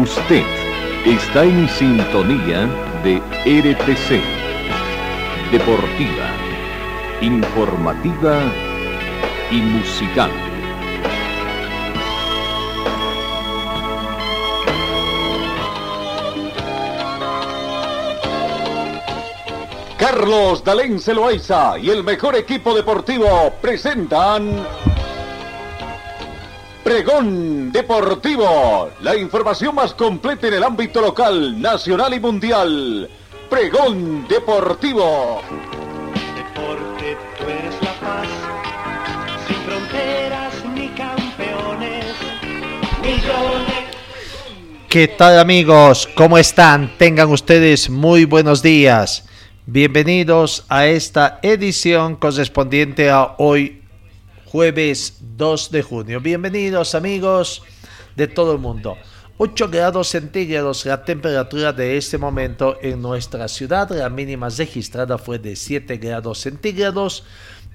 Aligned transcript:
Usted 0.00 0.46
está 1.04 1.44
en 1.44 1.68
sintonía 1.68 2.66
de 3.04 3.18
RTC. 3.44 4.22
Deportiva, 5.52 6.30
informativa 7.20 8.40
y 9.50 9.56
musical. 9.56 10.30
Carlos 19.98 20.64
Dalén 20.64 20.98
Celoaiza 20.98 21.78
y 21.78 21.90
el 21.90 22.04
mejor 22.04 22.36
equipo 22.36 22.74
deportivo 22.74 23.52
presentan 23.60 24.66
Pregón 26.90 27.70
Deportivo, 27.70 28.90
la 29.02 29.14
información 29.14 29.76
más 29.76 29.94
completa 29.94 30.48
en 30.48 30.54
el 30.54 30.64
ámbito 30.64 31.00
local, 31.00 31.62
nacional 31.62 32.12
y 32.14 32.18
mundial. 32.18 33.08
Pregón 33.48 34.26
Deportivo. 34.26 35.40
Deporte, 36.34 37.16
tú 37.38 37.44
eres 37.48 37.74
la 37.80 37.92
paz, 38.00 38.28
sin 39.46 39.56
fronteras 39.58 40.52
ni 40.74 40.88
campeones, 40.88 42.06
millones. 43.00 43.96
¿Qué 44.88 45.06
tal 45.06 45.38
amigos? 45.38 46.08
¿Cómo 46.16 46.38
están? 46.38 46.90
Tengan 46.98 47.30
ustedes 47.30 47.88
muy 47.88 48.24
buenos 48.24 48.62
días. 48.64 49.28
Bienvenidos 49.64 50.64
a 50.68 50.88
esta 50.88 51.38
edición 51.42 52.16
correspondiente 52.16 53.10
a 53.10 53.36
hoy, 53.38 53.79
jueves 54.50 55.18
2 55.36 55.70
de 55.70 55.82
junio. 55.82 56.20
Bienvenidos 56.20 56.96
amigos 56.96 57.62
de 58.16 58.26
todo 58.26 58.52
el 58.52 58.58
mundo. 58.58 58.96
8 59.38 59.68
grados 59.68 60.08
centígrados 60.08 60.84
la 60.86 61.04
temperatura 61.04 61.72
de 61.72 61.96
este 61.96 62.18
momento 62.18 62.76
en 62.82 63.00
nuestra 63.00 63.46
ciudad. 63.46 63.88
La 63.90 64.10
mínima 64.10 64.48
registrada 64.48 65.18
fue 65.18 65.38
de 65.38 65.54
7 65.54 65.98
grados 65.98 66.40
centígrados. 66.40 67.22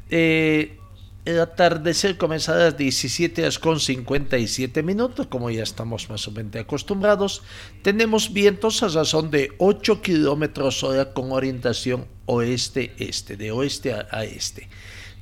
Eh, 0.10 0.78
el 1.24 1.40
atardecer 1.40 2.18
comenzará 2.18 2.60
a 2.60 2.66
las 2.66 2.78
17 2.78 3.42
horas 3.42 3.58
con 3.58 3.80
57 3.80 4.84
minutos, 4.84 5.28
como 5.28 5.50
ya 5.50 5.64
estamos 5.64 6.10
más 6.10 6.28
o 6.28 6.32
menos 6.32 6.58
acostumbrados. 6.58 7.42
Tenemos 7.84 8.34
vientos 8.34 8.84
a 8.84 8.90
razón 8.90 9.32
de 9.32 9.54
8 9.60 10.02
kilómetros 10.02 10.84
hora 10.84 11.14
con 11.14 11.32
orientación 11.32 12.06
oeste-este, 12.26 13.38
de 13.38 13.52
oeste 13.52 13.94
a, 13.94 14.24
este. 14.26 14.68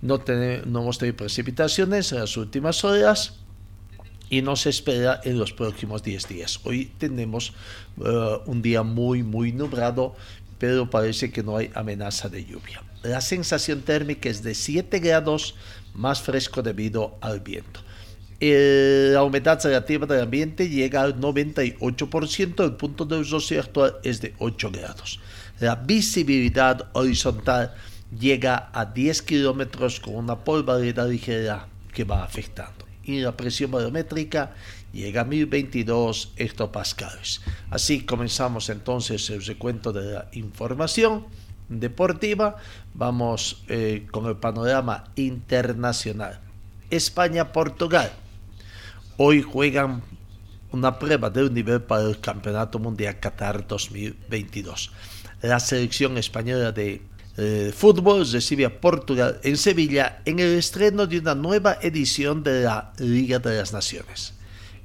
No, 0.04 0.20
tenemos, 0.20 0.68
hemos 0.68 0.98
tenido 0.98 1.16
precipitaciones 1.16 2.12
en 2.12 2.20
las 2.20 2.36
últimas 2.36 2.84
horas 2.84 3.36
y 4.30 4.42
no 4.42 4.58
se 4.58 4.70
espera 4.70 5.22
en 5.23 5.40
los 5.40 5.54
próximos 5.54 6.04
10 6.04 6.28
días. 6.28 6.59
Hoy 6.66 6.92
tenemos 6.98 7.54
uh, 7.96 8.40
un 8.46 8.62
día 8.62 8.84
muy, 8.84 9.24
muy 9.24 9.54
nublado, 9.54 10.14
pero 10.59 10.90
parece 10.90 11.31
que 11.31 11.42
no 11.42 11.56
hay 11.56 11.72
amenaza 11.74 12.28
de 12.28 12.44
lluvia. 12.44 12.84
La 13.02 13.22
sensación 13.22 13.81
térmica 13.81 14.28
es 14.28 14.44
de 14.44 14.56
7 14.56 15.00
grados 15.00 15.56
más 15.94 16.22
fresco 16.22 16.62
debido 16.62 17.18
al 17.22 17.40
viento. 17.40 17.80
La 18.42 19.24
humedad 19.24 19.58
relativa 19.64 20.06
del 20.06 20.24
ambiente 20.24 20.68
llega 20.68 21.02
al 21.02 21.18
98%, 21.18 22.62
el 22.62 22.74
punto 22.74 23.06
de 23.06 23.24
rocío 23.24 23.62
actual 23.62 23.96
es 24.04 24.20
de 24.20 24.34
8 24.40 24.70
grados. 24.70 25.22
La 25.62 25.76
visibilidad 25.76 26.90
horizontal 26.92 27.74
llega 28.19 28.69
a 28.73 28.86
10 28.86 29.22
kilómetros 29.22 30.00
con 30.00 30.16
una 30.16 30.39
polvareda 30.39 31.06
ligera 31.06 31.67
que 31.94 32.03
va 32.03 32.23
afectando. 32.23 32.86
Y 33.03 33.19
la 33.19 33.36
presión 33.36 33.72
barométrica 33.72 34.53
llega 34.94 35.22
a 35.22 35.25
1022 35.25 36.34
hectopascales. 36.38 37.41
Así 37.69 38.06
comenzamos 38.06 38.69
entonces 38.69 39.30
el 39.30 39.44
recuento 39.44 39.91
de 39.91 40.14
la 40.14 40.30
información 40.34 41.25
deportiva, 41.68 42.57
vamos 42.94 43.63
eh, 43.68 44.07
con 44.12 44.25
el 44.28 44.38
panorama 44.38 45.06
internacional. 45.16 46.40
España-Portugal. 46.90 48.12
Hoy 49.18 49.41
juegan 49.41 50.03
una 50.72 51.00
prueba 51.00 51.29
de 51.29 51.44
un 51.44 51.53
nivel 51.53 51.81
para 51.81 52.03
el 52.03 52.19
Campeonato 52.19 52.79
Mundial 52.79 53.19
Qatar 53.19 53.68
2022. 53.68 54.91
La 55.41 55.59
selección 55.59 56.18
española 56.18 56.72
de 56.72 57.02
eh, 57.36 57.74
fútbol 57.76 58.30
recibe 58.32 58.66
a 58.66 58.80
Portugal 58.80 59.40
en 59.44 59.58
Sevilla 59.58 60.22
en 60.26 60.40
el 60.40 60.58
estreno 60.58 61.08
de 61.08 61.20
una 61.20 61.34
nueva 61.34 61.78
edición 61.82 62.44
de 62.44 62.64
la 62.64 62.94
Liga 63.00 63.40
de 63.40 63.58
las 63.58 63.74
Naciones. 63.74 64.34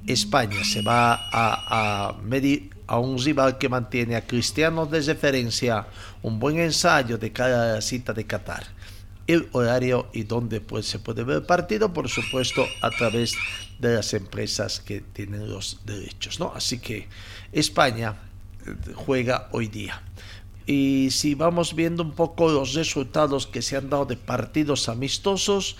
España 0.07 0.63
se 0.63 0.81
va 0.81 1.13
a, 1.13 2.09
a 2.09 2.13
medir 2.23 2.71
a 2.87 2.97
un 2.97 3.19
rival 3.19 3.59
que 3.59 3.69
mantiene 3.69 4.15
a 4.15 4.25
Cristiano 4.25 4.87
de 4.87 5.01
referencia, 5.01 5.85
un 6.23 6.39
buen 6.39 6.57
ensayo 6.57 7.19
de 7.19 7.31
cada 7.31 7.79
cita 7.81 8.13
de 8.13 8.25
Qatar. 8.25 8.65
El 9.27 9.47
horario 9.51 10.09
y 10.11 10.23
donde 10.23 10.59
pues, 10.59 10.87
se 10.87 10.97
puede 10.97 11.23
ver 11.23 11.37
el 11.37 11.43
partido, 11.43 11.93
por 11.93 12.09
supuesto, 12.09 12.65
a 12.81 12.89
través 12.89 13.35
de 13.77 13.93
las 13.93 14.15
empresas 14.15 14.79
que 14.79 15.01
tienen 15.01 15.51
los 15.51 15.81
derechos. 15.85 16.39
¿no? 16.39 16.51
Así 16.55 16.79
que 16.79 17.07
España 17.51 18.15
eh, 18.65 18.93
juega 18.95 19.49
hoy 19.51 19.67
día. 19.67 20.01
Y 20.69 21.09
si 21.09 21.33
vamos 21.33 21.73
viendo 21.73 22.03
un 22.03 22.11
poco 22.11 22.47
los 22.47 22.75
resultados 22.75 23.47
que 23.47 23.63
se 23.63 23.75
han 23.75 23.89
dado 23.89 24.05
de 24.05 24.17
partidos 24.17 24.87
amistosos, 24.87 25.77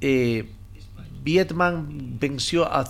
eh, 0.00 0.50
Vietnam 1.22 2.18
venció 2.18 2.64
a 2.64 2.88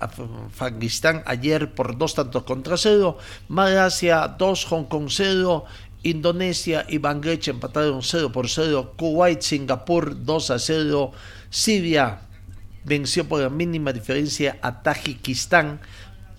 Afganistán 0.00 1.22
ayer 1.26 1.74
por 1.74 1.98
dos 1.98 2.14
tantos 2.14 2.44
contra 2.44 2.78
cero. 2.78 3.18
Malasia 3.48 4.26
2, 4.26 4.64
Hong 4.64 4.84
Kong 4.84 5.08
0. 5.10 5.66
Indonesia 6.02 6.86
y 6.88 6.96
Bangladesh 6.96 7.50
empataron 7.50 8.02
0 8.02 8.32
por 8.32 8.48
0. 8.48 8.94
Kuwait, 8.96 9.42
Singapur 9.42 10.24
2 10.24 10.50
a 10.50 10.58
0. 10.58 11.12
Siria 11.50 12.20
venció 12.84 13.28
por 13.28 13.42
la 13.42 13.50
mínima 13.50 13.92
diferencia 13.92 14.56
a 14.62 14.82
Tajikistán. 14.82 15.78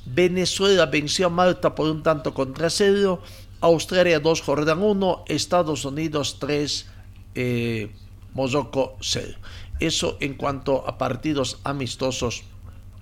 Venezuela 0.06 0.86
venció 0.86 1.28
a 1.28 1.30
Malta 1.30 1.74
por 1.74 1.90
un 1.90 2.04
tanto 2.04 2.34
contra 2.34 2.70
cero. 2.70 3.22
Australia 3.62 4.20
2, 4.20 4.42
Jordán 4.42 4.82
1. 4.82 5.26
Estados 5.28 5.86
Unidos 5.86 6.38
3, 6.40 6.88
eh, 7.36 7.92
0. 8.36 9.38
Eso 9.80 10.18
en 10.20 10.36
cuanto 10.36 10.88
a 10.88 10.98
partidos 10.98 11.60
amistosos 11.64 12.44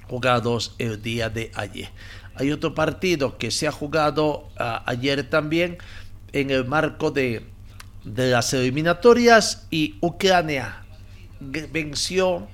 jugados 0.09 0.75
el 0.77 1.01
día 1.01 1.29
de 1.29 1.51
ayer. 1.55 1.89
Hay 2.35 2.51
otro 2.51 2.73
partido 2.73 3.37
que 3.37 3.51
se 3.51 3.67
ha 3.67 3.71
jugado 3.71 4.49
ah, 4.57 4.83
ayer 4.85 5.29
también 5.29 5.77
en 6.31 6.49
el 6.49 6.65
marco 6.65 7.11
de, 7.11 7.45
de 8.03 8.31
las 8.31 8.53
eliminatorias 8.53 9.67
y 9.69 9.95
Ucrania 10.01 10.83
venció 11.39 12.47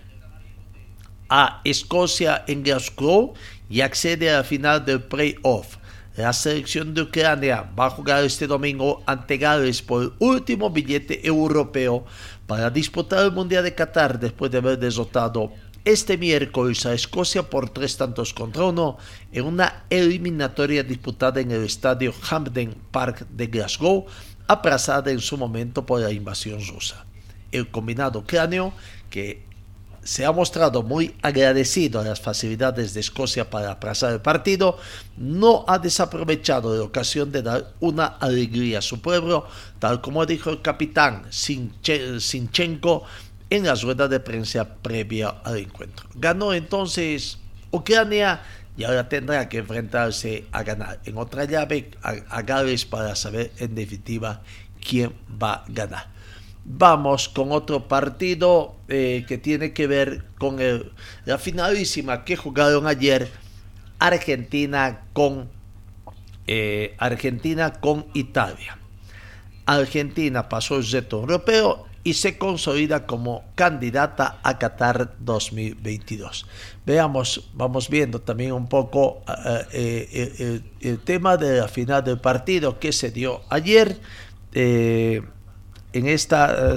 a 1.30 1.62
Escocia 1.64 2.44
en 2.48 2.64
Glasgow 2.64 3.34
y 3.70 3.82
accede 3.82 4.32
a 4.32 4.38
la 4.38 4.44
final 4.44 4.84
del 4.84 5.04
playoff. 5.04 5.78
La 6.20 6.34
selección 6.34 6.94
de 6.94 7.04
Ucrania 7.04 7.72
va 7.80 7.86
a 7.86 7.90
jugar 7.92 8.26
este 8.26 8.46
domingo 8.46 9.02
ante 9.06 9.38
Gales 9.38 9.82
por 9.82 10.04
el 10.04 10.12
último 10.20 10.70
billete 10.70 11.26
europeo 11.26 12.04
para 12.46 12.70
disputar 12.70 13.24
el 13.24 13.32
Mundial 13.32 13.64
de 13.64 13.74
Qatar 13.74 14.20
después 14.20 14.52
de 14.52 14.58
haber 14.58 14.78
derrotado 14.78 15.54
este 15.86 16.18
miércoles 16.18 16.86
a 16.86 16.94
Escocia 16.94 17.44
por 17.44 17.70
tres 17.70 17.96
tantos 17.96 18.34
contra 18.34 18.66
uno 18.66 18.98
en 19.32 19.46
una 19.46 19.86
eliminatoria 19.90 20.84
disputada 20.84 21.40
en 21.40 21.52
el 21.52 21.64
estadio 21.64 22.14
Hampden 22.30 22.76
Park 22.92 23.26
de 23.30 23.48
Glasgow, 23.48 24.06
aplazada 24.46 25.12
en 25.12 25.22
su 25.22 25.38
momento 25.38 25.86
por 25.86 26.02
la 26.02 26.12
invasión 26.12 26.60
rusa. 26.68 27.06
El 27.54 27.72
combinado 27.72 28.26
cráneo, 28.28 28.74
que 29.10 29.46
se 30.04 30.26
ha 30.26 30.32
mostrado 30.32 30.84
muy 30.84 31.16
agradecido 31.22 32.00
a 32.00 32.04
las 32.04 32.22
facilidades 32.22 32.94
de 32.94 33.00
Escocia 33.00 33.50
para 33.50 33.72
aplazar 33.72 34.14
el 34.14 34.22
partido, 34.22 34.78
no 35.18 35.66
ha 35.68 35.80
desaprovechado 35.80 36.76
la 36.76 36.84
ocasión 36.84 37.32
de 37.32 37.42
dar 37.42 37.74
una 37.80 38.06
alegría 38.06 38.80
a 38.80 38.82
su 38.82 39.02
pueblo, 39.02 39.48
tal 39.80 40.02
como 40.02 40.26
dijo 40.26 40.50
el 40.50 40.62
capitán 40.62 41.26
Sinchenko 41.32 43.04
en 43.50 43.66
la 43.66 43.76
rueda 43.76 44.08
de 44.08 44.20
prensa 44.20 44.66
previa 44.66 45.30
al 45.44 45.58
encuentro. 45.58 46.08
Ganó 46.16 46.54
entonces 46.54 47.38
Ucrania 47.72 48.42
y 48.78 48.84
ahora 48.84 49.10
tendrá 49.10 49.50
que 49.50 49.58
enfrentarse 49.58 50.46
a 50.52 50.64
ganar 50.64 51.00
en 51.06 51.18
otra 51.18 51.46
llave 51.46 51.92
a, 52.02 52.12
a 52.30 52.42
Gales 52.44 52.86
para 52.86 53.16
saber 53.16 53.52
en 53.58 53.76
definitiva 53.76 54.42
quién 54.80 55.14
va 55.42 55.54
a 55.54 55.66
ganar. 55.68 56.19
Vamos 56.66 57.30
con 57.30 57.52
otro 57.52 57.88
partido 57.88 58.76
eh, 58.88 59.26
que 59.28 59.38
tiene 59.38 59.74
que 59.74 59.88
ver 59.88 60.26
con 60.38 60.60
el, 60.60 60.92
la 61.26 61.38
finalísima 61.38 62.24
que 62.26 62.36
jugaron 62.36 62.86
ayer 62.86 63.30
Argentina 64.00 65.02
con 65.14 65.50
eh, 66.48 66.96
Argentina 66.98 67.74
con 67.74 68.08
Italia. 68.14 68.80
Argentina 69.68 70.50
pasó 70.50 70.78
el 70.78 70.90
reto 70.90 71.20
europeo 71.20 71.86
y 72.04 72.14
se 72.14 72.40
consolida 72.40 73.06
como 73.06 73.44
candidata 73.54 74.40
a 74.42 74.58
Qatar 74.58 75.16
2022. 75.20 76.48
Veamos, 76.88 77.50
vamos 77.54 77.88
viendo 77.88 78.20
también 78.22 78.54
un 78.54 78.68
poco 78.68 79.22
eh, 79.74 80.10
eh, 80.12 80.62
el, 80.80 81.00
tema 81.02 81.38
de 81.38 81.60
la 81.60 81.68
final 81.68 82.04
del 82.04 82.20
partido 82.20 82.80
que 82.80 82.94
se 82.94 83.12
dio 83.12 83.42
ayer. 83.50 84.00
En, 85.94 86.08
esta, 86.08 86.74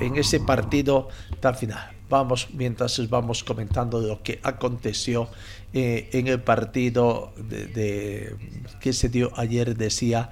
en 0.00 0.16
ese 0.16 0.40
partido 0.40 1.08
tan 1.40 1.54
final. 1.54 1.92
Vamos, 2.08 2.48
mientras 2.52 3.08
vamos 3.08 3.42
comentando 3.42 4.00
lo 4.00 4.22
que 4.22 4.38
aconteció 4.42 5.28
en 5.72 6.28
el 6.28 6.40
partido 6.40 7.32
de, 7.36 8.36
que 8.80 8.92
se 8.92 9.08
dio 9.08 9.32
ayer, 9.36 9.76
decía, 9.76 10.30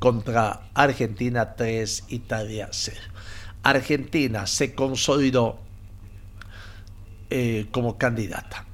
contra 0.00 0.68
Argentina 0.74 1.54
3, 1.54 2.04
Italia 2.08 2.68
0. 2.72 2.96
Argentina 3.62 4.46
se 4.46 4.74
consolidó 4.74 5.58
eh, 7.28 7.66
como 7.72 7.98
candidata. 7.98 8.64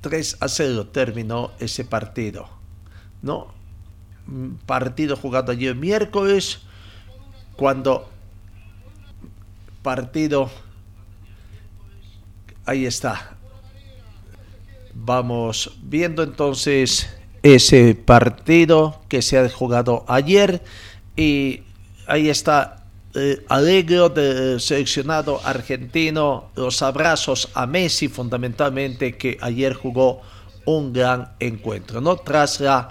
3 0.00 0.38
a 0.40 0.48
0 0.48 0.86
terminó 0.86 1.52
ese 1.58 1.84
partido. 1.84 2.48
¿No? 3.20 3.52
Partido 4.64 5.16
jugado 5.16 5.52
ayer 5.52 5.74
miércoles, 5.74 6.60
cuando 7.56 8.08
partido 9.82 10.50
ahí 12.66 12.86
está. 12.86 13.36
Vamos 14.92 15.78
viendo 15.82 16.22
entonces 16.22 17.08
ese 17.42 17.94
partido 17.94 19.00
que 19.08 19.22
se 19.22 19.38
ha 19.38 19.48
jugado 19.48 20.04
ayer 20.08 20.62
y 21.16 21.62
ahí 22.06 22.28
está 22.28 22.84
eh, 23.14 23.44
alegro 23.48 24.08
del 24.08 24.60
seleccionado 24.60 25.40
argentino, 25.44 26.50
los 26.54 26.82
abrazos 26.82 27.48
a 27.54 27.66
Messi 27.66 28.08
fundamentalmente 28.08 29.16
que 29.16 29.36
ayer 29.40 29.74
jugó 29.74 30.20
un 30.64 30.92
gran 30.92 31.32
encuentro, 31.40 32.00
¿no? 32.00 32.16
Tras 32.16 32.60
la 32.60 32.90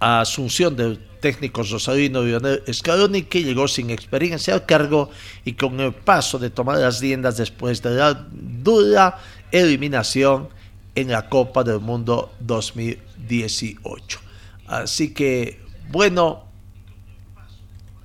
asunción 0.00 0.74
del 0.74 1.09
técnico 1.20 1.62
Rosalino 1.62 2.22
Lionel 2.22 2.62
Scaloni 2.72 3.22
que 3.22 3.42
llegó 3.42 3.68
sin 3.68 3.90
experiencia 3.90 4.54
al 4.54 4.66
cargo 4.66 5.10
y 5.44 5.52
con 5.52 5.78
el 5.80 5.92
paso 5.92 6.38
de 6.38 6.50
tomar 6.50 6.78
las 6.78 7.00
riendas 7.00 7.36
después 7.36 7.82
de 7.82 7.90
la 7.90 8.26
dura 8.30 9.18
eliminación 9.52 10.48
en 10.94 11.08
la 11.08 11.28
Copa 11.28 11.62
del 11.64 11.80
Mundo 11.80 12.32
2018. 12.40 14.20
Así 14.66 15.12
que, 15.12 15.60
bueno, 15.88 16.44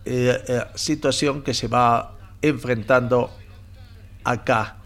eh, 0.06 0.44
eh, 0.48 0.62
situación 0.76 1.42
que 1.42 1.54
se 1.54 1.68
va 1.68 2.16
enfrentando 2.42 3.32
acá 4.24 4.78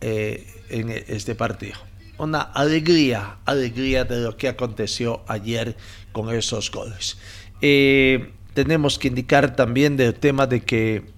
eh, 0.00 0.46
en 0.68 0.90
este 0.90 1.34
partido. 1.34 1.76
Una 2.18 2.40
alegría, 2.40 3.38
alegría 3.44 4.04
de 4.04 4.20
lo 4.20 4.36
que 4.36 4.48
aconteció 4.48 5.22
ayer 5.28 5.76
con 6.12 6.34
esos 6.34 6.70
goles. 6.70 7.16
Tenemos 7.60 8.98
que 8.98 9.08
indicar 9.08 9.54
también 9.56 9.96
del 9.96 10.14
tema 10.14 10.46
de 10.46 10.60
que 10.60 11.10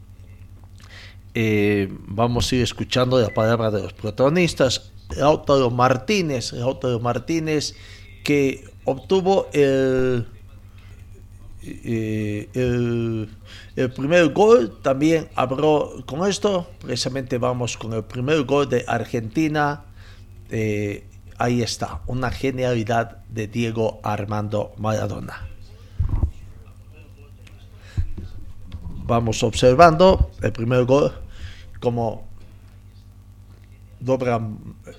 vamos 2.06 2.50
a 2.50 2.56
ir 2.56 2.62
escuchando 2.62 3.20
la 3.20 3.28
palabra 3.28 3.70
de 3.70 3.82
los 3.82 3.92
protagonistas. 3.92 4.92
Lautaro 5.16 5.70
Martínez, 5.70 6.52
Lautaro 6.52 7.00
Martínez 7.00 7.75
que 8.22 8.64
obtuvo 8.84 9.48
el 9.52 10.26
el, 11.62 13.28
primer 13.94 14.28
gol 14.31 14.78
también 14.82 15.28
abrió 15.34 16.04
con 16.06 16.28
esto. 16.28 16.69
Precisamente 16.81 17.38
vamos 17.38 17.76
con 17.76 17.92
el 17.92 18.04
primer 18.04 18.44
gol 18.44 18.69
de 18.69 18.84
Argentina. 18.87 19.84
Eh, 20.50 21.06
ahí 21.38 21.62
está, 21.62 22.00
una 22.06 22.31
genialidad 22.31 23.25
de 23.28 23.46
Diego 23.46 24.00
Armando 24.02 24.72
Maradona. 24.78 25.50
Vamos 29.11 29.43
observando 29.43 30.31
el 30.41 30.53
primer 30.53 30.85
gol, 30.85 31.12
como 31.81 32.29
dobra, 33.99 34.41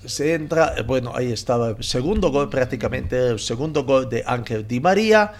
se 0.06 0.34
entra. 0.34 0.76
Bueno, 0.86 1.14
ahí 1.16 1.32
estaba 1.32 1.70
el 1.70 1.82
segundo 1.82 2.30
gol, 2.30 2.50
prácticamente 2.50 3.30
el 3.30 3.40
segundo 3.40 3.86
gol 3.86 4.10
de 4.10 4.22
Ángel 4.28 4.68
Di 4.68 4.82
María 4.82 5.32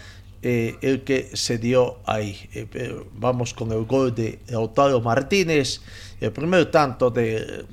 eh, 0.42 0.78
el 0.82 1.04
que 1.04 1.32
se 1.34 1.58
dio 1.58 1.98
ahí. 2.06 2.50
Eh, 2.54 2.96
vamos 3.16 3.54
con 3.54 3.74
el 3.74 3.84
gol 3.84 4.16
de 4.16 4.40
Lautaro 4.48 5.02
Martínez, 5.02 5.82
el 6.22 6.32
primer 6.32 6.72
tanto 6.72 7.12
de, 7.12 7.66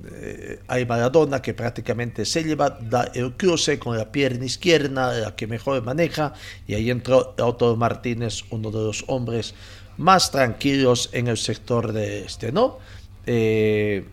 de 0.00 0.86
Maradona 0.86 1.42
que 1.42 1.52
prácticamente 1.52 2.24
se 2.24 2.44
lleva, 2.44 2.70
da 2.70 3.10
el 3.12 3.36
cruce 3.36 3.80
con 3.80 3.98
la 3.98 4.12
pierna 4.12 4.44
izquierda, 4.44 5.18
la 5.18 5.34
que 5.34 5.48
mejor 5.48 5.82
maneja, 5.82 6.32
y 6.68 6.74
ahí 6.74 6.90
entró 6.90 7.34
Lautaro 7.36 7.74
Martínez, 7.74 8.44
uno 8.50 8.70
de 8.70 8.84
los 8.84 9.04
hombres 9.08 9.56
más 9.98 10.30
tranquilos 10.30 11.10
en 11.12 11.28
el 11.28 11.36
sector 11.36 11.92
de 11.92 12.24
este, 12.24 12.52
¿no? 12.52 12.78
Eh, 13.26 14.04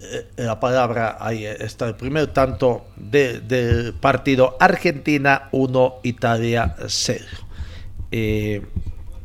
eh, 0.00 0.26
la 0.36 0.60
palabra, 0.60 1.16
ahí 1.20 1.44
está 1.44 1.88
el 1.88 1.94
primer 1.94 2.28
tanto 2.28 2.86
del 2.96 3.94
partido 3.94 4.56
Argentina 4.60 5.48
1, 5.52 6.00
Italia 6.02 6.76
0. 6.86 7.24
Eh, 8.10 8.62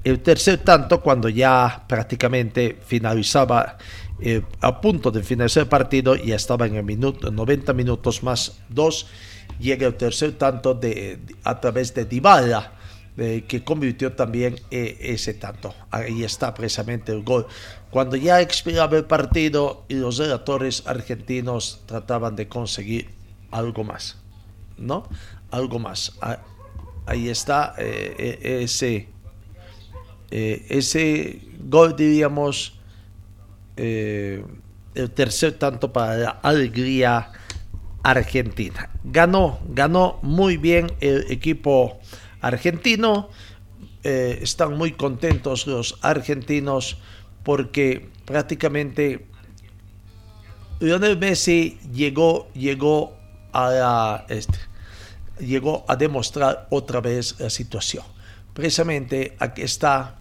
el 0.04 0.20
tercer 0.22 0.60
tanto, 0.60 1.02
cuando 1.02 1.28
ya 1.28 1.84
prácticamente 1.88 2.78
finalizaba, 2.86 3.78
eh, 4.22 4.42
a 4.62 4.80
punto 4.80 5.12
de 5.12 5.22
finalizar 5.24 5.64
el 5.64 5.70
partido, 5.70 6.16
ya 6.16 6.36
estaba 6.36 6.66
en 6.66 6.76
el 6.76 6.84
minuto, 6.84 7.30
90 7.30 7.74
minutos 7.74 8.24
más 8.24 8.60
2, 8.70 9.08
llega 9.60 9.86
el 9.86 9.96
tercer 9.96 10.34
tanto 10.34 10.74
de, 10.74 11.20
a 11.44 11.60
través 11.60 11.94
de 11.94 12.06
Dybala 12.06 12.79
que 13.20 13.64
convirtió 13.64 14.14
también 14.14 14.60
eh, 14.72 14.98
ese 15.02 15.34
tanto. 15.34 15.76
Ahí 15.92 16.24
está 16.24 16.54
precisamente 16.54 17.12
el 17.12 17.24
gol. 17.24 17.48
Cuando 17.92 18.16
ya 18.16 18.40
expiraba 18.40 18.98
el 18.98 19.06
partido 19.06 19.84
y 19.90 19.96
los 19.96 20.18
relatores 20.18 20.84
argentinos 20.86 21.82
trataban 21.86 22.36
de 22.36 22.48
conseguir 22.48 23.10
algo 23.52 23.84
más, 23.84 24.18
¿no? 24.78 25.08
Algo 25.52 25.80
más. 25.80 26.14
Ah, 26.22 26.40
ahí 27.06 27.28
está 27.28 27.74
eh, 27.78 28.16
eh, 28.18 28.64
ese, 28.64 29.10
ese 30.30 31.42
gol, 31.68 31.96
diríamos, 31.96 32.80
el 33.76 35.12
tercer 35.14 35.54
tanto 35.54 35.92
para 35.92 36.16
la 36.16 36.30
alegría 36.30 37.32
argentina. 38.04 38.90
Ganó, 39.04 39.60
ganó 39.68 40.20
muy 40.22 40.58
bien 40.58 40.92
el 41.00 41.26
equipo 41.32 42.00
argentino. 42.42 43.30
Eh, 44.04 44.40
están 44.42 44.78
muy 44.78 44.94
contentos 44.94 45.68
los 45.68 45.98
argentinos 46.02 46.98
porque 47.44 48.10
prácticamente 48.26 49.28
Lionel 50.80 51.18
Messi 51.18 51.78
llegó, 51.94 52.48
llegó 52.54 53.18
a 53.52 54.26
este, 54.30 54.58
llegó 55.40 55.84
a 55.88 55.96
demostrar 55.96 56.68
otra 56.70 57.02
vez 57.02 57.40
la 57.40 57.50
situación. 57.50 58.04
Precisamente 58.54 59.36
aquí 59.40 59.62
está 59.62 60.20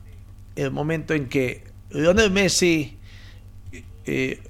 el 0.57 0.71
momento 0.71 1.15
en 1.15 1.29
que 1.29 1.65
Lionel 1.91 2.31
Messi 2.31 2.99
eh, 4.07 4.43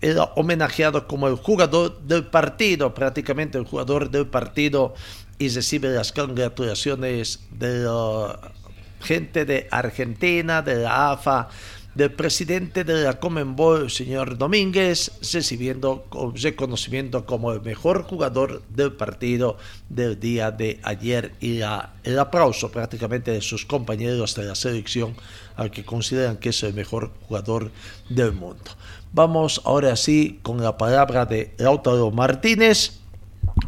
era 0.00 0.24
homenajeado 0.36 1.06
como 1.06 1.28
el 1.28 1.36
jugador 1.36 2.00
del 2.02 2.26
partido, 2.26 2.94
prácticamente 2.94 3.58
el 3.58 3.64
jugador 3.64 4.10
del 4.10 4.26
partido 4.26 4.94
y 5.38 5.48
recibe 5.48 5.90
las 5.90 6.12
congratulaciones 6.12 7.40
de 7.50 7.80
la 7.80 8.52
gente 9.00 9.44
de 9.44 9.68
Argentina, 9.70 10.62
de 10.62 10.76
la 10.76 11.12
AFA, 11.12 11.48
del 11.96 12.12
presidente 12.12 12.84
de 12.84 13.04
la 13.04 13.18
Comenbol, 13.18 13.90
señor 13.90 14.36
Domínguez, 14.36 15.12
recibiendo 15.32 16.04
reconocimiento 16.34 17.24
como 17.24 17.52
el 17.52 17.62
mejor 17.62 18.02
jugador 18.02 18.62
del 18.68 18.92
partido 18.92 19.56
del 19.88 20.20
día 20.20 20.50
de 20.50 20.78
ayer 20.82 21.32
y 21.40 21.60
el 22.04 22.18
aplauso 22.18 22.70
prácticamente 22.70 23.30
de 23.30 23.40
sus 23.40 23.64
compañeros 23.64 24.34
de 24.34 24.44
la 24.44 24.54
selección 24.54 25.16
al 25.56 25.70
que 25.70 25.86
consideran 25.86 26.36
que 26.36 26.50
es 26.50 26.62
el 26.64 26.74
mejor 26.74 27.12
jugador 27.28 27.70
del 28.10 28.32
mundo. 28.32 28.72
Vamos 29.14 29.62
ahora 29.64 29.96
sí 29.96 30.38
con 30.42 30.62
la 30.62 30.76
palabra 30.76 31.24
de 31.24 31.54
Lautaro 31.56 32.10
Martínez 32.10 33.00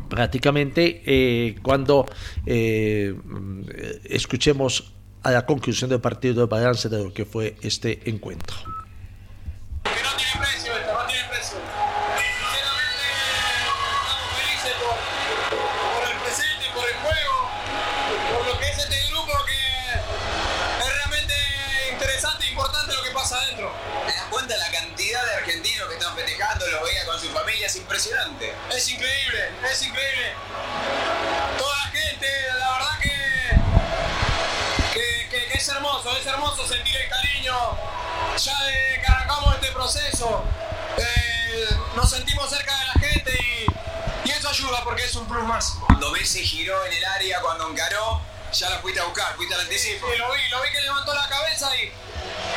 prácticamente 0.09 1.03
eh, 1.07 1.57
cuando 1.62 2.07
eh, 2.47 3.15
escuchemos 4.05 4.93
a 5.23 5.31
la 5.31 5.47
conclusión 5.47 5.91
del 5.91 6.00
partido 6.00 6.35
de 6.35 6.47
balance 6.47 6.88
de 6.88 7.03
lo 7.03 7.12
que 7.12 7.25
fue 7.25 7.57
este 7.62 8.09
encuentro. 8.09 8.57
Es 28.78 28.88
increíble, 28.90 29.50
es 29.73 29.82
increíble. 29.82 30.35
Toda 31.58 31.76
la 31.78 31.87
gente, 31.90 32.28
la 32.56 32.73
verdad 32.75 32.99
que, 33.02 33.11
que, 35.28 35.52
es 35.52 35.68
hermoso, 35.68 36.16
es 36.16 36.25
hermoso 36.25 36.64
sentir 36.64 36.94
el 36.94 37.08
cariño 37.08 37.56
ya 38.37 38.62
de 38.62 39.00
que 39.00 39.06
arrancamos 39.08 39.56
este 39.56 39.73
proceso. 39.73 40.44
Eh, 40.97 41.68
nos 41.97 42.08
sentimos 42.08 42.49
cerca 42.50 42.73
de 42.78 42.87
la 42.87 42.92
gente 42.92 43.32
y, 43.32 44.28
y 44.28 44.30
eso 44.30 44.49
ayuda 44.49 44.85
porque 44.85 45.06
es 45.06 45.14
un 45.16 45.26
plus 45.26 45.42
más. 45.42 45.76
Cuando 45.85 46.12
Messi 46.12 46.47
giró 46.47 46.87
en 46.87 46.92
el 46.92 47.04
área, 47.04 47.40
cuando 47.40 47.68
encaró, 47.68 48.20
ya 48.52 48.70
la 48.70 48.78
fuiste 48.78 49.00
a 49.00 49.06
buscar, 49.06 49.35
fuiste 49.35 49.56
al 49.56 49.62
anticipo. 49.62 50.06
Sí, 50.08 50.18
lo 50.18 50.32
vi, 50.32 50.49
lo 50.50 50.62
vi 50.62 50.70
que 50.70 50.82
levantó 50.82 51.12
la 51.14 51.28
cabeza 51.28 51.75
y, 51.75 51.92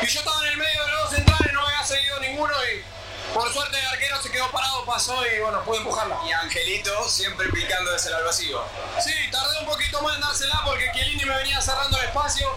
y 0.02 0.06
yo 0.06 0.20
estaba 0.20 0.40
en 0.46 0.52
el 0.52 0.56
medio 0.56 0.84
de 0.84 0.92
los 0.92 1.00
dos 1.00 1.10
centrales, 1.16 1.52
no 1.52 1.62
me 1.62 1.74
había 1.74 1.84
seguido 1.84 2.20
ninguno 2.20 2.54
y 2.72 3.01
por 3.32 3.52
suerte 3.52 3.78
el 3.78 3.86
arquero 3.86 4.22
se 4.22 4.30
quedó 4.30 4.50
parado, 4.50 4.84
pasó 4.84 5.14
y 5.26 5.40
bueno, 5.40 5.62
pude 5.64 5.78
empujarla. 5.78 6.18
Y 6.26 6.32
Angelito 6.32 7.08
siempre 7.08 7.48
picando 7.48 7.92
desde 7.92 8.10
el 8.10 8.24
vacío. 8.24 8.62
Sí, 9.02 9.12
tardé 9.30 9.58
un 9.60 9.66
poquito 9.66 10.00
más 10.02 10.16
en 10.16 10.20
dársela 10.20 10.60
porque 10.64 10.90
Chiellini 10.92 11.24
me 11.24 11.36
venía 11.36 11.60
cerrando 11.60 11.98
el 11.98 12.04
espacio. 12.04 12.54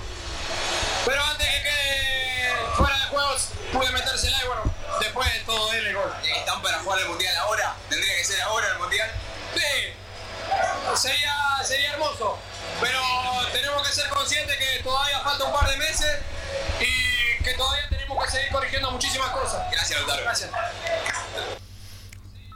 Pero 1.06 1.24
antes 1.24 1.48
que 1.48 1.62
quede 1.62 2.54
fuera 2.76 2.98
de 2.98 3.06
juegos, 3.06 3.50
pude 3.72 3.92
metérsela 3.92 4.38
y 4.44 4.48
bueno, 4.48 4.64
después 5.00 5.46
todo 5.46 5.74
él 5.74 5.88
el 5.88 5.96
gol. 5.96 6.14
¿Están 6.24 6.62
para 6.62 6.80
jugar 6.80 7.00
el 7.00 7.08
mundial 7.08 7.36
ahora? 7.38 7.76
¿Tendría 7.90 8.16
que 8.16 8.26
ser 8.26 8.42
ahora 8.42 8.68
el 8.72 8.80
mundial? 8.80 9.12
Sí, 9.54 9.94
sería, 10.96 11.36
sería 11.64 11.92
hermoso. 11.94 12.38
Pero 12.82 13.00
tenemos 13.54 13.88
que 13.88 13.94
ser 13.94 14.10
conscientes 14.10 14.58
que 14.58 14.84
todavía 14.84 15.20
falta 15.22 15.46
un 15.46 15.54
par 15.54 15.70
de 15.70 15.78
meses 15.78 16.20
y 16.82 17.15
que 17.46 17.54
todavía 17.54 17.88
tenemos 17.90 18.26
que 18.26 18.32
seguir 18.32 18.52
corrigiendo 18.52 18.92
muchísimas 18.92 19.30
cosas. 19.30 19.62
Gracias, 19.72 20.00
Lautaro. 20.00 20.24
Gracias. 20.24 20.52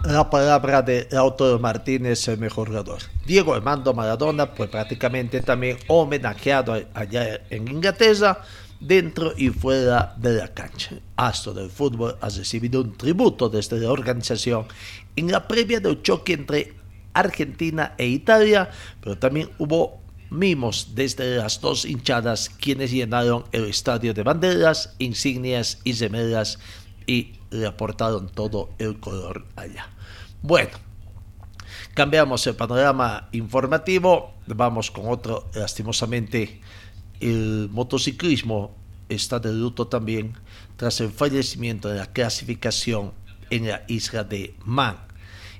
La 0.03 0.29
palabra 0.29 0.81
de 0.81 1.08
Lautaro 1.12 1.60
Martínez, 1.60 2.27
el 2.27 2.39
mejor 2.39 2.69
jugador. 2.69 3.00
Diego 3.25 3.53
Armando 3.53 3.93
Maradona, 3.93 4.53
pues 4.53 4.69
prácticamente 4.69 5.41
también 5.41 5.77
homenajeado 5.88 6.74
allá 6.93 7.41
en 7.50 7.67
Inglaterra, 7.67 8.41
dentro 8.79 9.34
y 9.38 9.50
fuera 9.50 10.13
de 10.17 10.36
la 10.36 10.48
cancha. 10.48 10.96
Astro 11.17 11.53
del 11.53 11.69
fútbol 11.69 12.17
ha 12.22 12.29
recibido 12.29 12.81
un 12.81 12.98
tributo 12.98 13.50
desde 13.50 13.77
la 13.77 13.91
organización 13.91 14.67
en 15.15 15.31
la 15.31 15.48
previa 15.48 15.81
del 15.81 16.01
choque 16.01 16.34
entre 16.34 16.74
Argentina 17.13 17.93
e 17.98 18.08
Italia, 18.08 18.69
pero 19.01 19.17
también 19.17 19.50
hubo 19.60 20.00
mimos 20.29 20.89
desde 20.95 21.38
las 21.38 21.62
dos 21.62 21.86
hinchadas 21.86 22.50
quienes 22.50 22.91
llenaron 22.91 23.45
el 23.51 23.65
estadio 23.65 24.13
de 24.13 24.24
banderas, 24.24 24.95
insignias 25.00 25.79
y 25.83 25.93
gemelas 25.93 26.59
y 27.07 27.33
le 27.50 27.65
aportaron 27.65 28.29
todo 28.29 28.69
el 28.77 29.00
color 29.00 29.45
allá. 29.55 29.89
Bueno, 30.41 30.77
cambiamos 31.93 32.45
el 32.48 32.55
panorama 32.55 33.29
informativo, 33.31 34.33
vamos 34.48 34.91
con 34.91 35.07
otro, 35.09 35.50
lastimosamente 35.53 36.62
el 37.19 37.69
motociclismo 37.71 38.75
está 39.09 39.39
de 39.39 39.51
luto 39.51 39.88
también 39.88 40.33
tras 40.77 41.01
el 41.01 41.09
fallecimiento 41.09 41.89
de 41.89 41.98
la 42.00 42.05
clasificación 42.05 43.12
en 43.50 43.67
la 43.67 43.83
isla 43.88 44.24
de 44.24 44.55
Man 44.63 45.08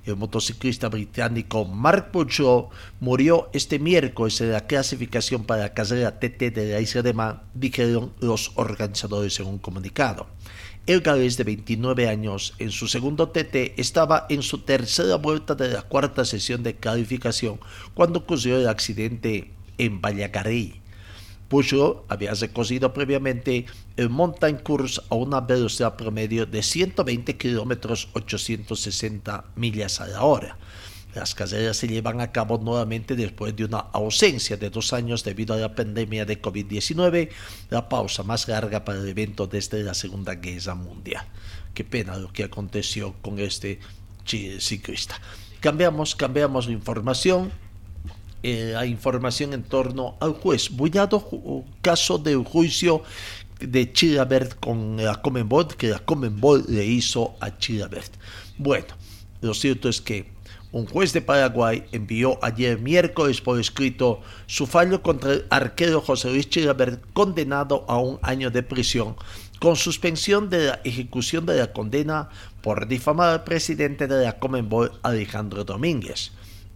el 0.10 0.18
motociclista 0.18 0.90
británico 0.90 1.66
Mark 1.66 2.12
Peugeot 2.12 2.70
murió 3.00 3.50
este 3.54 3.80
miércoles 3.80 4.42
en 4.42 4.52
la 4.52 4.68
clasificación 4.68 5.44
para 5.44 5.64
la 5.64 5.74
carrera 5.74 6.20
TT 6.20 6.52
de 6.54 6.74
la 6.74 6.80
isla 6.80 7.02
de 7.02 7.14
Man, 7.14 7.42
dijeron 7.54 8.14
los 8.20 8.52
organizadores 8.56 9.40
en 9.40 9.48
un 9.48 9.58
comunicado. 9.60 10.28
El 10.86 11.02
galés 11.02 11.38
de 11.38 11.44
29 11.44 12.08
años, 12.08 12.56
en 12.58 12.72
su 12.72 12.88
segundo 12.88 13.30
TT, 13.30 13.78
estaba 13.78 14.26
en 14.30 14.42
su 14.42 14.60
tercera 14.60 15.18
vuelta 15.18 15.54
de 15.54 15.70
la 15.70 15.84
cuarta 15.84 16.26
sesión 16.26 16.64
de 16.64 16.76
calificación 16.76 17.60
cuando 17.94 18.20
ocurrió 18.20 18.58
el 18.58 18.68
accidente 18.68 19.52
en 19.78 20.02
Vallacarí. 20.02 20.82
Peugeot 21.50 22.06
había 22.08 22.34
recorrido 22.34 22.94
previamente 22.94 23.66
el 23.98 24.10
mountain 24.10 24.58
course 24.58 25.02
a 25.10 25.16
una 25.16 25.42
velocidad 25.42 25.96
promedio 25.96 26.46
de 26.46 26.62
120 26.62 27.38
km 27.38 28.08
860 28.14 29.46
millas 29.56 30.00
a 30.00 30.08
la 30.08 30.24
hora. 30.24 30.58
Las 31.16 31.34
carreras 31.34 31.78
se 31.78 31.88
llevan 31.88 32.22
a 32.22 32.32
cabo 32.32 32.60
nuevamente 32.60 33.16
después 33.16 33.56
de 33.56 33.66
una 33.66 33.80
ausencia 33.80 34.58
de 34.58 34.70
dos 34.70 34.94
años 34.94 35.24
debido 35.24 35.56
a 35.56 35.58
la 35.58 35.74
pandemia 35.74 36.24
de 36.24 36.40
COVID-19, 36.40 37.30
la 37.72 37.90
pausa 37.90 38.22
más 38.22 38.48
larga 38.48 38.86
para 38.86 39.00
el 39.00 39.08
evento 39.08 39.48
desde 39.48 39.84
la 39.84 39.96
Segunda 39.96 40.36
Guerra 40.36 40.76
Mundial. 40.76 41.26
Qué 41.74 41.84
pena 41.84 42.16
lo 42.18 42.32
que 42.32 42.44
aconteció 42.44 43.16
con 43.24 43.40
este 43.40 43.80
ciclista. 44.60 45.20
Cambiamos, 45.62 46.16
cambiamos 46.16 46.68
la 46.68 46.74
información 46.74 47.52
eh, 48.42 48.72
la 48.74 48.86
información 48.86 49.54
en 49.54 49.64
torno 49.64 50.16
al 50.22 50.34
juez 50.34 50.70
Buñado, 50.70 51.28
caso 51.82 52.18
del 52.18 52.44
juicio 52.46 53.04
de 53.60 53.92
Chilabert 53.92 54.58
con 54.60 54.96
la 54.98 55.22
Comenbol, 55.22 55.68
que 55.76 55.90
la 55.90 56.02
le 56.68 56.86
hizo 56.86 57.36
a 57.42 57.58
Chilabert. 57.58 58.14
Bueno, 58.58 58.88
lo 59.42 59.54
cierto 59.54 59.90
es 59.90 60.00
que 60.00 60.32
un 60.72 60.86
juez 60.86 61.12
de 61.12 61.22
Paraguay 61.22 61.84
envió 61.92 62.40
ayer 62.42 62.80
miércoles 62.80 63.42
por 63.42 63.60
escrito 63.60 64.22
su 64.46 64.68
fallo 64.68 65.02
contra 65.02 65.34
el 65.34 65.46
arquero 65.50 66.00
José 66.00 66.30
Luis 66.30 66.50
Chilabert, 66.50 67.04
condenado 67.12 67.84
a 67.90 67.98
un 67.98 68.20
año 68.22 68.52
de 68.52 68.64
prisión, 68.64 69.18
con 69.60 69.76
suspensión 69.76 70.50
de 70.50 70.68
la 70.68 70.82
ejecución 70.86 71.46
de 71.46 71.58
la 71.58 71.74
condena 71.74 72.30
por 72.62 72.88
difamar 72.88 73.30
al 73.32 73.44
presidente 73.44 74.08
de 74.08 74.24
la 74.24 74.40
Comenbol, 74.40 74.94
Alejandro 75.04 75.66
Domínguez 75.66 76.32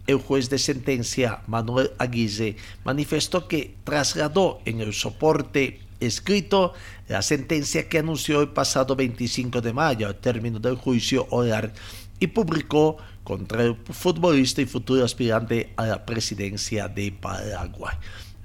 el 0.06 0.16
juez 0.16 0.50
de 0.50 0.58
sentencia 0.58 1.42
Manuel 1.46 1.92
Aguirre 1.98 2.56
manifestó 2.84 3.48
que 3.48 3.74
trasladó 3.84 4.60
en 4.64 4.80
el 4.80 4.92
soporte 4.92 5.80
escrito 6.00 6.74
la 7.08 7.22
sentencia 7.22 7.88
que 7.88 7.98
anunció 7.98 8.40
el 8.40 8.48
pasado 8.48 8.96
25 8.96 9.60
de 9.60 9.72
mayo 9.72 10.06
al 10.06 10.16
término 10.16 10.58
del 10.58 10.76
juicio 10.76 11.26
oral 11.30 11.72
y 12.20 12.26
publicó 12.26 12.98
contra 13.22 13.62
el 13.62 13.76
futbolista 13.76 14.60
y 14.60 14.66
futuro 14.66 15.04
aspirante 15.04 15.72
a 15.76 15.86
la 15.86 16.04
presidencia 16.04 16.88
de 16.88 17.10
Paraguay. 17.12 17.96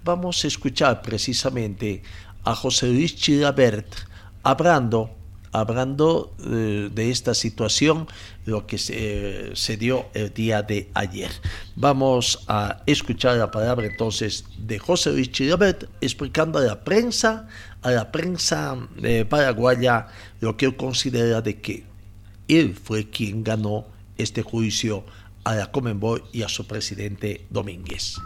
Vamos 0.03 0.43
a 0.43 0.47
escuchar 0.47 1.01
precisamente 1.01 2.01
a 2.43 2.55
José 2.55 2.87
Luis 2.87 3.15
Chilabert 3.15 3.93
hablando 4.43 5.18
hablando 5.51 6.33
eh, 6.45 6.89
de 6.91 7.11
esta 7.11 7.33
situación, 7.33 8.07
lo 8.45 8.67
que 8.67 8.77
se, 8.77 9.77
dio 9.77 10.07
el 10.13 10.33
día 10.33 10.61
de 10.61 10.89
ayer. 10.93 11.31
Vamos 11.75 12.43
a 12.47 12.81
escuchar 12.85 13.37
la 13.37 13.51
palabra 13.51 13.85
entonces 13.87 14.45
de 14.57 14.79
José 14.79 15.11
Luis 15.11 15.31
Chilabert 15.31 15.85
explicando 16.01 16.59
a 16.59 16.63
la 16.63 16.83
prensa, 16.83 17.47
a 17.81 17.91
la 17.91 18.11
prensa 18.11 18.77
eh, 19.01 19.25
paraguaya, 19.27 20.07
lo 20.39 20.57
que 20.57 20.65
él 20.67 20.75
considera 20.75 21.41
de 21.41 21.61
que 21.61 21.83
él 22.47 22.75
fue 22.75 23.09
quien 23.09 23.43
ganó 23.43 23.85
este 24.17 24.41
juicio 24.41 25.05
a 25.43 25.55
la 25.55 25.71
Comenbol 25.71 26.23
y 26.31 26.43
a 26.43 26.49
su 26.49 26.67
presidente 26.67 27.45
Domínguez. 27.49 28.17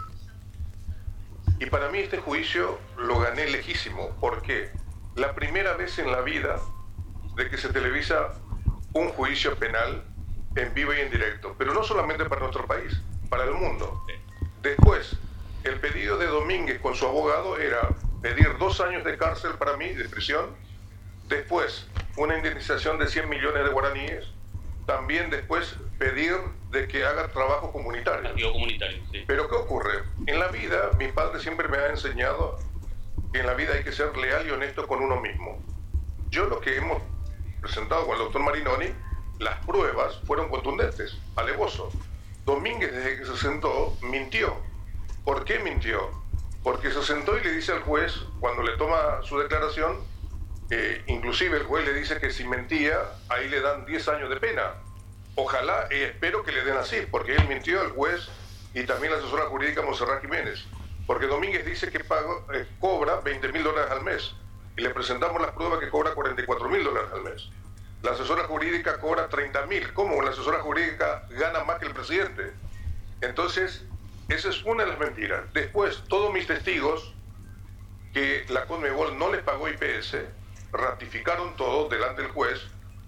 Y 1.60 1.66
para 1.66 1.88
mí 1.90 1.98
este 1.98 2.18
juicio 2.18 2.78
lo 2.98 3.20
gané 3.20 3.48
lejísimo, 3.50 4.10
porque 4.20 4.70
la 5.14 5.34
primera 5.34 5.74
vez 5.76 5.98
en 5.98 6.10
la 6.10 6.20
vida 6.22 6.60
de 7.36 7.50
que 7.50 7.56
se 7.56 7.68
televisa 7.68 8.32
un 8.92 9.08
juicio 9.10 9.56
penal 9.56 10.04
en 10.56 10.72
vivo 10.72 10.94
y 10.94 11.00
en 11.00 11.10
directo, 11.10 11.54
pero 11.58 11.74
no 11.74 11.82
solamente 11.82 12.24
para 12.26 12.40
nuestro 12.42 12.66
país, 12.66 13.00
para 13.28 13.44
el 13.44 13.52
mundo. 13.52 14.04
Después, 14.62 15.16
el 15.64 15.80
pedido 15.80 16.16
de 16.16 16.26
Domínguez 16.26 16.80
con 16.80 16.94
su 16.94 17.06
abogado 17.06 17.58
era 17.58 17.90
pedir 18.22 18.56
dos 18.58 18.80
años 18.80 19.04
de 19.04 19.18
cárcel 19.18 19.52
para 19.58 19.76
mí, 19.76 19.88
de 19.88 20.08
prisión, 20.08 20.56
después 21.28 21.88
una 22.16 22.36
indemnización 22.36 22.98
de 22.98 23.08
100 23.08 23.28
millones 23.28 23.64
de 23.64 23.70
guaraníes, 23.70 24.24
también 24.86 25.30
después 25.30 25.76
pedir 25.98 26.36
de 26.70 26.86
que 26.86 27.04
haga 27.04 27.28
trabajo 27.28 27.72
comunitario. 27.72 28.30
comunitario 28.52 29.02
Pero 29.26 29.48
¿qué 29.48 29.54
ocurre? 29.56 30.04
En 30.26 30.38
la 30.38 30.48
vida, 30.48 30.92
mi 30.98 31.08
padre 31.08 31.40
siempre 31.40 31.68
me 31.68 31.78
ha 31.78 31.88
enseñado 31.88 32.58
que 33.32 33.40
en 33.40 33.46
la 33.46 33.54
vida 33.54 33.74
hay 33.74 33.82
que 33.82 33.92
ser 33.92 34.16
leal 34.16 34.46
y 34.46 34.50
honesto 34.50 34.86
con 34.86 35.02
uno 35.02 35.20
mismo. 35.20 35.62
Yo 36.30 36.46
lo 36.46 36.60
que 36.60 36.76
hemos 36.76 37.02
presentado 37.64 38.04
con 38.04 38.12
el 38.12 38.24
doctor 38.24 38.42
Marinoni, 38.42 38.94
las 39.38 39.64
pruebas 39.64 40.20
fueron 40.26 40.50
contundentes, 40.50 41.16
alevoso. 41.34 41.90
Domínguez, 42.44 42.92
desde 42.92 43.16
que 43.16 43.24
se 43.24 43.36
sentó, 43.38 43.96
mintió. 44.02 44.54
¿Por 45.24 45.46
qué 45.46 45.60
mintió? 45.60 46.10
Porque 46.62 46.90
se 46.90 47.02
sentó 47.02 47.38
y 47.38 47.42
le 47.42 47.52
dice 47.52 47.72
al 47.72 47.80
juez, 47.80 48.12
cuando 48.38 48.62
le 48.62 48.76
toma 48.76 49.22
su 49.22 49.38
declaración, 49.38 49.96
inclusive 51.06 51.56
el 51.56 51.64
juez 51.64 51.86
le 51.86 51.94
dice 51.94 52.20
que 52.20 52.30
si 52.30 52.44
mentía, 52.44 52.98
ahí 53.30 53.48
le 53.48 53.62
dan 53.62 53.86
10 53.86 54.08
años 54.08 54.28
de 54.28 54.36
pena. 54.36 54.74
Ojalá 55.34 55.88
y 55.90 56.02
espero 56.02 56.44
que 56.44 56.52
le 56.52 56.64
den 56.64 56.76
así, 56.76 57.06
porque 57.10 57.34
él 57.34 57.48
mintió 57.48 57.80
al 57.80 57.92
juez 57.92 58.28
y 58.74 58.84
también 58.84 59.12
la 59.12 59.18
asesora 59.18 59.46
jurídica 59.46 59.80
Monserrat 59.80 60.20
Jiménez. 60.20 60.66
Porque 61.06 61.26
Domínguez 61.26 61.64
dice 61.64 61.90
que 61.90 62.00
pago, 62.00 62.46
eh, 62.52 62.66
cobra 62.78 63.20
20 63.20 63.52
mil 63.52 63.62
dólares 63.62 63.90
al 63.90 64.02
mes 64.04 64.34
y 64.76 64.82
le 64.82 64.90
presentamos 64.90 65.40
las 65.40 65.52
pruebas 65.52 65.78
que 65.78 65.88
cobra 65.88 66.14
44 66.14 66.68
mil 66.68 66.84
dólares 66.84 67.10
al 67.12 67.22
mes. 67.22 67.50
la 68.02 68.10
asesora 68.10 68.44
jurídica 68.44 68.98
cobra 68.98 69.28
30 69.28 69.66
mil. 69.66 69.92
¿Cómo 69.94 70.20
la 70.20 70.30
asesora 70.30 70.58
jurídica 70.60 71.26
gana 71.30 71.64
más 71.64 71.78
que 71.78 71.86
el 71.86 71.94
presidente? 71.94 72.52
Entonces, 73.22 73.84
esa 74.28 74.50
es 74.50 74.62
una 74.64 74.84
de 74.84 74.90
las 74.90 74.98
mentiras. 74.98 75.50
Después, 75.54 76.02
todos 76.08 76.32
mis 76.32 76.46
testigos 76.46 77.14
que 78.12 78.44
la 78.48 78.66
Conmebol 78.66 79.18
no 79.18 79.32
les 79.32 79.42
pagó 79.42 79.68
IPS, 79.68 80.18
ratificaron 80.72 81.56
todo 81.56 81.88
delante 81.88 82.22
del 82.22 82.30
juez 82.30 82.60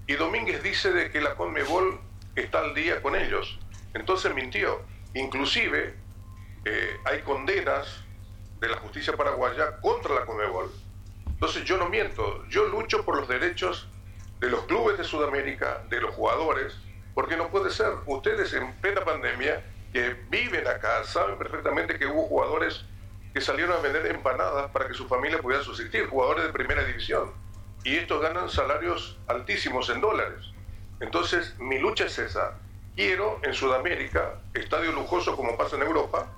y 0.07 0.15
Domínguez 0.15 0.63
dice 0.63 0.93
de 0.93 1.11
que 1.11 1.21
la 1.21 1.35
Conmebol 1.35 2.01
está 2.37 2.61
al 2.61 2.75
día 2.75 3.03
con 3.03 3.17
ellos. 3.17 3.59
Entonces 3.95 4.35
mintió. 4.35 4.83
Inclusive 5.15 5.95
eh, 6.65 6.97
hay 7.05 7.23
condenas 7.23 8.05
de 8.61 8.69
la 8.69 8.77
justicia 8.79 9.17
paraguaya 9.17 9.81
contra 9.81 10.15
la 10.15 10.27
Conmebol. 10.27 10.71
Entonces 11.37 11.65
yo 11.65 11.77
no 11.77 11.91
miento, 11.91 12.47
yo 12.49 12.67
lucho 12.67 13.05
por 13.05 13.19
los 13.19 13.29
derechos 13.29 13.91
de 14.41 14.49
los 14.49 14.65
clubes 14.65 14.97
de 14.97 15.05
Sudamérica, 15.05 15.83
de 15.91 16.01
los 16.01 16.15
jugadores, 16.15 16.79
porque 17.15 17.37
no 17.37 17.51
puede 17.51 17.71
ser. 17.71 17.93
Ustedes 18.07 18.55
en 18.55 18.73
plena 18.81 19.05
pandemia, 19.05 19.63
que 19.93 20.15
viven 20.31 20.67
acá, 20.67 21.05
saben 21.05 21.37
perfectamente 21.37 21.99
que 21.99 22.07
hubo 22.07 22.23
jugadores 22.23 22.87
que 23.35 23.43
salieron 23.43 23.77
a 23.77 23.81
vender 23.81 24.07
empanadas 24.07 24.71
para 24.71 24.89
que 24.89 24.95
su 24.95 25.07
familia 25.07 25.39
pudiera 25.43 25.63
subsistir, 25.63 26.07
jugadores 26.09 26.45
de 26.45 26.53
primera 26.55 26.83
división. 26.83 27.31
Y 27.85 27.97
estos 27.97 28.23
ganan 28.23 28.49
salarios 28.49 29.19
altísimos 29.27 29.91
en 29.91 30.01
dólares. 30.01 30.41
Entonces, 31.01 31.55
mi 31.59 31.79
lucha 31.79 32.07
es 32.07 32.19
esa. 32.19 32.55
Quiero 32.95 33.41
en 33.43 33.53
Sudamérica, 33.53 34.41
estadio 34.55 34.91
lujoso 34.93 35.37
como 35.37 35.55
pasa 35.59 35.77
en 35.77 35.83
Europa, 35.83 36.33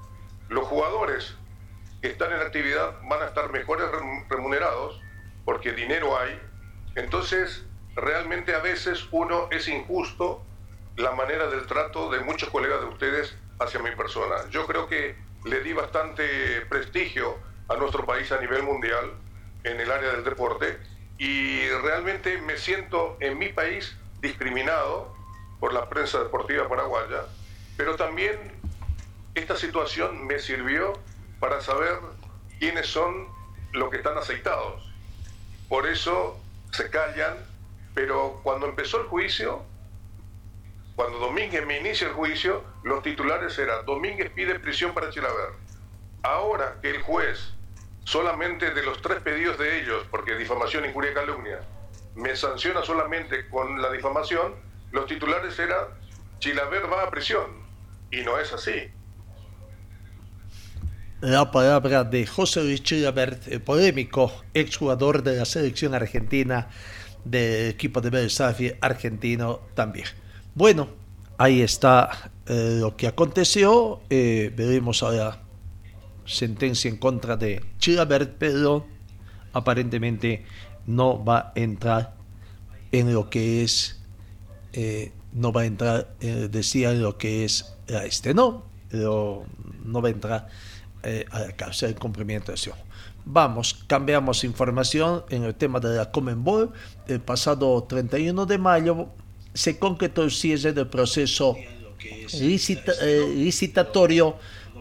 los 0.48 0.66
jugadores 0.66 1.36
que 2.00 2.08
están 2.08 2.32
en 2.32 2.40
actividad 2.40 2.94
van 3.08 3.22
a 3.22 3.26
estar 3.26 3.50
mejores 3.50 3.86
remunerados 4.28 5.00
porque 5.44 5.72
dinero 5.72 6.18
hay. 6.18 6.40
Entonces, 6.94 7.64
realmente 7.96 8.54
a 8.54 8.60
veces 8.60 9.06
uno 9.10 9.48
es 9.50 9.68
injusto 9.68 10.44
la 10.96 11.12
manera 11.12 11.48
del 11.48 11.66
trato 11.66 12.10
de 12.10 12.20
muchos 12.20 12.50
colegas 12.50 12.80
de 12.80 12.86
ustedes 12.86 13.36
hacia 13.58 13.80
mi 13.80 13.90
persona. 13.92 14.36
Yo 14.50 14.66
creo 14.66 14.88
que 14.88 15.16
le 15.44 15.60
di 15.60 15.72
bastante 15.72 16.62
prestigio 16.68 17.38
a 17.68 17.76
nuestro 17.76 18.04
país 18.04 18.30
a 18.32 18.40
nivel 18.40 18.62
mundial 18.62 19.12
en 19.64 19.80
el 19.80 19.90
área 19.90 20.12
del 20.12 20.24
deporte 20.24 20.78
y 21.18 21.68
realmente 21.82 22.38
me 22.38 22.56
siento 22.56 23.16
en 23.20 23.38
mi 23.38 23.48
país 23.48 23.96
discriminado 24.20 25.12
por 25.60 25.72
la 25.72 25.88
prensa 25.88 26.18
deportiva 26.22 26.68
paraguaya, 26.68 27.24
pero 27.76 27.96
también 27.96 28.38
esta 29.34 29.56
situación 29.56 30.26
me 30.26 30.38
sirvió 30.38 30.92
para 31.40 31.60
saber 31.60 31.98
quiénes 32.58 32.86
son 32.86 33.28
los 33.72 33.90
que 33.90 33.98
están 33.98 34.16
aceitados. 34.18 34.82
Por 35.68 35.86
eso 35.86 36.40
se 36.72 36.90
callan, 36.90 37.36
pero 37.94 38.40
cuando 38.42 38.66
empezó 38.66 39.00
el 39.00 39.06
juicio, 39.06 39.62
cuando 40.96 41.18
Domínguez 41.18 41.64
me 41.66 41.78
inicia 41.78 42.08
el 42.08 42.14
juicio, 42.14 42.64
los 42.82 43.02
titulares 43.02 43.58
eran 43.58 43.86
Domínguez 43.86 44.30
pide 44.30 44.58
prisión 44.58 44.94
para 44.94 45.10
Chilaver. 45.10 45.50
Ahora 46.22 46.76
que 46.82 46.90
el 46.90 47.02
juez, 47.02 47.54
solamente 48.04 48.72
de 48.72 48.82
los 48.82 49.00
tres 49.00 49.20
pedidos 49.20 49.58
de 49.58 49.80
ellos, 49.80 50.04
porque 50.10 50.34
difamación, 50.34 50.84
injuria 50.86 51.12
y 51.12 51.14
calumnia, 51.14 51.60
me 52.16 52.34
sanciona 52.34 52.82
solamente 52.82 53.48
con 53.48 53.80
la 53.80 53.92
difamación, 53.92 54.56
los 54.90 55.06
titulares 55.06 55.56
eran 55.58 55.86
Chilaver 56.40 56.92
va 56.92 57.04
a 57.04 57.10
prisión. 57.10 57.46
Y 58.10 58.22
no 58.22 58.38
es 58.38 58.52
así. 58.52 58.90
La 61.20 61.50
palabra 61.50 62.04
de 62.04 62.26
José 62.26 62.62
Luis 62.62 62.80
Chilaver, 62.84 63.40
el 63.48 63.60
polémico 63.60 64.32
exjugador 64.54 65.24
de 65.24 65.36
la 65.36 65.44
selección 65.44 65.92
argentina, 65.92 66.68
del 67.24 67.70
equipo 67.70 68.00
de 68.00 68.10
Belsafi 68.10 68.74
argentino 68.80 69.62
también. 69.74 70.06
Bueno, 70.54 70.88
ahí 71.36 71.60
está 71.60 72.30
eh, 72.46 72.76
lo 72.78 72.96
que 72.96 73.08
aconteció. 73.08 74.00
Eh, 74.08 74.52
veremos 74.56 75.02
ahora 75.02 75.42
sentencia 76.24 76.88
en 76.88 76.98
contra 76.98 77.36
de 77.36 77.64
Chilabert, 77.78 78.36
pero 78.38 78.86
aparentemente 79.52 80.44
no 80.86 81.24
va 81.24 81.38
a 81.38 81.52
entrar 81.56 82.14
en 82.92 83.12
lo 83.12 83.28
que 83.28 83.64
es, 83.64 84.00
eh, 84.72 85.10
no 85.32 85.50
va 85.50 85.62
a 85.62 85.66
entrar, 85.66 86.14
decía, 86.20 86.92
en 86.92 87.02
lo 87.02 87.18
que 87.18 87.44
es 87.44 87.74
este, 87.88 88.34
no, 88.34 88.66
pero 88.88 89.46
no 89.84 90.00
va 90.00 90.10
a 90.10 90.12
entrar 90.12 90.48
a 91.30 91.40
la 91.40 91.52
cárcel, 91.52 91.90
el 91.90 91.94
cumplimiento 91.96 92.46
de 92.46 92.54
acción. 92.54 92.76
Vamos, 93.24 93.84
cambiamos 93.86 94.42
información 94.44 95.22
en 95.28 95.44
el 95.44 95.54
tema 95.54 95.80
de 95.80 95.96
la 95.96 96.10
Comenbol. 96.10 96.72
El 97.06 97.20
pasado 97.20 97.82
31 97.84 98.46
de 98.46 98.58
mayo 98.58 99.08
se 99.52 99.78
concretó 99.78 100.22
el 100.22 100.30
cierre 100.30 100.72
del 100.72 100.86
proceso 100.86 101.56
eh, 102.00 103.32
licitatorio 103.34 104.36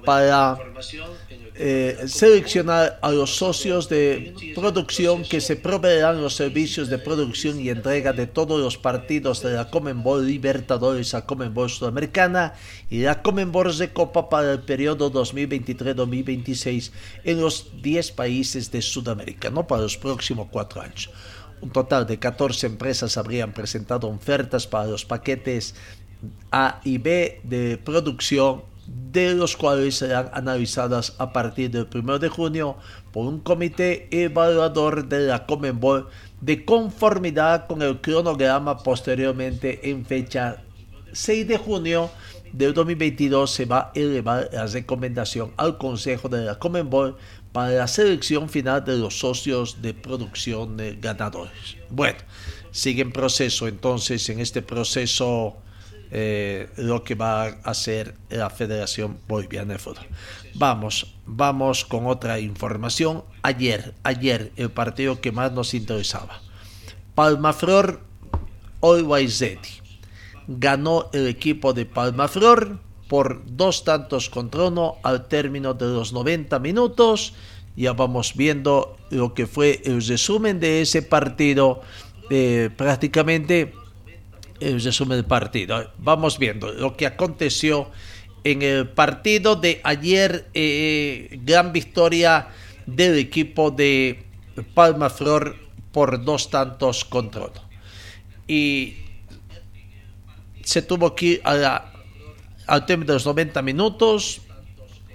para 0.05 0.57
eh, 1.59 2.05
seleccionar 2.05 2.99
a 3.01 3.11
los 3.11 3.35
socios 3.35 3.89
de 3.89 4.35
producción 4.53 5.23
que 5.23 5.41
se 5.41 5.55
proveerán 5.55 6.21
los 6.21 6.35
servicios 6.35 6.87
de 6.87 6.99
producción 6.99 7.59
y 7.59 7.69
entrega 7.69 8.13
de 8.13 8.27
todos 8.27 8.59
los 8.61 8.77
partidos 8.77 9.41
de 9.41 9.53
la 9.53 9.69
Comenbol 9.71 10.27
Libertadores 10.27 11.15
a 11.15 11.25
Comenbol 11.25 11.69
Sudamericana 11.69 12.53
y 12.91 12.99
la 12.99 13.23
Comenbol 13.23 13.75
de 13.75 13.91
Copa 13.91 14.29
para 14.29 14.53
el 14.53 14.59
periodo 14.59 15.11
2023-2026 15.11 16.91
en 17.23 17.41
los 17.41 17.71
10 17.81 18.11
países 18.11 18.71
de 18.71 18.83
Sudamérica, 18.83 19.49
no 19.49 19.65
para 19.65 19.81
los 19.81 19.97
próximos 19.97 20.49
cuatro 20.51 20.81
años. 20.81 21.09
Un 21.61 21.71
total 21.71 22.05
de 22.05 22.19
14 22.19 22.67
empresas 22.67 23.17
habrían 23.17 23.51
presentado 23.51 24.07
ofertas 24.07 24.67
para 24.67 24.85
los 24.85 25.05
paquetes 25.05 25.73
A 26.51 26.81
y 26.83 26.99
B 26.99 27.41
de 27.43 27.77
producción, 27.77 28.61
de 28.87 29.33
los 29.35 29.57
cuales 29.57 29.95
serán 29.95 30.29
analizadas 30.33 31.15
a 31.17 31.33
partir 31.33 31.71
del 31.71 31.87
1 31.93 32.19
de 32.19 32.29
junio 32.29 32.77
por 33.11 33.27
un 33.27 33.39
comité 33.39 34.07
evaluador 34.11 35.07
de 35.07 35.27
la 35.27 35.45
Comenbol 35.45 36.07
de 36.41 36.63
conformidad 36.63 37.67
con 37.67 37.81
el 37.81 37.99
cronograma 37.99 38.77
posteriormente 38.77 39.89
en 39.89 40.05
fecha 40.05 40.63
6 41.11 41.47
de 41.47 41.57
junio 41.57 42.09
del 42.53 42.73
2022 42.73 43.51
se 43.51 43.65
va 43.65 43.79
a 43.79 43.91
elevar 43.93 44.49
la 44.53 44.67
recomendación 44.67 45.51
al 45.57 45.77
Consejo 45.77 46.29
de 46.29 46.45
la 46.45 46.59
Comenbol 46.59 47.17
para 47.51 47.71
la 47.71 47.87
selección 47.87 48.49
final 48.49 48.85
de 48.85 48.97
los 48.97 49.19
socios 49.19 49.81
de 49.81 49.93
producción 49.93 50.77
ganadores. 51.01 51.77
Bueno, 51.89 52.19
sigue 52.71 53.01
en 53.01 53.11
proceso 53.11 53.67
entonces, 53.67 54.29
en 54.29 54.39
este 54.39 54.61
proceso 54.61 55.57
eh, 56.11 56.69
lo 56.77 57.03
que 57.03 57.15
va 57.15 57.43
a 57.43 57.47
hacer 57.63 58.15
la 58.29 58.49
Federación 58.49 59.19
Boliviana 59.27 59.73
de 59.73 59.79
Fútbol. 59.79 60.05
Vamos, 60.55 61.15
vamos 61.25 61.85
con 61.85 62.07
otra 62.07 62.39
información. 62.39 63.23
Ayer, 63.41 63.93
ayer, 64.03 64.51
el 64.55 64.71
partido 64.71 65.19
que 65.21 65.31
más 65.31 65.51
nos 65.51 65.73
interesaba. 65.73 66.41
Palmaflor 67.15 68.01
Olwaizetti. 68.79 69.81
Ganó 70.47 71.09
el 71.13 71.27
equipo 71.27 71.73
de 71.73 71.85
Palmaflor 71.85 72.79
por 73.07 73.43
dos 73.45 73.83
tantos 73.83 74.29
contra 74.29 74.65
uno 74.65 74.95
al 75.03 75.27
término 75.27 75.73
de 75.73 75.87
los 75.87 76.13
90 76.13 76.59
minutos. 76.59 77.33
Ya 77.75 77.93
vamos 77.93 78.33
viendo 78.35 78.97
lo 79.09 79.33
que 79.33 79.45
fue 79.47 79.81
el 79.85 80.05
resumen 80.05 80.59
de 80.59 80.81
ese 80.81 81.01
partido, 81.01 81.81
eh, 82.29 82.69
prácticamente 82.75 83.73
el 84.59 84.81
resumen 84.81 85.17
del 85.17 85.25
partido. 85.25 85.91
Vamos 85.97 86.37
viendo 86.39 86.71
lo 86.73 86.95
que 86.95 87.05
aconteció 87.05 87.91
en 88.43 88.61
el 88.61 88.89
partido 88.89 89.55
de 89.55 89.81
ayer, 89.83 90.49
eh, 90.53 91.39
gran 91.43 91.73
victoria 91.73 92.49
del 92.85 93.17
equipo 93.17 93.71
de 93.71 94.25
Palma 94.73 95.09
Flor 95.09 95.55
por 95.91 96.23
dos 96.23 96.49
tantos 96.49 97.03
contra 97.05 97.45
uno. 97.45 97.61
Y 98.47 98.95
se 100.63 100.81
tuvo 100.81 101.15
que 101.15 101.25
ir 101.25 101.41
a 101.43 101.53
la 101.55 101.93
al 102.67 102.85
término 102.85 103.07
de 103.07 103.13
los 103.13 103.25
90 103.25 103.61
minutos, 103.61 104.41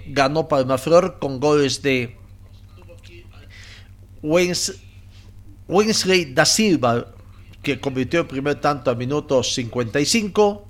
ganó 0.07 0.47
Palmaflor 0.47 1.19
con 1.19 1.39
goles 1.39 1.81
de 1.81 2.17
Wensley 5.67 6.33
da 6.33 6.45
Silva, 6.45 7.05
que 7.63 7.79
convirtió 7.79 8.19
el 8.19 8.27
primer 8.27 8.61
tanto 8.61 8.91
a 8.91 8.95
minuto 8.95 9.41
55. 9.41 10.67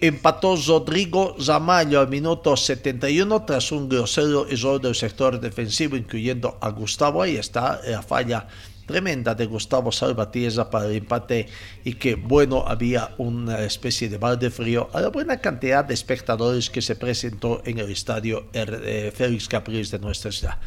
Empató 0.00 0.56
Rodrigo 0.56 1.36
Zamayo 1.40 2.00
al 2.00 2.08
minuto 2.08 2.56
71 2.56 3.44
tras 3.44 3.70
un 3.70 3.88
grosero 3.88 4.48
error 4.48 4.80
del 4.80 4.94
sector 4.94 5.38
defensivo, 5.38 5.96
incluyendo 5.96 6.58
a 6.60 6.70
Gustavo. 6.70 7.22
Ahí 7.22 7.36
está 7.36 7.80
la 7.86 8.02
falla 8.02 8.48
tremenda 8.86 9.34
de 9.34 9.46
Gustavo 9.46 9.92
Salvatierra 9.92 10.68
para 10.68 10.86
el 10.86 10.96
empate 10.96 11.48
y 11.84 11.94
que 11.94 12.16
bueno 12.16 12.64
había 12.66 13.14
una 13.18 13.60
especie 13.60 14.08
de 14.08 14.18
balde 14.18 14.50
frío 14.50 14.88
a 14.92 15.00
la 15.00 15.08
buena 15.08 15.38
cantidad 15.38 15.84
de 15.84 15.94
espectadores 15.94 16.68
que 16.68 16.82
se 16.82 16.96
presentó 16.96 17.62
en 17.64 17.78
el 17.78 17.90
estadio 17.90 18.48
eh, 18.52 19.12
Félix 19.14 19.48
Capriles 19.48 19.90
de 19.90 19.98
nuestra 19.98 20.32
ciudad. 20.32 20.58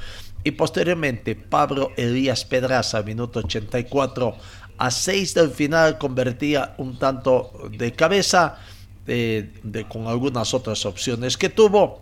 Y 0.46 0.52
posteriormente 0.52 1.34
Pablo 1.34 1.92
Elías 1.98 2.46
Pedraza, 2.46 3.02
minuto 3.02 3.40
84, 3.40 4.36
A 4.78 4.92
seis 4.92 5.34
del 5.34 5.50
final 5.50 5.98
convertía 5.98 6.76
un 6.78 7.00
tanto 7.00 7.52
de 7.72 7.92
cabeza 7.94 8.60
de, 9.08 9.50
con 9.90 10.06
algunas 10.06 10.54
otras 10.54 10.86
opciones 10.86 11.36
que 11.36 11.50
tuvo 11.50 12.02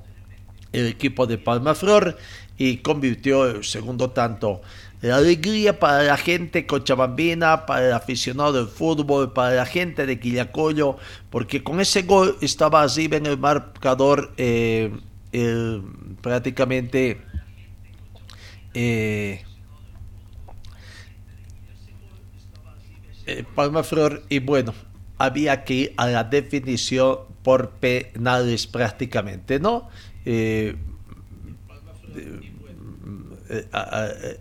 el 0.73 0.87
equipo 0.87 1.25
de 1.25 1.37
Palma 1.37 1.73
Flor 1.73 2.17
y 2.57 2.77
convirtió 2.77 3.45
el 3.45 3.63
segundo 3.63 4.09
tanto. 4.09 4.61
La 4.99 5.17
alegría 5.17 5.79
para 5.79 6.03
la 6.03 6.17
gente 6.17 6.67
cochabambina, 6.67 7.65
para 7.65 7.87
el 7.87 7.93
aficionado 7.93 8.51
del 8.51 8.67
fútbol, 8.67 9.31
para 9.31 9.55
la 9.55 9.65
gente 9.65 10.05
de 10.05 10.19
Quillacollo, 10.19 10.97
porque 11.29 11.63
con 11.63 11.79
ese 11.79 12.01
gol 12.01 12.37
estaba 12.41 12.83
así 12.83 13.07
en 13.09 13.25
el 13.25 13.37
marcador 13.37 14.33
eh, 14.35 14.91
prácticamente 16.21 17.21
eh, 18.73 19.43
eh, 23.25 23.43
Palma 23.55 23.83
Flor 23.83 24.23
y 24.29 24.39
bueno, 24.39 24.73
había 25.17 25.63
que 25.63 25.73
ir 25.73 25.93
a 25.97 26.07
la 26.07 26.23
definición 26.23 27.19
por 27.43 27.71
penales 27.71 28.67
prácticamente, 28.67 29.59
¿no? 29.59 29.89
Eh, 30.25 30.75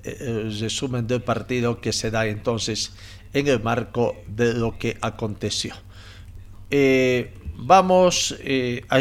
el 0.04 0.58
resumen 0.58 1.06
del 1.06 1.22
partido 1.22 1.80
que 1.80 1.92
se 1.92 2.10
da 2.10 2.26
entonces 2.26 2.92
en 3.34 3.48
el 3.48 3.60
marco 3.62 4.16
de 4.26 4.54
lo 4.54 4.78
que 4.78 4.96
aconteció. 5.00 5.74
vamos 7.56 8.34
a, 8.88 9.00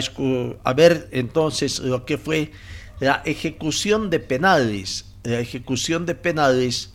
a, 0.64 0.74
ver 0.74 1.08
entonces 1.12 1.80
lo 1.80 2.06
que 2.06 2.18
fue 2.18 2.52
la 3.00 3.22
ejecución 3.26 4.10
de 4.10 4.20
penales 4.20 5.11
la 5.24 5.40
ejecución 5.40 6.06
de 6.06 6.16
penales 6.16 6.94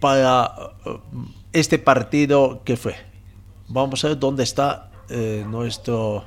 para 0.00 0.72
uh, 0.84 1.00
este 1.52 1.78
partido 1.78 2.62
que 2.64 2.76
fue. 2.76 2.96
Vamos 3.68 4.04
a 4.04 4.08
ver 4.08 4.18
dónde 4.18 4.42
está 4.42 4.90
eh, 5.08 5.44
nuestro 5.48 6.26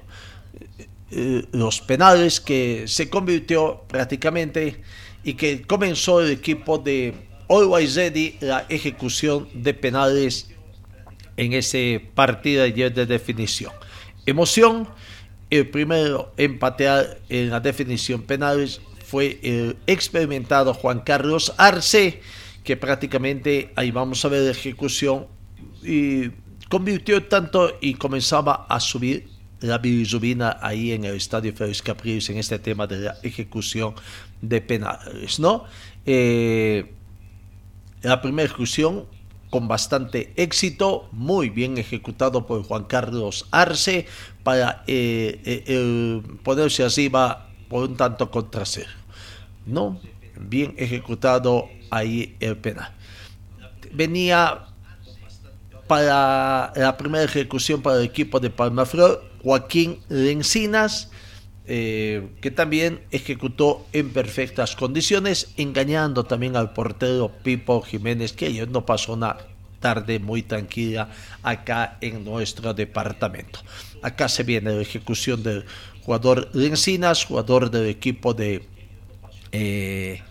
eh, 1.11 1.45
los 1.51 1.81
penales 1.81 2.41
que 2.41 2.83
se 2.87 3.09
convirtió 3.09 3.83
prácticamente 3.87 4.81
y 5.23 5.35
que 5.35 5.61
comenzó 5.61 6.21
el 6.21 6.31
equipo 6.31 6.77
de 6.77 7.13
Always 7.49 7.95
Ready 7.95 8.37
la 8.41 8.65
ejecución 8.67 9.47
de 9.53 9.73
penales 9.73 10.49
en 11.37 11.53
ese 11.53 12.09
partido 12.13 12.63
ayer 12.63 12.93
de 12.93 13.05
definición. 13.05 13.71
Emoción, 14.25 14.87
el 15.49 15.69
primero 15.69 16.33
empatear 16.35 17.19
en 17.29 17.51
la 17.51 17.59
definición 17.59 18.23
penales 18.23 18.81
fue 19.07 19.39
el 19.41 19.77
experimentado 19.87 20.73
Juan 20.73 20.99
Carlos 20.99 21.53
Arce, 21.57 22.21
que 22.65 22.75
prácticamente 22.75 23.71
ahí 23.77 23.89
vamos 23.89 24.25
a 24.25 24.27
ver 24.27 24.41
la 24.41 24.51
ejecución 24.51 25.27
y 25.81 26.29
convirtió 26.69 27.23
tanto 27.23 27.77
y 27.79 27.93
comenzaba 27.93 28.65
a 28.67 28.81
subir 28.81 29.29
la 29.61 29.77
bilirrubina 29.77 30.57
ahí 30.61 30.91
en 30.91 31.05
el 31.05 31.15
estadio 31.15 31.53
Félix 31.53 31.81
Capriles 31.81 32.29
en 32.29 32.37
este 32.37 32.59
tema 32.59 32.85
de 32.85 32.99
la 32.99 33.17
ejecución 33.23 33.95
de 34.41 34.59
penales, 34.59 35.39
¿no? 35.39 35.63
Eh, 36.05 36.91
la 38.01 38.21
primera 38.21 38.45
ejecución 38.45 39.05
con 39.49 39.69
bastante 39.69 40.33
éxito, 40.35 41.07
muy 41.13 41.49
bien 41.49 41.77
ejecutado 41.77 42.45
por 42.45 42.61
Juan 42.63 42.83
Carlos 42.83 43.47
Arce 43.51 44.05
para 44.43 44.83
eh, 44.85 45.63
eh, 45.65 46.21
ponerse 46.43 46.83
arriba 46.83 47.46
por 47.69 47.89
un 47.89 47.97
tanto 47.97 48.29
contra 48.31 48.65
cero. 48.65 48.89
No, 49.65 49.99
bien 50.39 50.73
ejecutado 50.77 51.69
ahí 51.89 52.35
el 52.39 52.57
penal. 52.57 52.91
Venía 53.91 54.65
para 55.87 56.73
la 56.75 56.97
primera 56.97 57.23
ejecución 57.23 57.81
para 57.81 57.97
el 57.97 58.03
equipo 58.03 58.39
de 58.39 58.49
Palmaflor 58.49 59.23
Joaquín 59.41 59.99
Lencinas, 60.09 61.09
eh, 61.65 62.29
que 62.41 62.51
también 62.51 63.01
ejecutó 63.11 63.85
en 63.93 64.11
perfectas 64.11 64.75
condiciones, 64.75 65.53
engañando 65.57 66.25
también 66.25 66.55
al 66.55 66.73
portero 66.73 67.31
Pipo 67.43 67.81
Jiménez, 67.81 68.33
que 68.33 68.47
ayer 68.47 68.69
no 68.69 68.85
pasó 68.85 69.13
una 69.13 69.37
tarde 69.79 70.19
muy 70.19 70.43
tranquila 70.43 71.09
acá 71.43 71.97
en 72.01 72.25
nuestro 72.25 72.73
departamento. 72.73 73.59
Acá 74.01 74.27
se 74.27 74.43
viene 74.43 74.73
la 74.73 74.81
ejecución 74.81 75.43
del 75.43 75.65
jugador 76.07 76.49
Lencinas, 76.53 77.25
jugador 77.25 77.69
del 77.69 77.87
equipo 77.87 78.33
de, 78.33 78.63
eh, 79.51 80.21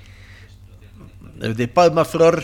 de 1.35 1.69
Palma 1.69 2.07
Flor. 2.07 2.43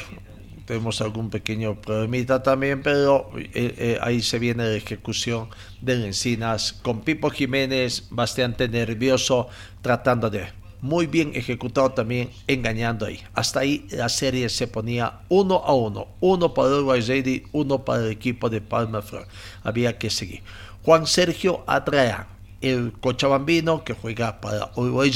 Tenemos 0.67 1.01
algún 1.01 1.31
pequeño 1.31 1.81
problemita 1.81 2.43
también, 2.43 2.83
pero 2.83 3.31
eh, 3.35 3.49
eh, 3.55 3.99
ahí 4.03 4.21
se 4.21 4.39
viene 4.39 4.65
la 4.65 4.75
ejecución 4.75 5.49
de 5.81 5.97
Lencinas 5.97 6.75
con 6.75 7.01
Pipo 7.01 7.31
Jiménez 7.31 8.07
bastante 8.11 8.69
nervioso, 8.69 9.49
tratando 9.81 10.29
de 10.29 10.49
muy 10.83 11.07
bien 11.07 11.33
ejecutado 11.35 11.91
también, 11.93 12.29
engañando 12.47 13.07
ahí. 13.07 13.23
Hasta 13.33 13.61
ahí 13.61 13.87
la 13.93 14.11
serie 14.11 14.51
se 14.51 14.67
ponía 14.67 15.21
uno 15.31 15.63
a 15.65 15.73
uno, 15.73 16.09
uno 16.21 16.53
para 16.53 16.69
el 16.69 17.43
uno 17.53 17.83
para 17.83 18.05
el 18.05 18.11
equipo 18.11 18.51
de 18.51 18.61
Palma 18.61 19.01
Flor. 19.01 19.27
Había 19.63 19.97
que 19.97 20.11
seguir. 20.11 20.43
Juan 20.83 21.07
Sergio 21.07 21.65
Atraán 21.67 22.33
el 22.63 22.93
cochabambino 23.01 23.85
que 23.85 23.93
juega 23.93 24.41
para 24.41 24.71
Uruguay 24.77 25.11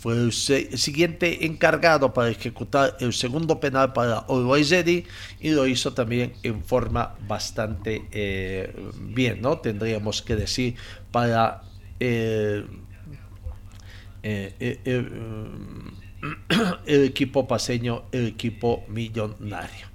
fue 0.00 0.14
el, 0.14 0.32
siguiente 0.32 1.44
encargado 1.44 2.14
para 2.14 2.30
ejecutar 2.30 2.96
el 3.00 3.12
segundo 3.12 3.60
penal 3.60 3.92
para 3.92 4.24
Uruguay 4.28 5.04
y 5.40 5.50
lo 5.50 5.66
hizo 5.66 5.92
también 5.92 6.32
en 6.42 6.64
forma 6.64 7.16
bastante 7.28 8.06
eh, 8.10 8.74
bien, 8.98 9.42
¿no? 9.42 9.58
Tendríamos 9.58 10.22
que 10.22 10.36
decir 10.36 10.74
para 11.12 11.64
eh, 12.00 12.64
eh, 14.22 14.78
el 16.86 17.04
equipo 17.04 17.46
paseño, 17.46 18.04
el 18.10 18.28
equipo 18.28 18.84
millonario. 18.88 19.86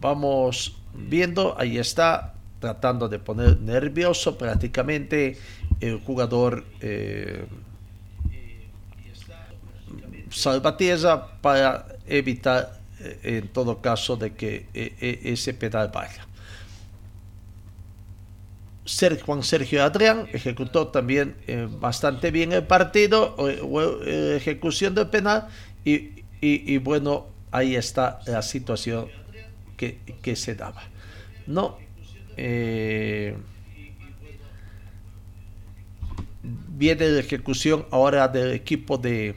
vamos 0.00 0.80
viendo, 0.94 1.56
ahí 1.56 1.78
está 1.78 2.34
tratando 2.62 3.08
de 3.08 3.18
poner 3.18 3.58
nervioso 3.58 4.38
prácticamente 4.38 5.36
el 5.80 5.98
jugador 5.98 6.64
eh, 6.80 7.44
salvatierra 10.30 11.40
para 11.40 11.88
evitar 12.06 12.80
eh, 13.00 13.18
en 13.24 13.48
todo 13.48 13.82
caso 13.82 14.16
de 14.16 14.34
que 14.34 14.68
eh, 14.74 15.20
ese 15.24 15.54
pedal 15.54 15.90
vaya. 15.92 16.24
Juan 19.24 19.42
Sergio 19.42 19.82
Adrián 19.82 20.28
ejecutó 20.32 20.88
también 20.88 21.36
bastante 21.80 22.30
bien 22.30 22.52
el 22.52 22.64
partido, 22.64 23.36
ejecución 24.36 24.94
del 24.94 25.08
penal 25.08 25.48
y, 25.84 26.78
bueno, 26.78 27.26
ahí 27.52 27.76
está 27.76 28.18
la 28.26 28.42
situación 28.42 29.06
que, 29.76 29.98
que 30.20 30.34
se 30.34 30.56
daba. 30.56 30.82
No, 31.46 31.78
eh, 32.36 33.36
viene 36.42 37.08
de 37.08 37.20
ejecución 37.20 37.86
ahora 37.90 38.28
del 38.28 38.52
equipo 38.52 38.98
de 38.98 39.36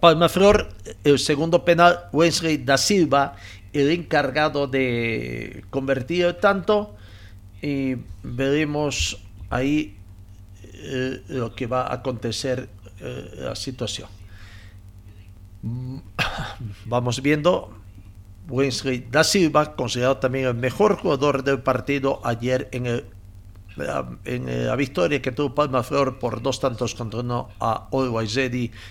Palma 0.00 0.28
Flor, 0.28 0.68
el 1.02 1.18
segundo 1.18 1.64
penal, 1.64 2.08
Wesley 2.12 2.58
da 2.58 2.76
Silva, 2.76 3.36
el 3.72 3.90
encargado 3.90 4.66
de 4.66 5.64
convertir 5.70 6.24
el 6.26 6.36
tanto, 6.36 6.94
y 7.62 7.96
veremos 8.22 9.22
ahí 9.50 9.96
eh, 10.74 11.22
lo 11.28 11.54
que 11.54 11.66
va 11.66 11.86
a 11.86 11.94
acontecer 11.94 12.68
eh, 13.00 13.30
la 13.36 13.56
situación. 13.56 14.08
Vamos 16.84 17.22
viendo 17.22 17.83
Wesley 18.48 19.06
da 19.10 19.24
Silva, 19.24 19.74
considerado 19.74 20.18
también 20.18 20.46
el 20.46 20.54
mejor 20.54 20.96
jugador 20.96 21.44
del 21.44 21.60
partido 21.60 22.20
ayer 22.24 22.68
en, 22.72 22.86
el, 22.86 23.04
en 24.24 24.66
la 24.66 24.76
victoria 24.76 25.22
que 25.22 25.32
tuvo 25.32 25.54
Palma 25.54 25.82
Flor 25.82 26.18
por 26.18 26.42
dos 26.42 26.60
tantos 26.60 26.94
contra 26.94 27.20
uno 27.20 27.48
a 27.58 27.88
Always 27.92 28.36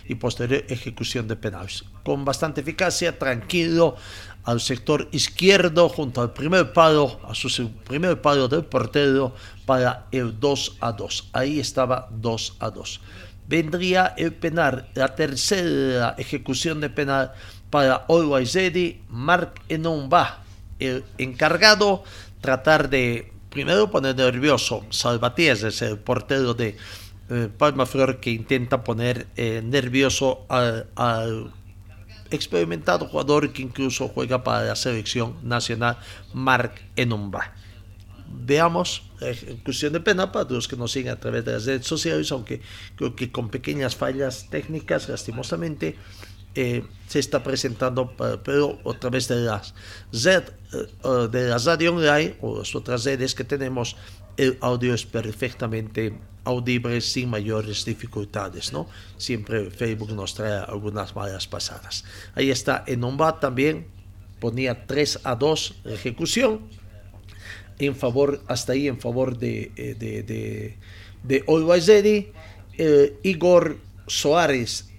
y 0.08 0.16
posterior 0.16 0.64
ejecución 0.68 1.28
de 1.28 1.36
penales. 1.36 1.86
Con 2.04 2.26
bastante 2.26 2.62
eficacia, 2.62 3.18
tranquilo 3.18 3.96
al 4.44 4.60
sector 4.60 5.08
izquierdo 5.12 5.88
junto 5.88 6.22
al 6.22 6.34
primer 6.34 6.74
palo, 6.74 7.20
a 7.28 7.34
su 7.34 7.72
primer 7.86 8.22
palo 8.22 8.48
del 8.48 8.66
portero 8.66 9.34
para 9.66 10.08
el 10.12 10.40
2 10.40 10.78
a 10.82 10.92
2. 10.92 11.30
Ahí 11.34 11.60
estaba 11.60 12.10
2 12.12 12.58
a 12.60 12.70
2. 12.70 13.02
Vendría 13.48 14.14
el 14.18 14.34
penal, 14.34 14.90
la 14.96 15.16
tercera 15.16 16.16
ejecución 16.18 16.80
de 16.80 16.90
penal 16.90 17.34
para 17.74 18.06
Always 18.08 18.54
Ready, 18.54 19.02
Mark 19.10 19.56
Enumba, 19.68 20.44
el 20.78 21.04
encargado, 21.18 22.04
tratar 22.40 22.88
de 22.88 23.34
primero 23.50 23.90
poner 23.90 24.16
nervioso 24.16 24.86
Salvatierra, 24.92 25.70
el 25.82 25.98
portero 25.98 26.54
de 26.54 26.78
eh, 27.32 27.50
Palma 27.58 27.88
Flor 27.88 28.20
que 28.20 28.30
intenta 28.30 28.84
poner 28.84 29.26
eh, 29.38 29.64
nervioso 29.66 30.46
al, 30.50 31.52
experimentado 32.30 33.08
jugador 33.08 33.52
que 33.52 33.64
incluso 33.64 34.08
juega 34.08 34.44
para 34.44 34.66
la 34.66 34.76
selección 34.76 35.38
nacional, 35.42 35.98
Marc 36.32 36.80
Enumba. 36.96 37.56
Veamos 38.28 39.02
la 39.20 39.30
ejecución 39.30 39.94
de 39.94 40.00
pena 40.00 40.32
para 40.32 40.48
los 40.48 40.68
que 40.68 40.76
nos 40.76 40.92
siguen 40.92 41.14
a 41.14 41.20
través 41.20 41.44
de 41.44 41.54
las 41.54 41.66
redes 41.66 41.88
sociales, 41.88 42.32
aunque 42.32 42.62
creo 42.96 43.16
que 43.16 43.32
con 43.32 43.50
pequeñas 43.50 43.96
fallas 43.96 44.48
técnicas, 44.52 45.10
lastimosamente, 45.10 45.98
eh, 46.56 46.84
se 47.08 47.20
está 47.20 47.44
presentando, 47.44 48.14
pero 48.44 48.80
a 48.86 49.00
través 49.00 49.28
de 49.28 49.38
las, 49.38 49.74
eh, 50.12 50.42
de 51.32 51.48
la 51.48 51.58
radio 51.58 51.96
online 51.96 52.36
o 52.42 52.60
las 52.60 52.76
otras 52.76 53.04
redes 53.06 53.36
que 53.36 53.44
tenemos, 53.44 53.96
el 54.38 54.58
audio 54.62 54.94
es 54.94 55.06
perfectamente 55.06 56.14
audible 56.44 57.00
sin 57.02 57.30
mayores 57.30 57.86
dificultades, 57.86 58.74
¿no? 58.74 58.88
Siempre 59.18 59.72
Facebook 59.72 60.12
nos 60.14 60.34
trae 60.34 60.64
algunas 60.68 61.16
malas 61.16 61.48
pasadas. 61.48 62.04
Ahí 62.36 62.52
está, 62.52 62.84
en 62.88 63.04
Omba 63.04 63.40
también 63.40 63.88
ponía 64.40 64.86
3 64.86 65.22
a 65.24 65.36
2 65.36 65.76
ejecución, 65.86 66.62
en 67.80 67.96
favor, 67.96 68.42
hasta 68.48 68.74
ahí 68.74 68.88
en 68.88 69.00
favor 69.00 69.38
de, 69.38 69.72
eh, 69.76 69.96
de, 69.98 70.24
de, 70.24 71.44
eh, 72.78 73.20
Igor 73.24 73.78
Soares, 74.08 74.90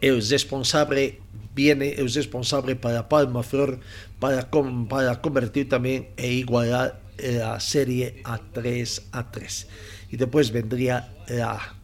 el 0.00 0.26
responsable, 0.28 1.20
viene 1.54 1.90
el 1.92 2.12
responsable 2.12 2.76
para 2.76 3.08
Palma 3.08 3.42
Flor, 3.42 3.80
para, 4.18 4.50
para 4.50 5.20
convertir 5.20 5.68
también 5.68 6.08
e 6.16 6.32
igualar 6.32 7.00
la 7.18 7.58
serie 7.60 8.20
a 8.24 8.38
3 8.38 9.08
a 9.12 9.30
3. 9.30 9.66
Y 10.10 10.16
después 10.16 10.50
vendría 10.52 11.12
la 11.28 11.74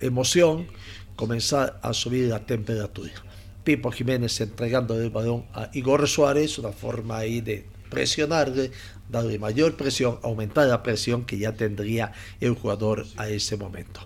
emoción, 0.00 0.66
comenzar 1.16 1.78
a 1.82 1.92
subir 1.92 2.28
la 2.28 2.40
temperatura. 2.40 3.12
Pipo 3.64 3.90
Jiménez 3.90 4.40
entregando 4.40 5.00
el 5.00 5.10
balón 5.10 5.46
a 5.54 5.70
Igor 5.72 6.06
Suárez, 6.06 6.58
una 6.58 6.72
forma 6.72 7.18
ahí 7.18 7.40
de 7.40 7.66
presionarle, 7.88 8.70
darle 9.08 9.38
mayor 9.38 9.76
presión, 9.76 10.18
aumentar 10.22 10.66
la 10.66 10.82
presión 10.82 11.24
que 11.24 11.38
ya 11.38 11.52
tendría 11.52 12.12
el 12.40 12.54
jugador 12.54 13.06
a 13.16 13.28
ese 13.28 13.56
momento. 13.56 14.00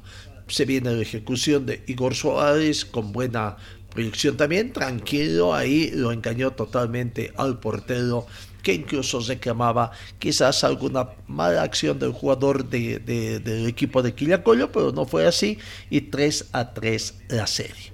Se 0.48 0.64
viene 0.64 0.92
la 0.92 1.02
ejecución 1.02 1.66
de 1.66 1.82
Igor 1.87 2.14
Suárez 2.14 2.84
con 2.84 3.12
buena 3.12 3.56
proyección 3.90 4.37
también, 4.37 4.72
tranquilo, 4.72 5.54
ahí 5.54 5.90
lo 5.92 6.12
engañó 6.12 6.52
totalmente 6.52 7.32
al 7.37 7.58
portero 7.58 8.26
que 8.62 8.74
incluso 8.74 9.20
reclamaba 9.20 9.92
quizás 10.18 10.62
alguna 10.64 11.08
mala 11.26 11.62
acción 11.62 11.98
del 11.98 12.12
jugador 12.12 12.68
de, 12.68 12.98
del 12.98 13.66
equipo 13.66 14.02
de 14.02 14.14
Quillacollo, 14.14 14.70
pero 14.70 14.92
no 14.92 15.06
fue 15.06 15.26
así 15.26 15.58
y 15.90 16.02
3 16.02 16.50
a 16.52 16.74
3 16.74 17.14
la 17.28 17.46
serie. 17.46 17.92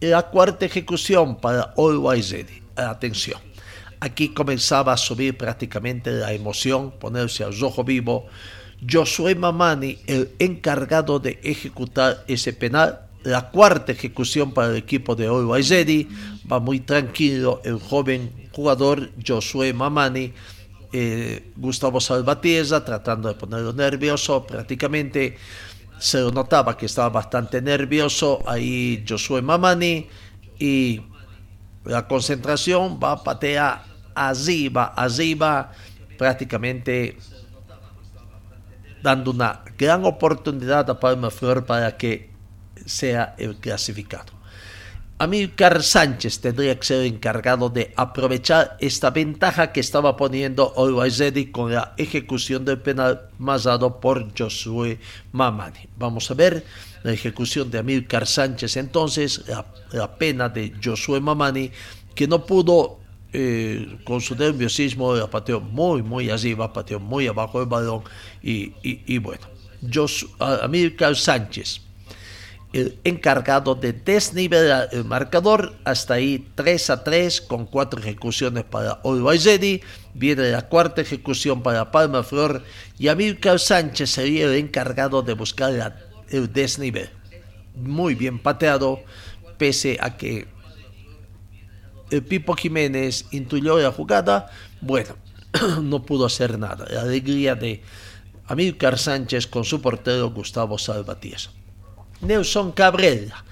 La 0.00 0.28
cuarta 0.28 0.66
ejecución 0.66 1.36
para 1.36 1.72
Always 1.76 2.30
Ready. 2.30 2.62
Atención. 2.76 3.40
Aquí 4.00 4.30
comenzaba 4.30 4.92
a 4.92 4.96
subir 4.96 5.38
prácticamente 5.38 6.10
la 6.10 6.32
emoción, 6.32 6.90
ponerse 6.98 7.44
al 7.44 7.58
rojo 7.58 7.84
vivo. 7.84 8.26
Josué 8.88 9.34
Mamani, 9.34 9.98
el 10.06 10.30
encargado 10.38 11.18
de 11.18 11.38
ejecutar 11.42 12.24
ese 12.26 12.52
penal, 12.52 13.00
la 13.22 13.50
cuarta 13.50 13.92
ejecución 13.92 14.52
para 14.52 14.70
el 14.70 14.76
equipo 14.76 15.14
de 15.14 15.28
Ready, 15.28 16.08
va 16.50 16.58
muy 16.58 16.80
tranquilo 16.80 17.60
el 17.64 17.78
joven 17.78 18.48
jugador 18.50 19.10
Josué 19.26 19.72
Mamani, 19.72 20.32
eh, 20.92 21.52
Gustavo 21.56 22.00
Salvatierra, 22.00 22.84
tratando 22.84 23.28
de 23.28 23.34
ponerlo 23.34 23.72
nervioso, 23.72 24.44
prácticamente 24.44 25.36
se 25.98 26.20
lo 26.20 26.32
notaba 26.32 26.76
que 26.76 26.86
estaba 26.86 27.08
bastante 27.10 27.62
nervioso 27.62 28.42
ahí 28.46 29.04
Josué 29.08 29.40
Mamani 29.40 30.08
y 30.58 31.00
la 31.84 32.06
concentración 32.08 32.98
va, 33.02 33.22
patea 33.22 33.84
arriba, 34.14 34.92
arriba, 34.96 35.72
prácticamente 36.18 37.16
dando 39.02 39.30
una 39.30 39.62
gran 39.78 40.04
oportunidad 40.04 40.88
a 40.90 41.00
Palma 41.00 41.30
Flor 41.30 41.64
para 41.66 41.96
que 41.96 42.30
sea 42.86 43.34
el 43.38 43.56
clasificado. 43.56 44.42
Amílcar 45.22 45.84
Sánchez 45.84 46.40
tendría 46.40 46.76
que 46.76 46.84
ser 46.84 47.06
encargado 47.06 47.68
de 47.68 47.92
aprovechar 47.94 48.76
esta 48.80 49.10
ventaja 49.10 49.70
que 49.70 49.78
estaba 49.78 50.16
poniendo 50.16 50.72
Always 50.76 51.22
con 51.52 51.72
la 51.72 51.94
ejecución 51.96 52.64
del 52.64 52.80
penal 52.80 53.28
más 53.38 53.62
dado 53.62 54.00
por 54.00 54.36
Josué 54.36 54.98
Mamani. 55.30 55.88
Vamos 55.96 56.28
a 56.28 56.34
ver 56.34 56.64
la 57.04 57.12
ejecución 57.12 57.70
de 57.70 57.78
Amílcar 57.78 58.26
Sánchez 58.26 58.76
entonces, 58.76 59.44
la, 59.92 60.16
pena 60.16 60.48
de 60.48 60.72
Josué 60.82 61.20
Mamani, 61.20 61.70
que 62.16 62.26
no 62.26 62.44
pudo 62.44 62.98
eh, 63.32 63.98
con 64.04 64.20
su 64.20 64.34
nerviosismo, 64.36 65.14
pateó 65.28 65.60
muy, 65.60 66.02
muy 66.02 66.30
arriba, 66.30 66.72
pateó 66.72 67.00
muy 67.00 67.26
abajo 67.26 67.60
del 67.60 67.68
balón 67.68 68.02
y, 68.42 68.72
y, 68.82 69.18
bueno, 69.18 69.46
Amílcar 70.38 71.16
Sánchez 71.16 71.80
el 72.72 72.98
encargado 73.04 73.74
de 73.74 73.92
desnivelar 73.92 74.88
el 74.92 75.04
marcador. 75.04 75.74
Hasta 75.84 76.14
ahí 76.14 76.48
3 76.54 76.90
a 76.90 77.04
3 77.04 77.40
con 77.42 77.66
cuatro 77.66 78.00
ejecuciones 78.00 78.64
para 78.64 79.00
Always 79.04 79.48
Viene 80.14 80.50
la 80.50 80.68
cuarta 80.68 81.00
ejecución 81.00 81.62
para 81.62 81.90
Palma 81.90 82.22
Flor 82.22 82.62
y 82.98 83.08
Amílcar 83.08 83.58
Sánchez 83.58 84.10
sería 84.10 84.44
el 84.44 84.54
encargado 84.54 85.22
de 85.22 85.34
buscar 85.34 85.96
el 86.28 86.52
desnivel. 86.52 87.08
Muy 87.74 88.14
bien 88.14 88.38
pateado, 88.38 89.00
pese 89.56 89.96
a 90.00 90.16
que 90.16 90.46
Pipo 92.20 92.54
Jiménez 92.54 93.26
intuyó 93.30 93.78
la 93.78 93.92
jugada. 93.92 94.50
Bueno, 94.80 95.16
no 95.82 96.02
pudo 96.02 96.26
hacer 96.26 96.58
nada. 96.58 96.86
La 96.90 97.02
alegría 97.02 97.54
de 97.54 97.82
Amílcar 98.46 98.98
Sánchez 98.98 99.46
con 99.46 99.64
su 99.64 99.80
portero 99.80 100.30
Gustavo 100.30 100.76
Salvatierra. 100.78 101.50
Nelson 102.20 102.72
Cabrera, 102.72 103.44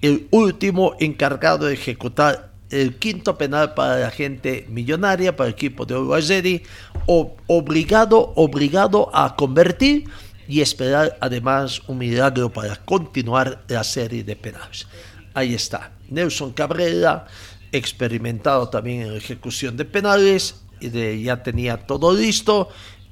el 0.00 0.26
último 0.30 0.94
encargado 0.98 1.66
de 1.66 1.74
ejecutar 1.74 2.48
el 2.70 2.96
quinto 2.96 3.38
penal 3.38 3.74
para 3.74 3.98
la 3.98 4.10
gente 4.10 4.66
millonaria, 4.68 5.34
para 5.34 5.48
el 5.48 5.54
equipo 5.54 5.86
de 5.86 5.94
Uruguay 5.94 6.62
obligado, 7.06 8.32
obligado 8.36 9.10
a 9.14 9.34
convertir 9.36 10.08
y 10.46 10.60
esperar 10.60 11.16
además 11.20 11.82
un 11.88 11.98
milagro 11.98 12.50
para 12.50 12.76
continuar 12.76 13.64
la 13.68 13.84
serie 13.84 14.24
de 14.24 14.36
penales. 14.36 14.86
Ahí 15.34 15.54
está, 15.54 15.92
Nelson 16.08 16.52
Cabrera, 16.52 17.26
experimentado 17.72 18.68
también 18.68 19.02
en 19.02 19.14
ejecución 19.14 19.76
de 19.76 19.84
penales, 19.84 20.62
y 20.80 21.22
ya 21.22 21.42
tenía 21.42 21.86
todo 21.86 22.14
listo 22.14 22.68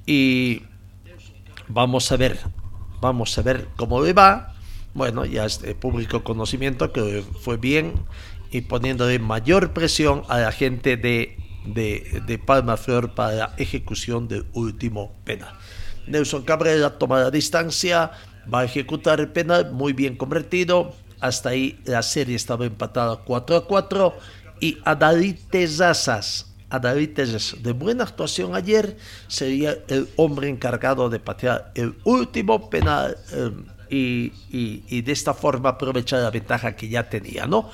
y 0.06 0.62
vamos 1.66 2.12
a 2.12 2.16
ver, 2.16 2.38
vamos 3.00 3.36
a 3.36 3.42
ver 3.42 3.66
cómo 3.76 4.00
le 4.00 4.12
va 4.12 4.56
bueno, 4.96 5.26
ya 5.26 5.44
es 5.44 5.60
de 5.60 5.74
público 5.74 6.24
conocimiento 6.24 6.90
que 6.90 7.22
fue 7.42 7.58
bien 7.58 7.92
y 8.50 8.62
poniéndole 8.62 9.18
mayor 9.18 9.74
presión 9.74 10.22
a 10.30 10.38
la 10.38 10.52
gente 10.52 10.96
de, 10.96 11.36
de, 11.66 12.38
Palma 12.38 12.78
Flor 12.78 13.14
para 13.14 13.32
la 13.34 13.54
ejecución 13.58 14.26
del 14.26 14.46
último 14.54 15.14
penal. 15.24 15.52
Nelson 16.06 16.44
Cabrera 16.44 16.98
toma 16.98 17.20
la 17.20 17.30
distancia, 17.30 18.12
va 18.52 18.60
a 18.60 18.64
ejecutar 18.64 19.20
el 19.20 19.28
penal, 19.28 19.70
muy 19.70 19.92
bien 19.92 20.16
convertido. 20.16 20.94
Hasta 21.20 21.50
ahí 21.50 21.78
la 21.84 22.02
serie 22.02 22.34
estaba 22.34 22.64
empatada 22.64 23.16
4 23.16 23.56
a 23.56 23.66
4 23.66 24.14
y 24.60 24.78
Adalí 24.84 25.34
Tezazas, 25.34 26.54
Adalí 26.68 27.06
de 27.06 27.72
buena 27.72 28.04
actuación 28.04 28.54
ayer, 28.54 28.96
sería 29.28 29.78
el 29.88 30.08
hombre 30.16 30.48
encargado 30.48 31.08
de 31.08 31.20
patear 31.20 31.72
el 31.74 31.94
último 32.04 32.68
penal. 32.68 33.16
Eh, 33.28 33.52
y, 33.88 35.00
de 35.02 35.12
esta 35.12 35.32
forma 35.32 35.70
aprovechar 35.70 36.20
la 36.20 36.30
ventaja 36.30 36.74
que 36.74 36.88
ya 36.88 37.08
tenía, 37.08 37.46
¿no? 37.46 37.70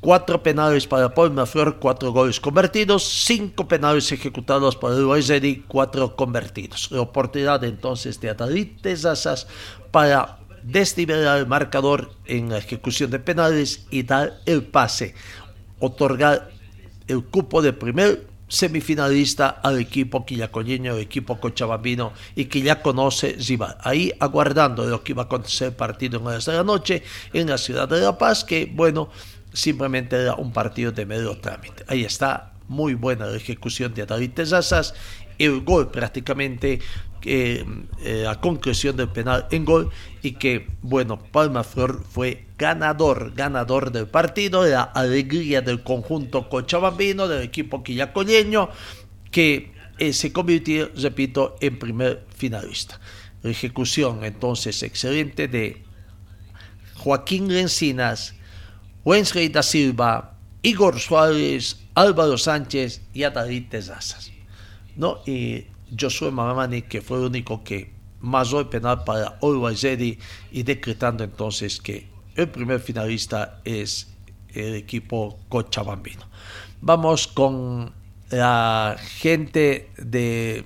Cuatro 0.00 0.40
penales 0.40 0.86
para 0.86 1.12
Paul 1.12 1.46
Flor, 1.46 1.78
cuatro 1.80 2.12
goles 2.12 2.38
convertidos, 2.38 3.02
cinco 3.02 3.66
penales 3.66 4.12
ejecutados 4.12 4.76
por 4.76 4.92
el 4.92 5.64
cuatro 5.66 6.14
convertidos. 6.14 6.92
La 6.92 7.00
oportunidad 7.00 7.64
entonces 7.64 8.20
de 8.20 8.30
Adalid 8.30 8.80
Tezazas 8.80 9.48
para 9.90 10.38
desnivelar 10.62 11.38
el 11.38 11.46
marcador 11.46 12.12
en 12.26 12.50
la 12.50 12.58
ejecución 12.58 13.10
de 13.10 13.18
penales 13.18 13.86
y 13.90 14.02
dar 14.02 14.40
el 14.46 14.64
pase, 14.64 15.14
otorgar 15.80 16.50
el 17.08 17.24
cupo 17.24 17.62
de 17.62 17.72
primer 17.72 18.26
semifinalista 18.48 19.48
al 19.48 19.78
equipo 19.80 20.24
quillacoñeño, 20.24 20.94
el 20.94 21.00
equipo 21.00 21.40
cochabambino 21.40 22.12
y 22.34 22.46
que 22.46 22.62
ya 22.62 22.80
conoce 22.80 23.36
Zibar. 23.40 23.78
Ahí 23.82 24.12
aguardando 24.20 24.84
lo 24.86 25.02
que 25.02 25.12
iba 25.12 25.22
a 25.22 25.26
acontecer 25.26 25.68
el 25.68 25.74
partido 25.74 26.18
en 26.18 26.24
las 26.24 26.46
de 26.46 26.52
la 26.52 26.64
noche 26.64 27.02
en 27.32 27.48
la 27.48 27.58
ciudad 27.58 27.88
de 27.88 28.00
La 28.00 28.16
Paz, 28.16 28.44
que 28.44 28.70
bueno, 28.72 29.10
simplemente 29.52 30.16
era 30.16 30.34
un 30.34 30.52
partido 30.52 30.92
de 30.92 31.06
medio 31.06 31.38
trámite. 31.38 31.84
Ahí 31.88 32.04
está 32.04 32.52
muy 32.68 32.94
buena 32.94 33.26
la 33.26 33.36
ejecución 33.36 33.94
de 33.94 34.06
David 34.06 34.32
Tezazas, 34.32 34.94
el 35.38 35.60
gol 35.62 35.90
prácticamente, 35.90 36.80
eh, 37.22 37.64
la 38.02 38.40
concreción 38.40 38.96
del 38.96 39.08
penal 39.08 39.46
en 39.50 39.64
gol 39.64 39.90
y 40.22 40.32
que, 40.32 40.68
bueno, 40.82 41.18
Palma 41.18 41.64
Flor 41.64 42.02
fue 42.08 42.46
ganador, 42.58 43.32
ganador 43.34 43.92
del 43.92 44.06
partido, 44.06 44.66
la 44.66 44.82
alegría 44.82 45.60
del 45.60 45.82
conjunto 45.82 46.48
cochabambino, 46.48 47.28
del 47.28 47.42
equipo 47.42 47.82
quillacoleño, 47.82 48.70
que 49.30 49.72
eh, 49.98 50.12
se 50.12 50.32
convirtió, 50.32 50.90
repito, 50.96 51.56
en 51.60 51.78
primer 51.78 52.26
finalista. 52.34 53.00
Ejecución 53.42 54.24
entonces 54.24 54.82
excelente 54.82 55.48
de 55.48 55.84
Joaquín 56.96 57.52
Lencinas, 57.52 58.34
Wensley 59.04 59.48
da 59.48 59.62
Silva, 59.62 60.38
Igor 60.62 60.98
Suárez, 60.98 61.78
Álvaro 61.94 62.36
Sánchez 62.36 63.02
y 63.12 63.22
David 63.22 63.66
Tezazas. 63.70 64.32
¿no? 64.96 65.22
Y 65.26 65.66
Josué 65.98 66.30
Mamani, 66.30 66.82
que 66.82 67.00
fue 67.00 67.18
el 67.18 67.24
único 67.24 67.62
que 67.62 67.94
más 68.20 68.52
el 68.52 68.66
penal 68.66 69.04
para 69.04 69.38
Always 69.42 69.84
y 69.84 70.62
decretando 70.62 71.24
entonces 71.24 71.80
que 71.80 72.08
el 72.34 72.48
primer 72.48 72.80
finalista 72.80 73.60
es 73.64 74.08
el 74.48 74.74
equipo 74.74 75.38
cochabambino. 75.48 76.22
Vamos 76.80 77.26
con 77.26 77.92
la 78.30 78.96
gente 78.98 79.90
de 79.96 80.64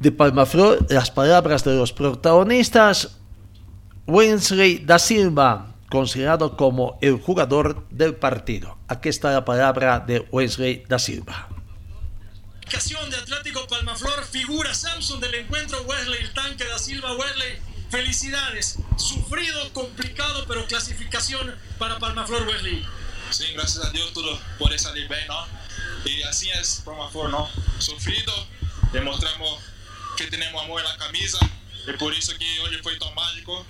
de 0.00 0.12
Palmaflor, 0.12 0.86
las 0.90 1.10
palabras 1.10 1.64
de 1.64 1.74
los 1.74 1.92
protagonistas. 1.92 3.18
Wensley 4.06 4.78
da 4.78 4.98
Silva, 4.98 5.74
considerado 5.90 6.56
como 6.56 6.98
el 7.00 7.20
jugador 7.20 7.86
del 7.90 8.14
partido. 8.14 8.78
Aquí 8.86 9.08
está 9.08 9.32
la 9.32 9.44
palabra 9.44 10.00
de 10.00 10.26
Wesley 10.30 10.84
da 10.88 10.98
Silva. 10.98 11.48
De 12.68 13.16
Atlético 13.16 13.66
Palmaflor, 13.66 14.26
figura 14.26 14.74
Samsung 14.74 15.20
del 15.20 15.34
encuentro 15.36 15.80
Wesley, 15.82 16.20
el 16.20 16.34
tanque 16.34 16.64
da 16.66 16.78
Silva, 16.78 17.14
Wesley, 17.14 17.58
felicidades. 17.90 18.76
Sufrido, 18.98 19.72
complicado, 19.72 20.44
pero 20.46 20.66
clasificación 20.66 21.58
para 21.78 21.98
Palmaflor, 21.98 22.46
Wesley. 22.46 22.86
Sí, 23.30 23.46
gracias 23.54 23.86
a 23.86 23.90
Dios 23.90 24.12
todo 24.12 24.38
puede 24.58 24.78
salir 24.78 25.08
bien, 25.08 25.26
¿no? 25.28 25.46
Y 26.04 26.22
así 26.24 26.50
es 26.50 26.82
Palmaflor, 26.84 27.30
¿no? 27.30 27.48
Sufrido, 27.78 28.32
demostramos 28.92 29.60
que 30.18 30.26
tenemos 30.26 30.62
amor 30.62 30.82
en 30.82 30.88
la 30.88 30.98
camisa, 30.98 31.38
y 31.86 31.92
por 31.94 32.12
eso 32.12 32.36
que 32.38 32.60
hoy 32.60 32.78
fue 32.82 32.98
tan 32.98 33.14
mágico. 33.14 33.64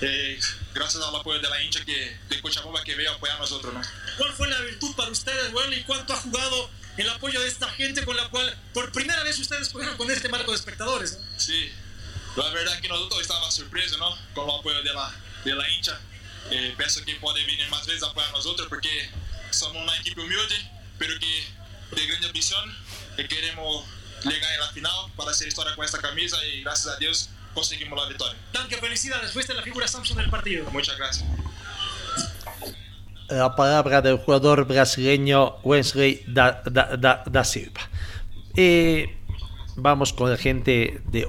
Eh, 0.00 0.38
gracias 0.72 1.02
al 1.02 1.16
apoyo 1.16 1.40
de 1.40 1.50
la 1.50 1.60
hincha 1.60 1.84
que, 1.84 2.16
de 2.28 2.40
Cochabamba 2.40 2.84
que 2.84 2.94
veo 2.94 3.12
apoyar 3.12 3.36
a 3.36 3.40
nosotros. 3.40 3.74
¿no? 3.74 3.80
¿Cuál 4.16 4.32
fue 4.32 4.48
la 4.48 4.60
virtud 4.60 4.94
para 4.94 5.10
ustedes, 5.10 5.52
Wesley? 5.52 5.80
¿Y 5.80 5.82
cuánto 5.82 6.12
ha 6.12 6.16
jugado 6.16 6.70
el 6.96 7.08
apoyo 7.10 7.40
de 7.40 7.48
esta 7.48 7.68
gente 7.70 8.04
con 8.04 8.16
la 8.16 8.28
cual 8.28 8.56
por 8.72 8.92
primera 8.92 9.22
vez 9.22 9.38
ustedes 9.38 9.68
pudieron 9.68 9.96
con 9.96 10.10
este 10.10 10.28
marco 10.28 10.50
de 10.50 10.56
espectadores? 10.56 11.18
Sí, 11.36 11.70
la 12.36 12.48
verdad 12.50 12.80
que 12.80 12.88
nosotros 12.88 13.20
estábamos 13.20 13.54
sorpresos 13.54 13.98
¿no? 13.98 14.16
con 14.34 14.48
el 14.48 14.56
apoyo 14.56 14.82
de 14.82 14.92
la, 14.92 15.14
de 15.44 15.54
la 15.54 15.68
hincha. 15.70 16.00
Eh, 16.50 16.74
pienso 16.76 17.04
que 17.04 17.14
puede 17.16 17.44
venir 17.46 17.68
más 17.68 17.86
veces 17.86 18.02
a 18.02 18.06
apoyar 18.08 18.28
a 18.28 18.32
nosotros 18.32 18.68
porque 18.68 19.10
somos 19.50 19.82
una 19.82 19.96
equipo 19.96 20.20
humilde, 20.20 20.70
pero 20.98 21.18
que 21.18 21.46
de 21.94 22.06
gran 22.06 22.24
ambición 22.24 22.76
que 23.16 23.26
queremos 23.28 23.86
llegar 24.24 24.52
a 24.52 24.66
la 24.66 24.72
final 24.72 24.92
para 25.16 25.30
hacer 25.30 25.48
historia 25.48 25.74
con 25.74 25.84
esta 25.84 26.00
camisa 26.00 26.44
y 26.44 26.62
gracias 26.62 26.94
a 26.94 26.98
Dios 26.98 27.28
conseguimos 27.54 27.98
la 28.00 28.08
victoria. 28.08 28.38
Danke, 28.52 28.76
felicidades. 28.78 29.32
Fuiste 29.32 29.54
la 29.54 29.62
figura 29.62 29.86
Samsung 29.86 30.18
del 30.18 30.30
partido. 30.30 30.70
Muchas 30.70 30.96
gracias. 30.96 31.24
La 33.28 33.56
palabra 33.56 34.02
del 34.02 34.18
jugador 34.18 34.66
brasileño 34.66 35.56
Wesley 35.62 36.22
da, 36.26 37.44
Silva. 37.44 37.80
Vamos 39.76 40.12
con 40.12 40.30
la 40.30 40.36
gente 40.36 41.00
de 41.10 41.26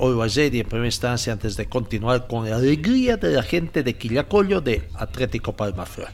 y 0.53 0.60
en 0.60 0.67
primera 0.67 0.86
instancia 0.86 1.34
antes 1.34 1.58
de 1.58 1.67
continuar 1.67 2.27
con 2.27 2.47
la 2.47 2.58
alegría 2.58 3.17
de 3.17 3.31
la 3.31 3.41
gente 3.41 3.81
de 3.81 3.97
Quillacollo 3.97 4.62
de 4.62 4.88
Atlético 4.93 5.55
Palmaflor. 5.55 6.10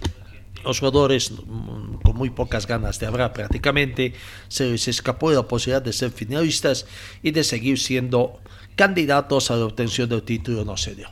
Los 0.64 0.80
jugadores 0.80 1.32
mm, 1.32 1.96
con 2.04 2.16
muy 2.16 2.30
pocas 2.30 2.68
ganas 2.68 3.00
de 3.00 3.08
hablar 3.08 3.34
prácticamente 3.34 4.14
se 4.48 4.70
les 4.70 4.88
escapó 4.88 5.32
la 5.32 5.44
posibilidad 5.44 5.82
de 5.82 5.92
ser 5.92 6.12
finalistas 6.12 6.86
y 7.22 7.32
de 7.32 7.44
seguir 7.44 7.80
siendo 7.80 8.40
candidatos 8.76 9.52
a 9.52 9.58
la 9.58 9.66
obtención 9.66 10.08
del 10.08 10.24
título 10.24 10.64
no 10.64 10.78
se 10.78 10.96
dio. 10.96 11.10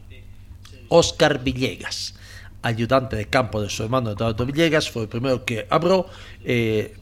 Oscar 0.88 1.44
Villegas, 1.44 2.16
ayudante 2.62 3.16
de 3.16 3.26
campo 3.26 3.62
de 3.62 3.70
su 3.70 3.84
hermano 3.84 4.12
Eduardo 4.12 4.46
Villegas, 4.46 4.90
fue 4.90 5.04
el 5.04 5.10
primero 5.10 5.46
que 5.46 5.68
abrió. 5.70 6.06
Eh, 6.44 6.96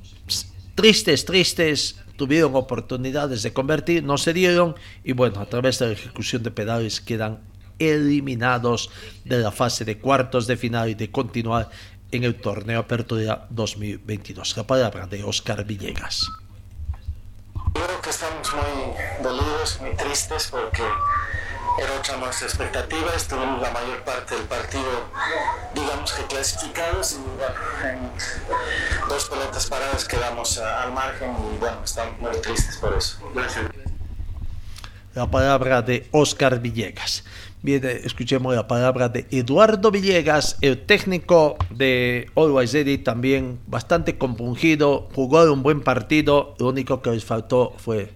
tristes, 0.75 1.25
tristes, 1.25 1.97
tuvieron 2.15 2.55
oportunidades 2.55 3.43
de 3.43 3.53
convertir, 3.53 4.03
no 4.03 4.17
se 4.17 4.33
dieron 4.33 4.75
y 5.03 5.13
bueno, 5.13 5.39
a 5.39 5.45
través 5.45 5.79
de 5.79 5.87
la 5.87 5.93
ejecución 5.93 6.43
de 6.43 6.51
pedales 6.51 7.01
quedan 7.01 7.39
eliminados 7.79 8.89
de 9.23 9.37
la 9.37 9.51
fase 9.51 9.85
de 9.85 9.99
cuartos 9.99 10.47
de 10.47 10.57
final 10.57 10.89
y 10.89 10.95
de 10.95 11.11
continuar 11.11 11.69
en 12.11 12.23
el 12.23 12.35
torneo 12.35 12.79
Apertura 12.79 13.45
2022. 13.49 14.57
La 14.57 14.65
palabra 14.65 15.05
de 15.07 15.23
Oscar 15.23 15.63
Villegas 15.65 16.27
creo 17.85 18.01
que 18.01 18.09
estamos 18.09 18.53
muy 18.53 19.23
dolidos, 19.23 19.79
muy 19.81 19.95
tristes 19.95 20.49
porque 20.51 20.83
era 21.79 21.93
otra 21.99 22.17
nuestra 22.17 22.47
expectativa, 22.47 23.13
estuvimos 23.15 23.61
la 23.61 23.71
mayor 23.71 24.03
parte 24.03 24.35
del 24.35 24.45
partido, 24.45 25.09
digamos 25.75 26.11
que 26.11 26.23
clasificados 26.23 27.13
y 27.13 27.17
bueno, 27.37 27.55
en 27.83 29.09
dos 29.09 29.29
pelotas 29.29 29.67
paradas 29.67 30.05
quedamos 30.05 30.57
al 30.57 30.91
margen 30.91 31.31
y 31.31 31.57
bueno, 31.59 31.77
estamos 31.83 32.19
muy 32.19 32.41
tristes 32.41 32.77
por 32.77 32.93
eso. 32.97 33.19
Gracias. 33.33 33.65
La 35.13 35.29
palabra 35.29 35.81
de 35.81 36.07
Oscar 36.11 36.59
Villegas. 36.59 37.23
Bien, 37.63 37.83
escuchemos 38.03 38.55
la 38.55 38.67
palabra 38.67 39.09
de 39.09 39.25
Eduardo 39.31 39.89
Villegas, 39.89 40.57
el 40.61 40.85
técnico 40.85 41.57
de 41.71 42.29
Always 42.35 42.73
Ready, 42.73 42.99
también 42.99 43.59
bastante 43.65 44.17
compungido, 44.17 45.09
jugó 45.15 45.51
un 45.51 45.63
buen 45.63 45.81
partido, 45.81 46.55
lo 46.59 46.69
único 46.69 47.01
que 47.01 47.11
les 47.11 47.25
faltó 47.25 47.73
fue 47.77 48.13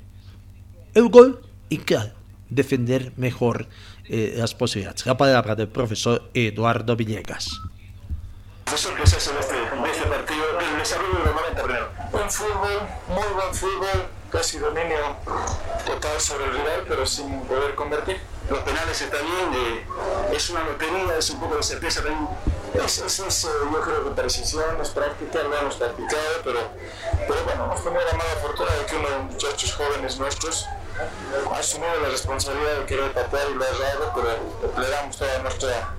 el 0.94 1.10
gol 1.10 1.42
y 1.70 1.80
claro, 1.80 2.12
defender 2.52 3.14
mejor 3.18 3.68
eh, 4.06 4.36
las 4.38 4.54
posibilidades. 4.54 5.06
La 5.08 5.18
palabra 5.18 5.56
del 5.56 5.70
profesor 5.70 6.30
Eduardo 6.36 6.96
Villegas. 6.96 7.50
Profesor, 8.66 8.94
¿qué 8.96 9.08
se 9.08 9.16
hace 9.18 9.32
en 9.32 9.38
este, 9.38 9.56
este 9.56 10.08
partido? 10.08 10.60
El 10.60 10.78
desarrollo 10.78 11.20
de 11.26 11.32
90 11.32 11.64
primero. 11.64 11.90
Buen 12.12 12.30
fútbol, 12.30 12.80
muy 13.08 13.34
buen 13.34 13.54
fútbol, 13.56 14.06
casi 14.32 14.60
dominio 14.60 15.18
total 15.86 16.20
sobre 16.20 16.46
el 16.46 16.52
rival, 16.52 16.86
pero 16.88 17.06
sin 17.06 17.42
poder 17.42 17.74
convertir 17.74 18.18
los 18.50 18.60
penales 18.60 19.02
están 19.02 19.22
bien, 19.24 19.54
eh, 19.66 20.36
es 20.36 20.50
una 20.50 20.64
lotería, 20.64 21.18
es 21.18 21.30
un 21.30 21.40
poco 21.40 21.56
de 21.56 21.64
certeza 21.64 22.04
también. 22.04 22.28
Es, 22.74 22.98
es, 23.00 23.20
es, 23.20 23.46
eh, 23.46 23.48
yo 23.72 23.82
creo 23.82 24.04
que 24.04 24.12
precisión, 24.12 24.82
es 24.82 24.90
práctica, 24.90 25.40
no 25.44 25.56
hemos 25.56 25.76
practicado, 25.76 26.42
pero, 26.44 26.60
pero 27.28 27.44
bueno, 27.46 27.66
hemos 27.66 27.84
tenido 27.84 28.02
la 28.04 28.18
mala 28.18 28.36
fortuna 28.42 28.72
de 28.72 28.86
que 28.86 28.96
uno 28.98 29.10
de 29.10 29.16
los 29.16 29.26
muchachos 29.32 29.74
jóvenes 29.74 30.20
nuestros 30.20 30.68
asumido 31.56 31.92
la 32.02 32.10
responsabilidad 32.10 32.80
de 32.80 32.86
querer 32.86 33.14
patear 33.14 33.50
y 33.50 33.54
lo 33.56 33.64
ha 33.64 33.68
errado, 33.68 34.12
pero 34.16 34.82
le 34.82 34.90
damos 34.90 35.18
toda 35.18 35.40
nuestra 35.40 35.94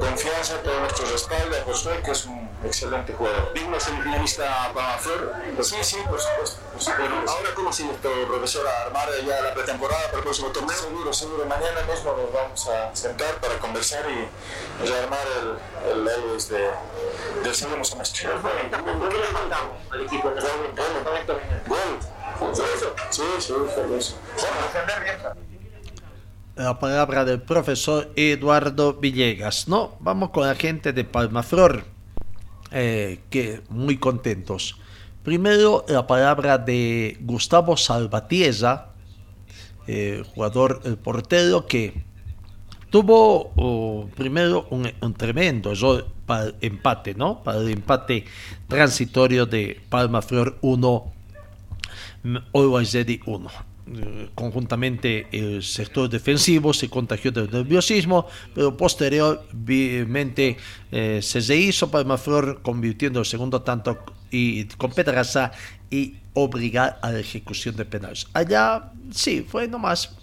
confianza, 0.00 0.56
todo 0.62 0.80
nuestro 0.80 1.06
respaldo 1.06 1.56
a 1.56 1.64
Josué, 1.64 2.02
que 2.04 2.10
es 2.10 2.24
un 2.26 2.48
excelente 2.64 3.12
jugador. 3.14 3.52
¿Digno 3.54 3.78
semifinalista 3.78 4.72
para 4.74 4.98
Flor? 4.98 5.32
Sí, 5.60 5.76
sí, 5.82 5.96
por 6.08 6.20
supuesto. 6.20 6.60
ahora, 7.28 7.54
¿cómo 7.54 7.72
sigue 7.72 7.92
esto, 7.92 8.10
profesor, 8.26 8.66
a 8.66 8.82
armar 8.82 9.08
ya 9.26 9.40
la 9.40 9.54
pretemporada 9.54 10.06
para 10.06 10.18
el 10.18 10.22
próximo 10.24 10.48
torneo? 10.48 10.76
Seguro, 10.76 11.12
seguro. 11.12 11.46
Mañana 11.46 11.82
mismo 11.82 12.12
nos 12.12 12.32
vamos 12.32 12.68
a 12.68 12.94
sentar 12.94 13.34
para 13.36 13.58
conversar 13.58 14.04
y 14.10 14.86
rearmar 14.86 15.26
el, 15.40 15.90
el, 15.90 16.08
el 16.08 16.48
de, 16.48 16.70
del 17.42 17.54
segundo 17.54 17.84
semestre. 17.84 18.28
¿Qué 18.28 19.18
le 19.18 19.26
faltamos 19.26 19.76
al 19.90 20.00
equipo? 20.02 20.32
La 26.56 26.78
palabra 26.78 27.24
del 27.24 27.42
profesor 27.42 28.10
Eduardo 28.16 28.94
Villegas. 28.94 29.68
No, 29.68 29.96
vamos 30.00 30.30
con 30.30 30.46
la 30.46 30.54
gente 30.54 30.92
de 30.92 31.04
Palmaflor, 31.04 31.84
eh, 32.72 33.20
que 33.30 33.62
muy 33.68 33.98
contentos. 33.98 34.78
Primero 35.22 35.84
la 35.88 36.06
palabra 36.06 36.58
de 36.58 37.16
Gustavo 37.20 37.76
Salvatierra, 37.76 38.92
eh, 39.86 40.22
jugador, 40.34 40.80
el 40.84 40.96
portero 40.96 41.66
que 41.66 42.04
tuvo 42.90 43.52
oh, 43.56 44.08
primero 44.14 44.66
un, 44.70 45.14
tremendo 45.14 45.72
error 45.72 46.06
para 46.26 46.44
el 46.44 46.54
empate, 46.60 47.14
¿no? 47.14 47.42
Para 47.42 47.58
el 47.58 47.70
empate 47.70 48.24
transitorio 48.68 49.46
de 49.46 49.80
Palmaflor 49.88 50.58
1, 50.60 51.15
Always 52.52 52.94
1 52.94 53.50
eh, 53.88 54.30
conjuntamente 54.34 55.28
el 55.30 55.62
sector 55.62 56.10
defensivo 56.10 56.74
se 56.74 56.88
contagió 56.90 57.30
del 57.30 57.48
nerviosismo, 57.48 58.26
pero 58.52 58.76
posteriormente 58.76 60.56
eh, 60.90 61.20
se 61.22 61.40
rehizo 61.40 61.88
Palmaflor 61.88 62.62
convirtiendo 62.62 63.20
el 63.20 63.26
segundo 63.26 63.62
tanto 63.62 63.96
y 64.28 64.64
con 64.64 64.90
Pedraza 64.90 65.52
y 65.88 66.16
obligar 66.34 66.98
a 67.00 67.12
la 67.12 67.20
ejecución 67.20 67.76
de 67.76 67.84
penales. 67.84 68.26
Allá 68.32 68.90
sí, 69.12 69.46
fue 69.48 69.68
nomás 69.68 70.16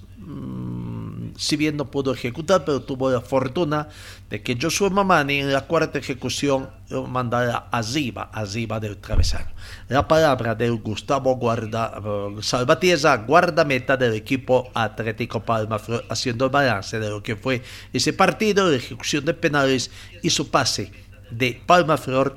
Si 1.38 1.56
bien 1.56 1.78
no 1.78 1.90
pudo 1.90 2.14
ejecutar, 2.14 2.66
pero 2.66 2.82
tuvo 2.82 3.12
la 3.12 3.22
fortuna 3.22 3.88
de 4.30 4.42
que 4.42 4.58
Joshua 4.60 4.90
Mamani 4.90 5.40
en 5.40 5.54
la 5.54 5.62
cuarta 5.62 6.00
ejecución 6.00 6.70
mandara 7.08 7.70
arriba, 7.72 8.30
arriba 8.34 8.80
del 8.80 8.98
travesaño. 8.98 9.52
La 9.90 10.08
palabra 10.08 10.56
de 10.56 10.70
Gustavo 10.70 11.36
Guarda, 11.36 12.00
uh, 12.00 12.42
Salvatierra, 12.42 13.18
guardameta 13.18 13.98
del 13.98 14.14
equipo 14.14 14.70
Atlético 14.74 15.44
Palma, 15.44 15.80
haciendo 16.10 16.46
el 16.46 16.52
balance 16.52 17.00
de 17.00 17.10
lo 17.10 17.24
que 17.24 17.36
fue 17.36 17.62
ese 17.92 18.14
partido, 18.14 18.70
la 18.70 18.78
ejecución 18.78 19.26
de 19.26 19.34
penales 19.34 19.92
y 20.22 20.30
su 20.30 20.50
pase 20.50 20.92
de 21.32 21.62
Palma 21.66 21.98
Flor 21.98 22.36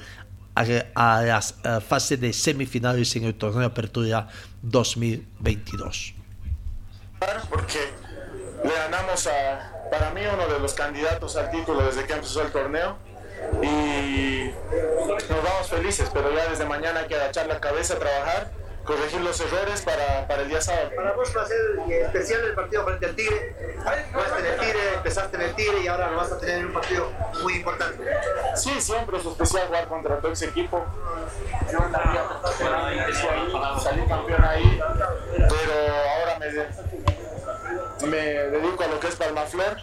a, 0.55 0.65
a 0.95 1.23
las 1.23 1.57
uh, 1.65 1.81
fases 1.81 2.21
de 2.21 2.33
semifinales 2.33 3.15
en 3.17 3.25
el 3.25 3.35
torneo 3.35 3.61
de 3.61 3.67
apertura 3.67 4.29
2022 4.63 6.15
porque 7.49 7.79
le 8.65 8.75
ganamos 8.75 9.27
a, 9.27 9.73
para 9.91 10.11
mí, 10.11 10.23
uno 10.33 10.47
de 10.47 10.59
los 10.59 10.75
candidatos 10.75 11.37
al 11.37 11.51
título 11.51 11.85
desde 11.85 12.07
que 12.07 12.13
empezó 12.13 12.43
el 12.43 12.53
torneo. 12.53 12.97
Y 13.63 14.51
nos 15.29 15.43
vamos 15.45 15.69
felices, 15.69 16.11
pero 16.13 16.33
ya 16.33 16.49
desde 16.49 16.65
mañana 16.65 17.01
hay 17.01 17.07
que 17.07 17.17
agachar 17.17 17.47
la 17.47 17.61
cabeza, 17.61 17.99
trabajar, 17.99 18.51
corregir 18.85 19.21
los 19.21 19.39
errores 19.41 19.83
para, 19.83 20.27
para 20.27 20.43
el 20.43 20.49
día 20.49 20.61
sábado. 20.61 20.91
Para 20.97 21.13
vos 21.13 21.33
va 21.37 21.43
a 21.43 21.47
ser 21.47 21.59
especial 21.91 22.45
el 22.45 22.55
partido 22.55 22.85
frente 22.85 23.07
al 23.07 23.15
Tigre. 23.15 23.55
Jugaste 24.13 24.39
en 24.39 24.47
el 24.47 24.59
Tigre, 24.59 24.95
empezaste 24.95 25.37
en 25.37 25.43
el 25.43 25.55
Tigre 25.55 25.81
y 25.81 25.87
ahora 25.87 26.11
lo 26.11 26.17
vas 26.17 26.33
a 26.33 26.39
tener 26.39 26.59
en 26.59 26.67
un 26.67 26.73
partido 26.73 27.13
muy 27.43 27.55
importante. 27.55 28.05
Sí, 28.55 28.81
siempre 28.81 29.19
es 29.19 29.27
especial 29.27 29.67
jugar 29.67 29.89
contra 29.89 30.19
todo 30.19 30.33
ese 30.33 30.47
equipo. 30.47 30.85
Yo 31.71 31.79
salí 33.81 34.07
campeón 34.07 34.45
ahí, 34.45 34.81
pero 35.37 35.75
ahora 36.19 36.39
me 36.39 36.47
me 38.03 38.17
dedico 38.17 38.85
a 38.85 38.87
lo 38.89 39.01
que 39.01 39.09
es 39.09 39.17
Palmaflor 39.17 39.77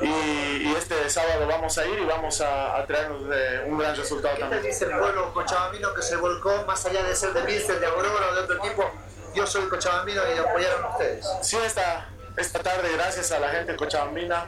y, 0.00 0.06
y 0.06 0.74
este 0.76 1.08
sábado 1.08 1.46
vamos 1.46 1.78
a 1.78 1.86
ir 1.86 1.98
y 1.98 2.04
vamos 2.04 2.40
a, 2.40 2.76
a 2.78 2.86
traernos 2.86 3.22
un 3.66 3.78
gran 3.78 3.96
resultado 3.96 4.34
¿Qué 4.34 4.40
también. 4.40 4.62
te 4.62 4.68
dice 4.68 4.84
el 4.86 4.98
pueblo 4.98 5.32
cochabambino 5.32 5.94
que 5.94 6.02
se 6.02 6.16
volcó 6.16 6.64
más 6.66 6.84
allá 6.86 7.02
de 7.02 7.14
ser 7.14 7.32
de 7.32 7.42
Mister, 7.42 7.78
de 7.78 7.86
Aurora 7.86 8.28
o 8.30 8.34
de 8.34 8.40
otro 8.42 8.56
equipo? 8.56 8.90
Yo 9.34 9.46
soy 9.46 9.68
cochabambino 9.68 10.22
y 10.34 10.38
apoyaron 10.38 10.84
ustedes. 10.92 11.26
Sí, 11.42 11.56
esta, 11.64 12.08
esta 12.36 12.58
tarde, 12.60 12.92
gracias 12.94 13.32
a 13.32 13.38
la 13.40 13.48
gente 13.48 13.76
cochabambina, 13.76 14.46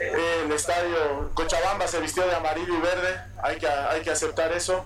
el 0.00 0.52
estadio 0.52 1.30
Cochabamba 1.34 1.86
se 1.88 2.00
vistió 2.00 2.24
de 2.26 2.34
amarillo 2.34 2.72
y 2.74 2.80
verde, 2.80 3.20
hay 3.42 3.58
que, 3.58 3.68
hay 3.68 4.00
que 4.02 4.10
aceptar 4.10 4.52
eso. 4.52 4.84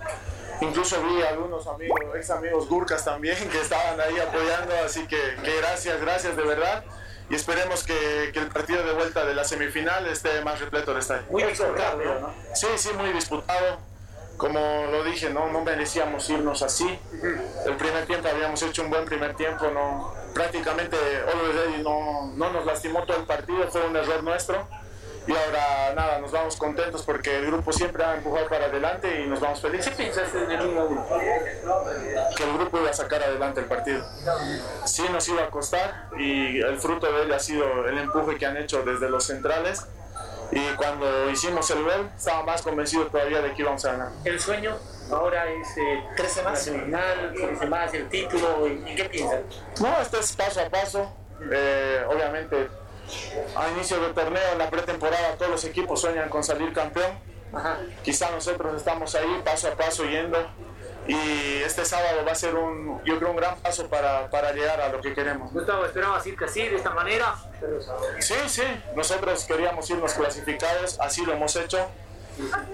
Incluso 0.61 1.03
vi 1.03 1.23
a 1.23 1.31
algunos 1.31 1.67
amigos, 1.67 1.99
ex 2.15 2.31
amigos 2.31 2.69
Gurkas 2.69 3.05
también 3.05 3.37
que 3.51 3.61
estaban 3.61 4.01
ahí 4.01 4.19
apoyando, 4.19 4.75
así 4.85 5.07
que, 5.07 5.19
que 5.43 5.57
gracias, 5.57 6.01
gracias 6.01 6.37
de 6.37 6.43
verdad. 6.43 6.85
Y 7.33 7.35
esperemos 7.35 7.83
que, 7.85 8.31
que, 8.35 8.41
el 8.41 8.49
partido 8.49 8.85
de 8.85 8.93
vuelta 8.93 9.25
de 9.25 9.35
la 9.35 9.43
semifinal 9.43 10.07
esté 10.07 10.45
más 10.45 10.61
repleto 10.61 10.93
de 10.93 11.01
estadio. 11.01 11.23
Muy 11.31 11.43
disputado, 11.45 11.97
¿no? 12.21 12.35
Sí, 12.55 12.67
sí, 12.77 12.91
muy 12.93 13.11
disputado. 13.15 13.79
Como 14.37 14.61
lo 14.91 15.03
dije, 15.03 15.31
no, 15.31 15.51
no 15.51 15.63
merecíamos 15.63 16.29
irnos 16.29 16.61
así. 16.61 16.87
El 17.65 17.77
primer 17.79 18.05
tiempo 18.05 18.29
habíamos 18.29 18.63
hecho 18.63 18.83
un 18.83 18.91
buen 18.91 19.07
primer 19.07 19.35
tiempo, 19.35 19.71
no, 19.71 20.13
prácticamente 20.35 20.95
Always 21.33 21.55
Ready 21.55 21.83
no, 21.83 22.33
no 22.37 22.53
nos 22.53 22.67
lastimó 22.67 23.03
todo 23.05 23.17
el 23.17 23.25
partido, 23.25 23.67
fue 23.71 23.81
un 23.87 23.97
error 23.97 24.23
nuestro 24.23 24.69
y 25.27 25.33
ahora 25.33 25.95
nada, 25.95 26.19
nos 26.19 26.33
vamos 26.33 26.57
contentos 26.57 27.03
porque 27.03 27.39
el 27.39 27.47
grupo 27.47 27.73
siempre 27.73 28.05
ha 28.05 28.17
empujado 28.17 28.49
para 28.49 28.67
adelante 28.67 29.23
y 29.23 29.29
nos 29.29 29.41
vamos 29.41 29.61
felices. 29.61 29.95
¿Qué 29.95 30.05
pensaste 30.05 30.43
en 30.43 30.51
el 30.51 30.67
1 30.67 31.07
Que 32.37 32.43
el 32.43 32.53
grupo 32.55 32.79
iba 32.79 32.91
a 32.91 32.95
sacar 32.95 33.23
adelante 33.23 33.61
el 33.61 33.67
partido. 33.67 34.05
Sí 34.85 35.05
nos 35.13 35.29
iba 35.29 35.45
a 35.45 35.51
costar 35.51 36.09
y 36.19 36.61
el 36.61 36.79
fruto 36.79 37.13
de 37.13 37.23
él 37.23 37.33
ha 37.33 37.39
sido 37.39 37.87
el 37.87 37.99
empuje 37.99 38.37
que 38.37 38.47
han 38.47 38.57
hecho 38.57 38.83
desde 38.83 39.09
los 39.09 39.25
centrales 39.25 39.87
y 40.51 40.61
cuando 40.75 41.31
hicimos 41.31 41.71
el 41.71 41.83
gol 41.83 42.11
estaba 42.17 42.43
más 42.43 42.61
convencido 42.63 43.07
todavía 43.07 43.41
de 43.41 43.55
que 43.55 43.63
íbamos 43.63 43.85
a 43.85 43.93
ganar. 43.93 44.09
El 44.25 44.41
sueño 44.41 44.77
ahora 45.11 45.51
es 45.51 45.77
eh, 45.79 46.05
crece 46.17 46.43
más 46.43 46.67
la 46.67 46.83
final, 46.83 47.35
crece 47.35 47.67
más 47.67 47.95
el 47.95 48.09
título 48.09 48.67
y, 48.67 48.95
qué 48.95 49.05
piensan? 49.05 49.43
No, 49.81 50.01
esto 50.01 50.19
es 50.19 50.37
paso 50.37 50.61
a 50.61 50.69
paso. 50.69 51.13
Eh, 51.51 52.05
obviamente 52.09 52.69
a 53.57 53.71
inicio 53.71 54.01
del 54.01 54.15
torneo, 54.15 54.53
en 54.53 54.59
la 54.59 54.71
pretemporada, 54.71 55.35
todos 55.37 55.51
los 55.51 55.65
equipos 55.65 56.01
sueñan 56.01 56.29
con 56.29 56.43
salir 56.43 56.73
campeón. 56.73 57.11
Ajá. 57.53 57.79
Quizá 58.03 58.31
nosotros 58.31 58.75
estamos 58.77 59.15
ahí 59.15 59.43
paso 59.45 59.69
a 59.69 59.73
paso 59.73 60.05
yendo 60.05 60.39
y 61.07 61.63
este 61.65 61.85
sábado 61.85 62.25
va 62.25 62.33
a 62.33 62.35
ser 62.35 62.55
un, 62.55 63.03
yo 63.05 63.19
creo, 63.19 63.31
un 63.31 63.37
gran 63.37 63.57
paso 63.57 63.89
para, 63.89 64.31
para 64.31 64.53
llegar 64.53 64.81
a 64.81 64.89
lo 64.89 65.01
que 65.01 65.13
queremos. 65.15 65.53
Gustavo, 65.53 65.85
¿esperabas 65.85 66.27
ir 66.27 66.37
así, 66.43 66.69
de 66.69 66.77
esta 66.77 66.91
manera? 66.91 67.35
Sí, 68.21 68.37
sí, 68.47 68.63
nosotros 68.95 69.45
queríamos 69.45 69.89
irnos 69.91 70.15
clasificados, 70.15 70.99
así 71.01 71.27
lo 71.27 71.33
hemos 71.33 71.57
hecho. 71.57 71.89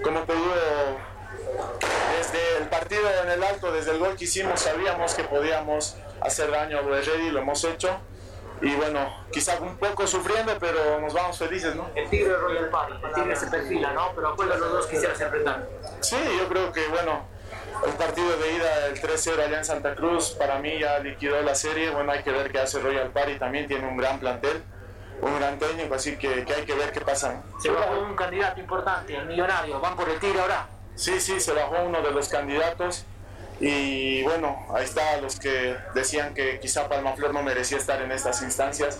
Como 0.03 0.21
te 0.21 0.33
digo, 0.33 0.53
desde 2.17 2.57
el 2.61 2.69
partido 2.69 3.01
en 3.23 3.31
el 3.31 3.43
alto, 3.43 3.71
desde 3.71 3.91
el 3.91 3.99
gol 3.99 4.15
que 4.15 4.25
hicimos, 4.25 4.61
sabíamos 4.61 5.15
que 5.15 5.23
podíamos 5.23 5.97
hacer 6.21 6.51
daño 6.51 6.79
a 6.79 6.81
Ready, 6.81 7.31
lo 7.31 7.39
hemos 7.39 7.63
hecho 7.63 7.99
y 8.61 8.75
bueno, 8.75 9.25
quizá 9.31 9.59
un 9.59 9.77
poco 9.77 10.05
sufriendo, 10.05 10.57
pero 10.59 10.99
nos 10.99 11.13
vamos 11.13 11.37
felices, 11.37 11.75
¿no? 11.75 11.89
El 11.95 12.09
Tigre 12.09 12.35
Royal 12.35 12.69
Party, 12.69 12.93
el 13.03 13.13
Tigre 13.13 13.35
se 13.35 13.47
perfila, 13.47 13.93
¿no? 13.93 14.11
Pero 14.15 14.29
¿a 14.29 14.35
cuál 14.35 14.49
de 14.49 14.57
los 14.57 14.71
dos 14.71 14.87
quisieras 14.87 15.19
enfrentar? 15.21 15.67
Sí, 16.01 16.17
yo 16.37 16.47
creo 16.47 16.71
que, 16.71 16.87
bueno, 16.87 17.25
el 17.85 17.93
partido 17.93 18.37
de 18.37 18.53
ida, 18.53 18.87
el 18.87 19.01
3-0 19.01 19.39
allá 19.39 19.57
en 19.59 19.65
Santa 19.65 19.95
Cruz, 19.95 20.31
para 20.31 20.59
mí 20.59 20.79
ya 20.79 20.99
liquidó 20.99 21.41
la 21.41 21.55
serie. 21.55 21.89
Bueno, 21.91 22.11
hay 22.11 22.23
que 22.23 22.31
ver 22.31 22.51
qué 22.51 22.59
hace 22.59 22.79
Royal 22.79 23.09
Party, 23.11 23.39
también 23.39 23.67
tiene 23.67 23.87
un 23.87 23.95
gran 23.95 24.19
plantel, 24.19 24.61
un 25.21 25.39
gran 25.39 25.57
técnico, 25.57 25.95
así 25.95 26.17
que, 26.17 26.43
que 26.43 26.53
hay 26.53 26.65
que 26.65 26.73
ver 26.73 26.91
qué 26.91 27.01
pasa. 27.01 27.41
Se 27.61 27.69
bajó 27.69 27.99
un 28.01 28.15
candidato 28.15 28.59
importante, 28.59 29.15
el 29.15 29.25
millonario, 29.25 29.79
¿van 29.79 29.95
por 29.95 30.09
el 30.09 30.19
Tigre 30.19 30.41
ahora? 30.41 30.67
Sí, 30.95 31.19
sí, 31.21 31.39
se 31.39 31.53
bajó 31.53 31.83
uno 31.83 32.01
de 32.01 32.11
los 32.11 32.27
candidatos. 32.27 33.05
Y 33.59 34.23
bueno, 34.23 34.65
ahí 34.73 34.85
está 34.85 35.19
los 35.21 35.37
que 35.39 35.75
decían 35.93 36.33
que 36.33 36.59
quizá 36.59 36.87
Palmaflor 36.87 37.33
no 37.33 37.43
merecía 37.43 37.77
estar 37.77 38.01
en 38.01 38.11
estas 38.11 38.41
instancias. 38.41 38.99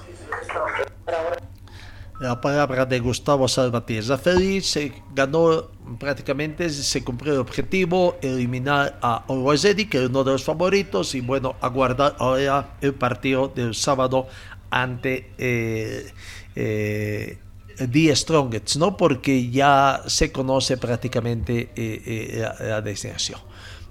La 2.19 2.41
palabra 2.41 2.85
de 2.85 2.99
Gustavo 2.99 3.47
Salvatierra 3.47 4.17
feliz, 4.17 4.65
se 4.65 4.91
ganó 5.15 5.71
prácticamente, 5.97 6.69
se 6.69 7.01
cumplió 7.01 7.31
el 7.31 7.39
objetivo, 7.39 8.17
eliminar 8.21 8.99
a 9.01 9.23
Ready, 9.29 9.85
que 9.85 10.03
es 10.03 10.09
uno 10.09 10.25
de 10.25 10.33
los 10.33 10.43
favoritos, 10.43 11.15
y 11.15 11.21
bueno, 11.21 11.55
aguardar 11.61 12.17
ahora 12.19 12.75
el 12.81 12.93
partido 12.93 13.47
del 13.47 13.73
sábado 13.73 14.27
ante 14.69 15.31
eh, 15.37 16.11
eh, 16.57 17.37
The 17.77 18.13
Strongest, 18.13 18.75
¿no? 18.75 18.97
Porque 18.97 19.49
ya 19.49 20.01
se 20.05 20.33
conoce 20.33 20.75
prácticamente 20.75 21.69
eh, 21.73 22.03
eh 22.05 22.39
la, 22.41 22.65
la 22.67 22.81
destinación. 22.81 23.39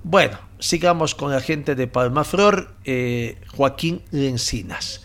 Bueno, 0.04 0.47
sigamos 0.58 1.14
con 1.14 1.30
la 1.32 1.40
gente 1.40 1.74
de 1.74 1.86
Palmaflor, 1.86 2.74
eh, 2.84 3.40
Joaquín 3.56 4.02
Lencinas. 4.10 5.04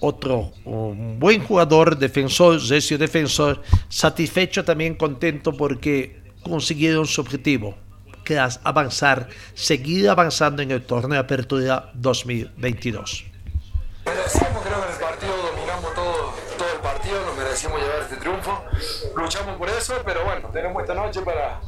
Otro 0.00 0.52
un 0.64 1.18
buen 1.20 1.44
jugador, 1.44 1.96
defensor, 1.96 2.60
recio 2.68 2.98
defensor, 2.98 3.62
satisfecho 3.88 4.64
también, 4.64 4.96
contento 4.96 5.52
porque 5.56 6.22
consiguieron 6.42 7.06
su 7.06 7.20
objetivo, 7.20 7.76
que 8.24 8.34
es 8.34 8.58
avanzar, 8.64 9.28
seguir 9.54 10.08
avanzando 10.08 10.62
en 10.62 10.72
el 10.72 10.82
torneo 10.82 11.10
de 11.10 11.18
apertura 11.18 11.90
2022. 11.94 13.24
Merecimos, 14.04 14.62
creo 14.64 14.84
en 14.84 14.90
el 14.92 14.98
partido 14.98 15.36
dominamos 15.36 15.94
todo, 15.94 16.34
el 16.74 16.80
partido, 16.80 17.14
nos 17.24 17.80
llevar 17.80 17.91
triunfo, 18.22 18.64
luchamos 19.16 19.56
por 19.56 19.68
eso, 19.68 19.94
pero 20.04 20.24
bueno, 20.24 20.48
tenemos 20.52 20.82
esta 20.82 20.94
noche 20.94 21.20
para, 21.22 21.60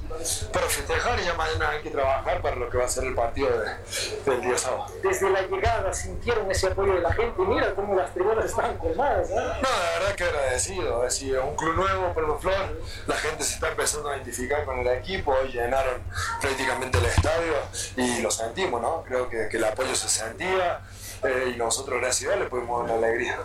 para 0.52 0.66
festejar 0.66 1.18
y 1.20 1.24
ya 1.24 1.34
mañana 1.34 1.70
hay 1.70 1.82
que 1.82 1.90
trabajar 1.90 2.40
para 2.40 2.56
lo 2.56 2.70
que 2.70 2.78
va 2.78 2.84
a 2.84 2.88
ser 2.88 3.04
el 3.04 3.14
partido 3.14 3.48
de, 3.50 4.30
del 4.30 4.40
día 4.40 4.56
sábado. 4.56 4.86
Desde 5.02 5.30
la 5.30 5.42
llegada 5.42 5.92
sintieron 5.92 6.50
ese 6.50 6.68
apoyo 6.68 6.94
de 6.94 7.00
la 7.00 7.12
gente, 7.12 7.42
mira 7.42 7.74
cómo 7.74 7.94
las 7.96 8.12
tribunas 8.14 8.44
están 8.44 8.78
colmadas. 8.78 9.30
¿eh? 9.30 9.34
No, 9.34 9.68
la 9.68 9.98
verdad 9.98 10.14
que 10.16 10.24
agradecido, 10.24 10.94
agradecido. 10.94 11.44
Un 11.44 11.56
club 11.56 11.74
nuevo, 11.74 12.12
Pueblo 12.14 12.38
Flor, 12.38 12.80
la 13.06 13.16
gente 13.16 13.42
se 13.42 13.54
está 13.54 13.68
empezando 13.68 14.08
a 14.08 14.16
identificar 14.16 14.64
con 14.64 14.78
el 14.78 14.86
equipo, 14.86 15.32
hoy 15.32 15.50
llenaron 15.50 16.02
prácticamente 16.40 16.98
el 16.98 17.06
estadio 17.06 17.54
y 17.96 18.22
lo 18.22 18.30
sentimos, 18.30 18.80
¿no? 18.80 19.02
Creo 19.02 19.28
que, 19.28 19.48
que 19.48 19.56
el 19.56 19.64
apoyo 19.64 19.94
se 19.94 20.08
sentía 20.08 20.80
eh, 21.24 21.52
y 21.54 21.58
nosotros, 21.58 22.00
gracias 22.00 22.30
a 22.30 22.34
Dios, 22.34 22.44
le 22.44 22.50
pudimos 22.50 22.86
dar 22.86 22.98
la 22.98 23.06
alegría. 23.06 23.38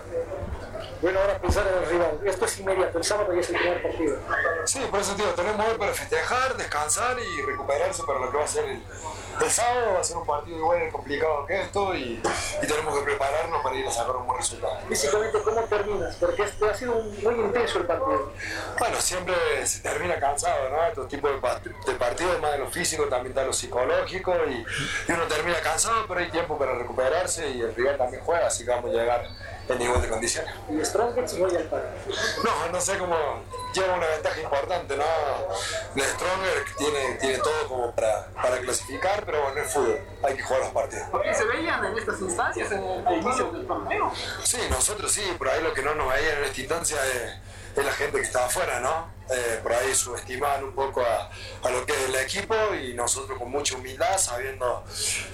Bueno, 1.01 1.19
ahora 1.19 1.39
pensar 1.39 1.65
en 1.67 1.83
el 1.83 1.89
rival. 1.89 2.19
Esto 2.25 2.45
es 2.45 2.59
inmediato, 2.59 2.97
el 2.97 3.03
sábado 3.03 3.33
ya 3.33 3.39
es 3.39 3.49
el 3.49 3.55
primer 3.55 3.81
partido. 3.81 4.17
Sí, 4.65 4.79
por 4.91 4.99
eso 4.99 5.15
digo, 5.15 5.29
tenemos 5.29 5.65
hoy 5.65 5.77
para 5.77 5.93
festejar, 5.93 6.57
descansar 6.57 7.17
y 7.19 7.41
recuperarse 7.41 8.03
para 8.03 8.19
lo 8.19 8.31
que 8.31 8.37
va 8.37 8.43
a 8.43 8.47
ser 8.47 8.65
el, 8.65 8.83
el 9.41 9.49
sábado 9.49 9.93
va 9.93 9.99
a 10.01 10.03
ser 10.03 10.17
un 10.17 10.25
partido 10.25 10.57
igual 10.57 10.79
de 10.79 10.89
complicado 10.89 11.45
que 11.45 11.61
esto 11.61 11.95
y, 11.95 12.21
tenemos 12.67 12.97
que 12.99 13.05
prepararnos 13.05 13.63
para 13.63 13.75
ir 13.75 13.87
a 13.87 13.91
sacar 13.91 14.15
un 14.17 14.27
buen 14.27 14.37
resultado. 14.37 14.77
Físicamente, 14.89 15.41
¿cómo 15.41 15.61
terminas? 15.61 16.15
Porque 16.17 16.43
este 16.43 16.69
ha 16.69 16.73
sido 16.73 17.01
muy 17.23 17.35
intenso 17.35 17.79
el 17.79 17.85
partido. 17.85 18.33
Bueno, 18.77 18.99
siempre 18.99 19.35
se 19.65 19.79
termina 19.79 20.19
cansado, 20.19 20.69
¿no? 20.69 20.85
Estos 20.85 21.07
tipos 21.07 21.31
de, 21.31 21.37
partidos, 21.39 22.31
además 22.33 22.51
de 22.51 22.57
lo 22.57 22.69
físico, 22.69 23.05
también 23.05 23.31
está 23.31 23.45
lo 23.45 23.53
psicológico 23.53 24.35
y, 24.49 24.65
y 25.07 25.11
uno 25.13 25.23
termina 25.27 25.59
cansado, 25.61 26.05
pero 26.07 26.19
hay 26.19 26.29
tiempo 26.29 26.57
para 26.57 26.73
recuperarse 26.75 27.49
y 27.49 27.61
el 27.69 27.75
rival 27.75 27.97
también 27.97 28.23
juega, 28.23 28.47
así 28.47 28.65
que 28.65 28.71
vamos 28.71 28.91
a 28.91 28.93
llegar 28.93 29.27
en 29.69 29.81
igual 29.81 30.01
de 30.01 30.09
condiciones. 30.09 30.53
¿Y 30.69 30.83
Strongest 30.83 31.37
voy 31.37 31.55
al 31.55 31.63
par? 31.63 31.83
No, 32.43 32.71
no 32.71 32.81
sé 32.81 32.97
cómo 32.97 33.15
lleva 33.73 33.95
una 33.95 34.07
ventaja 34.07 34.41
importante, 34.41 34.97
¿no? 34.97 35.03
El 35.95 36.01
Stronger 36.01 36.65
tiene, 36.77 37.15
tiene 37.15 37.37
todo 37.37 37.67
como 37.67 37.95
para, 37.95 38.27
para 38.33 38.57
clasificar, 38.59 39.25
pero 39.25 39.43
bueno, 39.43 39.61
es 39.61 39.71
fútbol, 39.71 39.99
hay 40.23 40.35
que 40.35 40.43
jugar 40.43 40.61
los 40.61 40.71
partidos. 40.71 41.07
se 41.37 41.45
veían 41.45 41.85
en 41.85 41.97
estas 41.97 42.19
instancias 42.21 42.71
en 42.71 42.83
el 42.83 43.21
inicio 43.21 43.51
del 43.51 43.67
torneo? 43.67 44.11
Sí, 44.43 44.57
nosotros 44.69 45.11
sí, 45.11 45.23
por 45.37 45.49
ahí 45.49 45.61
lo 45.61 45.73
que 45.73 45.83
no 45.83 45.93
nos 45.95 46.11
veían 46.11 46.39
en 46.39 46.43
esta 46.45 46.61
instancia 46.61 46.97
es, 47.05 47.33
es 47.75 47.85
la 47.85 47.91
gente 47.91 48.17
que 48.17 48.23
estaba 48.23 48.45
afuera, 48.45 48.79
¿no? 48.79 49.19
Eh, 49.31 49.59
por 49.61 49.73
ahí 49.73 49.93
subestiman 49.93 50.63
un 50.63 50.73
poco 50.73 51.01
a, 51.01 51.29
a, 51.67 51.69
lo 51.69 51.85
que 51.85 51.93
es 51.93 52.09
el 52.09 52.15
equipo 52.15 52.55
y 52.73 52.95
nosotros 52.95 53.37
con 53.37 53.51
mucha 53.51 53.75
humildad, 53.75 54.17
sabiendo 54.17 54.83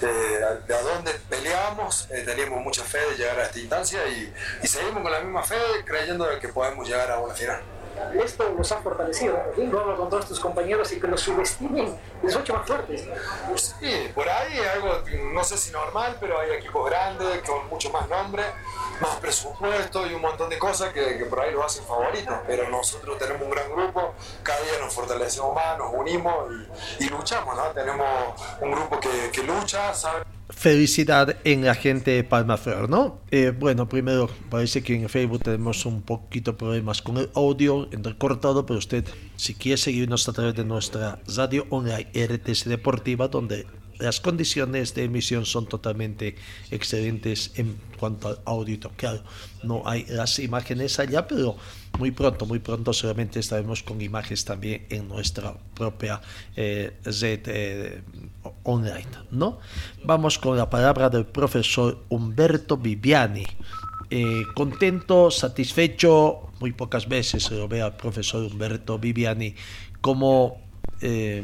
eh, 0.02 0.38
de 0.66 0.74
a 0.74 0.82
dónde 0.82 1.12
peleamos, 1.30 2.06
eh, 2.10 2.22
teníamos 2.22 2.62
mucha 2.62 2.84
fe 2.84 2.98
de 2.98 3.16
llegar 3.16 3.38
a 3.40 3.44
esta 3.44 3.58
instancia 3.58 4.06
y, 4.08 4.34
y 4.62 4.66
seguimos 4.66 5.02
con 5.02 5.10
la 5.10 5.20
misma 5.20 5.42
fe 5.42 5.56
creyendo 5.86 6.28
que 6.38 6.48
podemos 6.48 6.86
llegar 6.86 7.10
a 7.10 7.20
una 7.20 7.34
final 7.34 7.75
esto 8.22 8.52
los 8.56 8.70
ha 8.72 8.78
fortalecido. 8.78 9.36
Hablo 9.36 9.96
con 9.96 10.10
todos 10.10 10.26
tus 10.26 10.40
compañeros 10.40 10.92
y 10.92 11.00
que 11.00 11.06
los 11.06 11.20
subestimen, 11.20 11.98
les 12.22 12.36
hecho 12.36 12.54
más 12.54 12.66
fuertes. 12.66 13.04
Sí, 13.56 14.10
por 14.14 14.28
ahí 14.28 14.58
algo, 14.74 15.02
no 15.32 15.44
sé 15.44 15.56
si 15.56 15.70
normal, 15.70 16.16
pero 16.20 16.38
hay 16.38 16.52
equipos 16.52 16.88
grandes 16.88 17.42
con 17.42 17.68
mucho 17.68 17.90
más 17.90 18.08
nombre, 18.08 18.44
más 19.00 19.16
presupuesto 19.16 20.06
y 20.06 20.14
un 20.14 20.22
montón 20.22 20.48
de 20.48 20.58
cosas 20.58 20.92
que, 20.92 21.18
que 21.18 21.24
por 21.26 21.40
ahí 21.40 21.52
los 21.52 21.64
hacen 21.64 21.84
favoritos. 21.84 22.34
Pero 22.46 22.68
nosotros 22.68 23.18
tenemos 23.18 23.42
un 23.42 23.50
gran 23.50 23.70
grupo, 23.70 24.14
cada 24.42 24.60
día 24.60 24.78
nos 24.80 24.94
fortalecemos 24.94 25.54
más, 25.54 25.78
nos 25.78 25.92
unimos 25.92 26.34
y, 26.98 27.04
y 27.04 27.08
luchamos, 27.08 27.56
¿no? 27.56 27.64
Tenemos 27.72 28.08
un 28.60 28.72
grupo 28.72 29.00
que, 29.00 29.30
que 29.30 29.42
lucha, 29.42 29.92
¿sabes? 29.94 30.22
Felicidad 30.56 31.36
en 31.44 31.66
la 31.66 31.74
gente 31.74 32.12
de 32.12 32.24
Palmaflor, 32.24 32.88
¿no? 32.88 33.20
Eh, 33.30 33.52
bueno, 33.56 33.90
primero 33.90 34.30
parece 34.48 34.82
que 34.82 34.94
en 34.94 35.08
Facebook 35.10 35.42
tenemos 35.42 35.84
un 35.84 36.00
poquito 36.00 36.56
problemas 36.56 37.02
con 37.02 37.18
el 37.18 37.28
audio 37.34 37.88
entrecortado, 37.92 38.64
pero 38.64 38.78
usted, 38.78 39.04
si 39.36 39.54
quiere 39.54 39.76
seguirnos 39.76 40.26
a 40.28 40.32
través 40.32 40.54
de 40.54 40.64
nuestra 40.64 41.20
radio 41.36 41.66
online 41.68 42.08
RTS 42.14 42.64
Deportiva, 42.64 43.28
donde 43.28 43.66
las 43.98 44.20
condiciones 44.20 44.94
de 44.94 45.04
emisión 45.04 45.44
son 45.44 45.66
totalmente 45.66 46.36
excelentes 46.70 47.52
en 47.56 47.76
cuanto 47.98 48.28
al 48.28 48.38
audio. 48.46 48.78
Claro, 48.96 49.22
no 49.62 49.82
hay 49.84 50.06
las 50.08 50.38
imágenes 50.38 50.98
allá, 50.98 51.26
pero 51.26 51.56
muy 51.98 52.10
pronto, 52.10 52.46
muy 52.46 52.58
pronto 52.58 52.92
solamente 52.92 53.40
estaremos 53.40 53.82
con 53.82 54.00
imágenes 54.00 54.44
también 54.44 54.86
en 54.90 55.08
nuestra 55.08 55.54
propia 55.74 56.20
eh, 56.54 56.96
red 57.04 57.40
eh, 57.46 58.02
online. 58.62 59.06
¿no? 59.30 59.58
Vamos 60.04 60.38
con 60.38 60.56
la 60.56 60.68
palabra 60.68 61.08
del 61.08 61.26
profesor 61.26 62.04
Humberto 62.08 62.76
Viviani. 62.76 63.44
Eh, 64.10 64.42
contento, 64.54 65.30
satisfecho, 65.30 66.50
muy 66.60 66.72
pocas 66.72 67.08
veces 67.08 67.42
se 67.42 67.54
lo 67.54 67.66
ve 67.66 67.82
al 67.82 67.96
profesor 67.96 68.44
Humberto 68.44 68.98
Viviani 68.98 69.54
como 70.00 70.66
eh, 71.02 71.42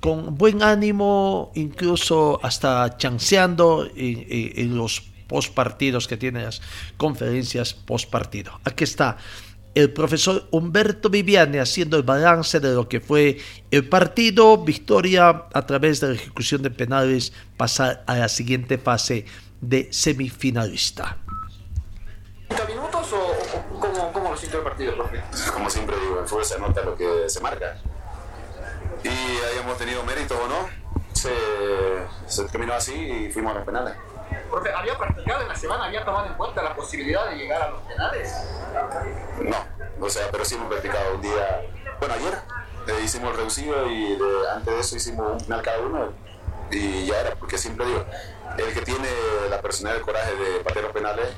con 0.00 0.36
buen 0.36 0.62
ánimo, 0.62 1.52
incluso 1.54 2.38
hasta 2.42 2.96
chanceando 2.98 3.88
en, 3.94 4.76
los 4.76 5.02
post 5.26 5.54
partidos 5.54 6.08
que 6.08 6.16
tiene 6.16 6.42
las 6.42 6.60
conferencias 6.96 7.72
post 7.72 8.10
partido. 8.10 8.60
Aquí 8.64 8.84
está 8.84 9.16
el 9.74 9.92
profesor 9.92 10.48
Humberto 10.50 11.10
Viviani 11.10 11.58
haciendo 11.58 11.96
el 11.96 12.02
balance 12.02 12.60
de 12.60 12.74
lo 12.74 12.88
que 12.88 13.00
fue 13.00 13.38
el 13.70 13.88
partido, 13.88 14.58
victoria 14.58 15.44
a 15.52 15.66
través 15.66 16.00
de 16.00 16.08
la 16.08 16.14
ejecución 16.14 16.62
de 16.62 16.70
penales, 16.70 17.32
pasar 17.56 18.02
a 18.06 18.16
la 18.16 18.28
siguiente 18.28 18.78
fase 18.78 19.26
de 19.60 19.88
semifinalista. 19.92 21.18
¿30 22.48 22.68
minutos 22.68 23.12
o, 23.12 23.78
cómo, 23.78 24.12
cómo, 24.12 24.30
lo 24.30 24.36
siento 24.36 24.58
el 24.58 24.64
partido, 24.64 24.94
profe? 24.94 25.22
Como 25.52 25.70
siempre 25.70 25.96
digo, 26.00 26.20
en 26.20 26.26
fútbol 26.26 26.44
se 26.44 26.58
nota 26.58 26.82
lo 26.82 26.96
que 26.96 27.28
se 27.28 27.40
marca 27.40 27.76
y 29.04 29.08
hayamos 29.52 29.78
tenido 29.78 30.02
mérito 30.04 30.34
o 30.36 30.48
no, 30.48 30.68
se, 31.12 31.30
se 32.26 32.44
terminó 32.48 32.74
así 32.74 32.92
y 32.92 33.30
fuimos 33.30 33.52
a 33.52 33.58
los 33.58 33.64
penales. 33.64 33.94
Profe, 34.50 34.72
¿había 34.72 34.98
practicado 34.98 35.42
en 35.42 35.48
la 35.48 35.56
semana, 35.56 35.84
había 35.84 36.04
tomado 36.04 36.26
en 36.26 36.34
cuenta 36.34 36.62
la 36.62 36.74
posibilidad 36.74 37.28
de 37.30 37.36
llegar 37.36 37.62
a 37.62 37.70
los 37.70 37.80
penales? 37.82 38.34
No, 39.40 39.56
o 40.06 40.10
sea, 40.10 40.28
pero 40.30 40.44
sí 40.44 40.54
hemos 40.54 40.68
practicado 40.68 41.14
un 41.14 41.22
día, 41.22 41.62
bueno, 41.98 42.14
ayer 42.14 42.38
eh, 42.88 43.00
hicimos 43.04 43.30
el 43.30 43.36
reducido 43.36 43.90
y 43.90 44.18
antes 44.54 44.74
de 44.74 44.80
eso 44.80 44.96
hicimos 44.96 45.32
un 45.32 45.38
penal 45.38 45.62
cada 45.62 45.78
uno 45.80 46.12
y 46.70 47.06
ya 47.06 47.20
era, 47.20 47.34
porque 47.34 47.58
siempre 47.58 47.86
digo, 47.86 48.04
el 48.56 48.72
que 48.72 48.82
tiene 48.82 49.08
la 49.48 49.60
personalidad, 49.60 49.98
el 49.98 50.04
coraje 50.04 50.34
de 50.34 50.60
patear 50.60 50.84
los 50.84 50.92
penales, 50.92 51.28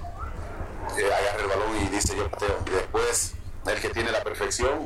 eh, 0.98 1.06
agarra 1.06 1.42
el 1.42 1.48
balón 1.48 1.76
y 1.84 1.88
dice 1.88 2.16
yo 2.16 2.30
pateo. 2.30 2.58
Y 2.66 2.70
después, 2.70 3.34
el 3.66 3.80
que 3.80 3.88
tiene 3.90 4.10
la 4.10 4.22
perfección, 4.22 4.84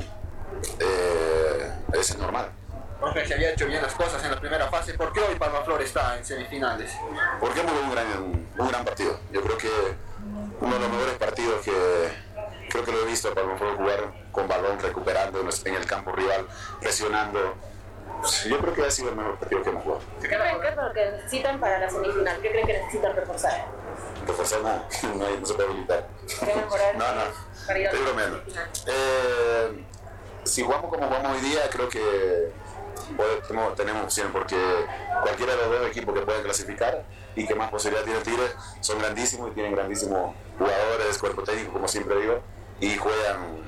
eh, 0.79 1.71
es 1.93 2.17
normal. 2.17 2.51
Jorge 2.99 3.27
se 3.27 3.33
había 3.35 3.51
hecho 3.51 3.67
bien 3.67 3.81
las 3.81 3.93
cosas 3.93 4.23
en 4.23 4.31
la 4.31 4.39
primera 4.39 4.67
fase. 4.67 4.93
¿Por 4.93 5.13
qué 5.13 5.19
hoy 5.19 5.35
Palma 5.35 5.61
Flor 5.61 5.81
está 5.81 6.17
en 6.17 6.25
semifinales? 6.25 6.91
Porque 7.39 7.59
hemos 7.59 7.73
un 7.73 7.91
gran, 7.91 8.07
un 8.57 8.67
gran 8.67 8.83
partido. 8.83 9.19
Yo 9.31 9.41
creo 9.41 9.57
que 9.57 9.69
uno 10.59 10.73
de 10.73 10.79
los 10.79 10.89
mejores 10.89 11.17
partidos 11.17 11.61
que 11.63 12.27
creo 12.69 12.83
que 12.83 12.91
lo 12.91 13.01
he 13.01 13.05
visto 13.05 13.33
Palma 13.33 13.57
Flor 13.57 13.77
jugar 13.77 14.13
con 14.31 14.47
balón, 14.47 14.79
recuperando 14.79 15.47
en 15.65 15.75
el 15.75 15.85
campo 15.85 16.11
rival, 16.11 16.47
presionando. 16.81 17.55
Yo 18.47 18.57
creo 18.59 18.73
que 18.73 18.83
ha 18.83 18.91
sido 18.91 19.09
el 19.09 19.15
mejor 19.15 19.37
partido 19.37 19.61
que 19.61 19.69
hemos 19.69 19.83
jugado. 19.83 20.01
¿Qué 20.21 20.27
creen 20.27 20.61
que 20.61 20.67
es 20.67 20.75
lo 20.75 20.93
que 20.93 21.11
necesitan 21.11 21.59
para 21.59 21.79
la 21.79 21.89
semifinal? 21.89 22.41
¿Qué 22.41 22.49
creen 22.49 22.65
que 22.67 22.73
necesitan 22.73 23.15
reforzar? 23.15 23.65
Reforzar 24.25 24.61
nada, 24.61 24.87
no, 25.15 25.29
no 25.39 25.45
se 25.45 25.53
puede 25.53 25.69
habilitar. 25.69 26.07
No, 26.97 27.05
no, 27.13 27.75
estoy 27.75 27.99
bromeando. 28.01 28.43
Eh, 28.87 29.83
si 30.43 30.63
jugamos 30.63 30.89
como 30.89 31.07
jugamos 31.07 31.37
hoy 31.37 31.41
día, 31.41 31.69
creo 31.69 31.89
que 31.89 32.51
tenemos, 33.47 33.75
tenemos 33.75 34.03
opción 34.03 34.29
porque 34.31 34.57
cualquiera 35.21 35.55
de 35.55 35.61
los 35.61 35.79
dos 35.79 35.87
equipos 35.87 36.13
que 36.13 36.21
pueden 36.21 36.43
clasificar 36.43 37.05
y 37.35 37.45
que 37.45 37.55
más 37.55 37.69
posibilidad 37.69 38.03
tiene 38.03 38.19
Tigre 38.21 38.47
son 38.81 38.99
grandísimos 38.99 39.51
y 39.51 39.53
tienen 39.53 39.73
grandísimos 39.73 40.35
jugadores, 40.57 41.17
cuerpo 41.17 41.43
técnico, 41.43 41.73
como 41.73 41.87
siempre 41.87 42.19
digo, 42.19 42.41
y 42.79 42.97
juegan 42.97 43.61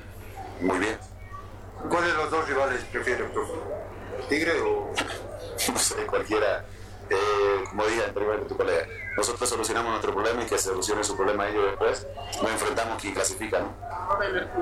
muy 0.60 0.78
bien. 0.78 0.98
¿Cuáles 1.88 2.12
de 2.12 2.18
los 2.18 2.30
dos 2.30 2.48
rivales 2.48 2.82
prefieren, 2.84 3.30
¿Tigre 4.28 4.60
o...? 4.60 4.92
no 5.72 5.78
sé, 5.78 6.06
cualquiera. 6.06 6.64
Eh, 7.10 7.64
como 7.68 7.84
dije 7.86 8.04
anteriormente 8.04 8.48
tu 8.48 8.56
colega, 8.56 8.86
nosotros 9.16 9.48
solucionamos 9.48 9.90
nuestro 9.90 10.14
problema 10.14 10.42
y 10.42 10.46
que 10.46 10.56
se 10.56 10.68
solucione 10.68 11.02
su 11.02 11.16
problema 11.16 11.48
ellos 11.48 11.64
después, 11.66 12.06
nos 12.40 12.52
enfrentamos 12.52 13.00
quien 13.00 13.14
clasifica, 13.14 13.60
¿no? 13.60 13.74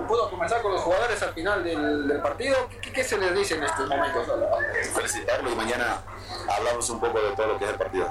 ¿Puedo 0.06 0.30
comenzar 0.30 0.62
con 0.62 0.72
los 0.72 0.80
jugadores 0.80 1.22
al 1.22 1.34
final 1.34 1.62
del, 1.62 2.20
partido? 2.22 2.56
¿Qué, 2.80 3.04
se 3.04 3.18
les 3.18 3.34
dice 3.34 3.56
en 3.56 3.64
estos 3.64 3.88
momentos? 3.88 4.26
Felicitarlos 4.94 5.52
y 5.52 5.56
mañana 5.56 6.02
hablamos 6.48 6.88
un 6.90 7.00
poco 7.00 7.20
de 7.20 7.36
todo 7.36 7.48
lo 7.48 7.58
que 7.58 7.64
es 7.64 7.70
el 7.70 7.76
partido. 7.76 8.08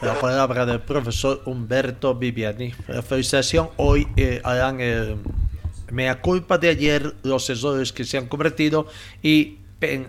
La 0.00 0.18
palabra 0.18 0.64
del 0.64 0.80
profesor 0.80 1.42
Humberto 1.44 2.14
Viviani. 2.14 2.74
La 2.86 3.02
felicitación 3.02 3.70
hoy 3.76 4.08
eh, 4.16 4.40
harán 4.44 4.80
el 4.80 5.18
mea 5.90 6.20
culpa 6.20 6.58
de 6.58 6.68
ayer, 6.68 7.14
los 7.22 7.48
errores 7.50 7.92
que 7.92 8.04
se 8.04 8.18
han 8.18 8.28
cometido 8.28 8.86
y 9.22 9.58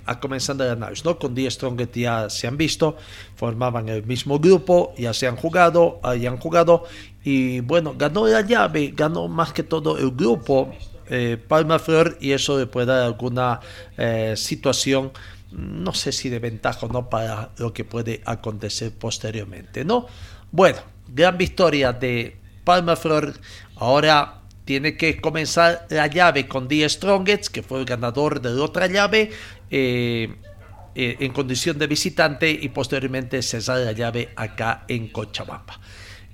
a 0.05 0.20
comenzando 0.20 0.63
el 0.63 0.72
análisis, 0.72 1.05
¿no? 1.05 1.20
Con 1.20 1.36
10 1.36 1.53
Strongest 1.53 1.95
ya 1.95 2.30
se 2.30 2.47
han 2.47 2.57
visto, 2.57 2.97
formaban 3.36 3.88
el 3.89 4.03
mismo 4.03 4.39
grupo, 4.39 4.93
ya 4.97 5.13
se 5.13 5.28
han 5.28 5.36
jugado, 5.36 5.99
han 6.03 6.38
jugado 6.38 6.86
y 7.24 7.59
bueno, 7.59 7.93
ganó 7.97 8.28
la 8.28 8.41
llave, 8.41 8.93
ganó 8.95 9.28
más 9.28 9.53
que 9.53 9.63
todo 9.63 9.97
el 9.97 10.11
grupo 10.11 10.74
eh, 11.09 11.38
Palma 11.47 11.80
Flor 11.80 12.17
y 12.20 12.32
eso 12.32 12.57
le 12.57 12.65
puede 12.65 12.88
dar 12.88 13.03
alguna 13.03 13.59
eh, 13.97 14.34
situación, 14.36 15.11
no 15.51 15.93
sé 15.93 16.11
si 16.11 16.30
de 16.30 16.39
ventaja 16.39 16.86
o 16.86 16.89
no 16.89 17.09
para 17.09 17.49
lo 17.57 17.74
que 17.74 17.84
puede 17.84 18.22
acontecer 18.26 18.91
posteriormente, 18.91 19.86
¿no? 19.86 20.07
Bueno, 20.51 20.80
gran 21.07 21.38
victoria 21.38 21.93
de 21.93 22.38
Palma 22.63 22.95
Flor, 22.95 23.34
ahora 23.76 24.39
tiene 24.65 24.97
que 24.97 25.20
comenzar 25.20 25.88
la 25.89 26.05
llave 26.05 26.47
con 26.47 26.67
Die 26.67 26.88
Strongest, 26.88 27.47
que 27.47 27.63
fue 27.63 27.80
el 27.80 27.86
ganador 27.86 28.39
de 28.39 28.51
la 28.51 28.63
otra 28.63 28.86
llave, 28.86 29.32
eh, 29.70 30.36
eh, 30.95 31.17
en 31.20 31.32
condición 31.32 31.78
de 31.78 31.88
visitante 31.88 32.49
y 32.49 32.70
posteriormente 32.70 33.41
sale 33.41 33.86
la 33.86 33.91
llave 33.91 34.30
acá 34.36 34.86
en 34.88 35.09
Cochabamba. 35.09 35.80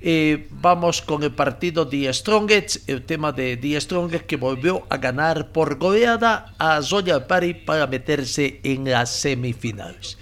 Eh, 0.01 0.47
vamos 0.51 1.01
con 1.01 1.23
el 1.23 1.31
partido 1.31 1.85
Die 1.85 2.11
Strongest, 2.13 2.87
el 2.89 3.03
tema 3.03 3.31
de 3.31 3.57
Die 3.57 3.79
Strongest 3.79 4.25
que 4.25 4.37
volvió 4.37 4.85
a 4.89 4.97
ganar 4.97 5.51
por 5.51 5.77
goleada 5.77 6.53
a 6.57 6.81
Zoya 6.81 7.27
Pari 7.27 7.53
para 7.53 7.87
meterse 7.87 8.59
en 8.63 8.89
las 8.89 9.09
semifinales. 9.09 10.17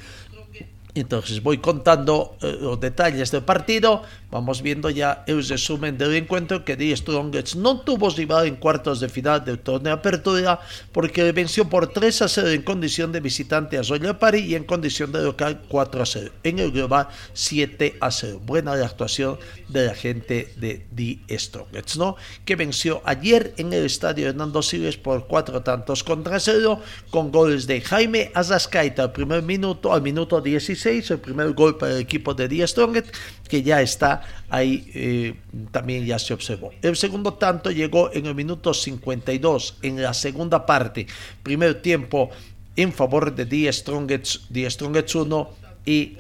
Entonces 0.96 1.42
voy 1.42 1.58
contando 1.58 2.38
los 2.42 2.80
detalles 2.80 3.32
del 3.32 3.44
partido. 3.44 4.04
Vamos 4.34 4.64
viendo 4.64 4.90
ya 4.90 5.24
el 5.28 5.48
resumen 5.48 5.96
del 5.96 6.16
encuentro 6.16 6.66
que 6.66 6.76
The 6.76 6.98
Strongest 6.98 7.54
no 7.54 7.82
tuvo 7.82 8.10
rival 8.10 8.48
en 8.48 8.56
cuartos 8.56 9.00
de 9.00 9.08
final 9.08 9.46
del 9.46 9.60
torneo 9.60 9.84
de 9.84 9.92
apertura 9.92 10.60
porque 10.92 11.32
venció 11.32 11.70
por 11.70 11.94
3 11.94 12.24
a 12.24 12.28
0 12.28 12.50
en 12.50 12.64
condición 12.64 13.12
de 13.12 13.20
visitante 13.20 13.78
a 13.78 13.84
Royal 13.84 14.18
Party 14.18 14.40
y 14.40 14.56
en 14.56 14.64
condición 14.64 15.12
de 15.12 15.22
local 15.22 15.62
4 15.68 16.02
a 16.02 16.06
0. 16.08 16.32
En 16.42 16.58
el 16.58 16.72
global 16.72 17.10
7 17.34 17.98
a 18.02 18.10
0. 18.10 18.42
Buena 18.44 18.76
la 18.76 18.88
actuación 18.88 19.38
de 19.68 19.86
la 19.86 19.94
gente 19.94 20.52
de 20.56 20.84
The 20.96 21.38
Strongest, 21.38 21.98
¿no? 21.98 22.16
Que 22.44 22.56
venció 22.56 23.04
ayer 23.06 23.54
en 23.58 23.72
el 23.72 23.86
estadio 23.86 24.30
Hernando 24.30 24.64
Siles 24.64 24.98
por 24.98 25.28
4 25.28 25.62
tantos 25.62 26.04
contra 26.04 26.40
0 26.40 26.82
con 27.12 27.32
goles 27.32 27.68
de 27.68 27.82
Jaime 27.82 28.32
Azascaita 28.34 29.04
al 29.04 29.12
primer 29.12 29.44
minuto, 29.44 29.94
al 29.94 30.02
minuto 30.02 30.42
16 30.42 31.12
el 31.12 31.20
primer 31.20 31.52
gol 31.52 31.78
para 31.78 31.92
el 31.92 32.00
equipo 32.00 32.34
de 32.34 32.48
Díaz 32.48 32.72
Strongest, 32.72 33.14
que 33.48 33.62
ya 33.62 33.80
está 33.80 34.23
ahí, 34.50 34.90
eh, 34.94 35.36
también 35.72 36.06
ya 36.06 36.20
se 36.20 36.34
observó. 36.34 36.72
El 36.82 36.96
segundo 36.96 37.34
tanto 37.34 37.72
llegó 37.72 38.12
en 38.14 38.26
el 38.26 38.36
minuto 38.36 38.74
52, 38.74 39.78
en 39.82 40.02
la 40.02 40.14
segunda 40.14 40.66
parte, 40.66 41.08
primer 41.42 41.82
tiempo 41.82 42.30
en 42.76 42.92
favor 42.92 43.34
de 43.34 43.46
Díaz 43.46 43.78
Strongest, 43.78 44.50
Díaz 44.50 44.74
Strongest 44.74 45.16
1 45.16 45.50
y 45.86 46.18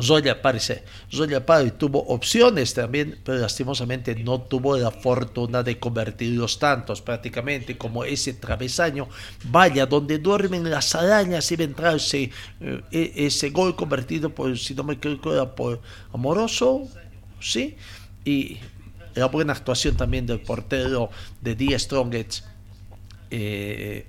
Zoya 0.00 0.42
parece. 0.42 0.82
Zoya 1.10 1.44
Pari 1.44 1.72
tuvo 1.72 2.00
opciones 2.06 2.74
también, 2.74 3.18
pero 3.24 3.38
lastimosamente 3.38 4.14
no 4.16 4.40
tuvo 4.40 4.76
la 4.76 4.90
fortuna 4.90 5.62
de 5.62 5.78
convertir 5.78 6.36
los 6.36 6.58
tantos 6.58 7.00
prácticamente 7.00 7.78
como 7.78 8.04
ese 8.04 8.34
travesaño. 8.34 9.08
Vaya, 9.44 9.86
donde 9.86 10.18
duermen 10.18 10.68
las 10.68 10.94
arañas 10.94 11.50
y 11.52 11.62
entrarse 11.62 12.30
eh, 12.60 12.80
e, 12.90 13.12
ese 13.26 13.50
gol 13.50 13.76
convertido 13.76 14.30
por, 14.30 14.58
si 14.58 14.74
no 14.74 14.82
me 14.82 14.94
equivoco, 14.94 15.32
era 15.32 15.54
por 15.54 15.80
Amoroso, 16.12 16.88
¿sí? 17.44 17.76
Y 18.24 18.58
la 19.14 19.26
buena 19.26 19.52
actuación 19.52 19.96
también 19.96 20.26
del 20.26 20.40
portero 20.40 21.10
de 21.40 21.54
Die 21.54 21.78
Strongets, 21.78 22.44
eh, 23.30 24.06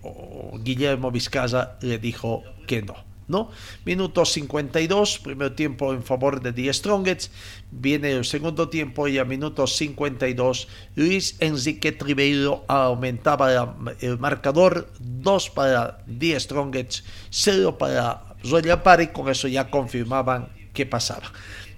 Guillermo 0.63 1.11
Vizcaza, 1.11 1.77
le 1.81 1.99
dijo 1.99 2.43
que 2.67 2.81
no. 2.81 2.95
¿no? 3.27 3.49
Minuto 3.85 4.23
52, 4.25 5.19
primer 5.19 5.55
tiempo 5.55 5.93
en 5.93 6.03
favor 6.03 6.41
de 6.41 6.53
The 6.53 6.73
Strongets. 6.73 7.31
Viene 7.71 8.11
el 8.11 8.25
segundo 8.25 8.69
tiempo 8.69 9.07
y 9.07 9.17
a 9.17 9.25
minuto 9.25 9.65
52 9.67 10.67
Luis 10.95 11.35
Enrique 11.39 11.91
Tribeiro 11.91 12.63
aumentaba 12.67 13.75
el 13.99 14.19
marcador 14.19 14.91
2 14.99 15.49
para 15.51 15.97
The 16.19 16.39
Strongets, 16.39 17.03
0 17.31 17.77
para 17.77 18.35
Royal 18.43 18.81
Party. 18.81 19.07
Con 19.07 19.29
eso 19.29 19.47
ya 19.47 19.69
confirmaban 19.69 20.49
qué 20.73 20.85
pasaba. 20.85 21.31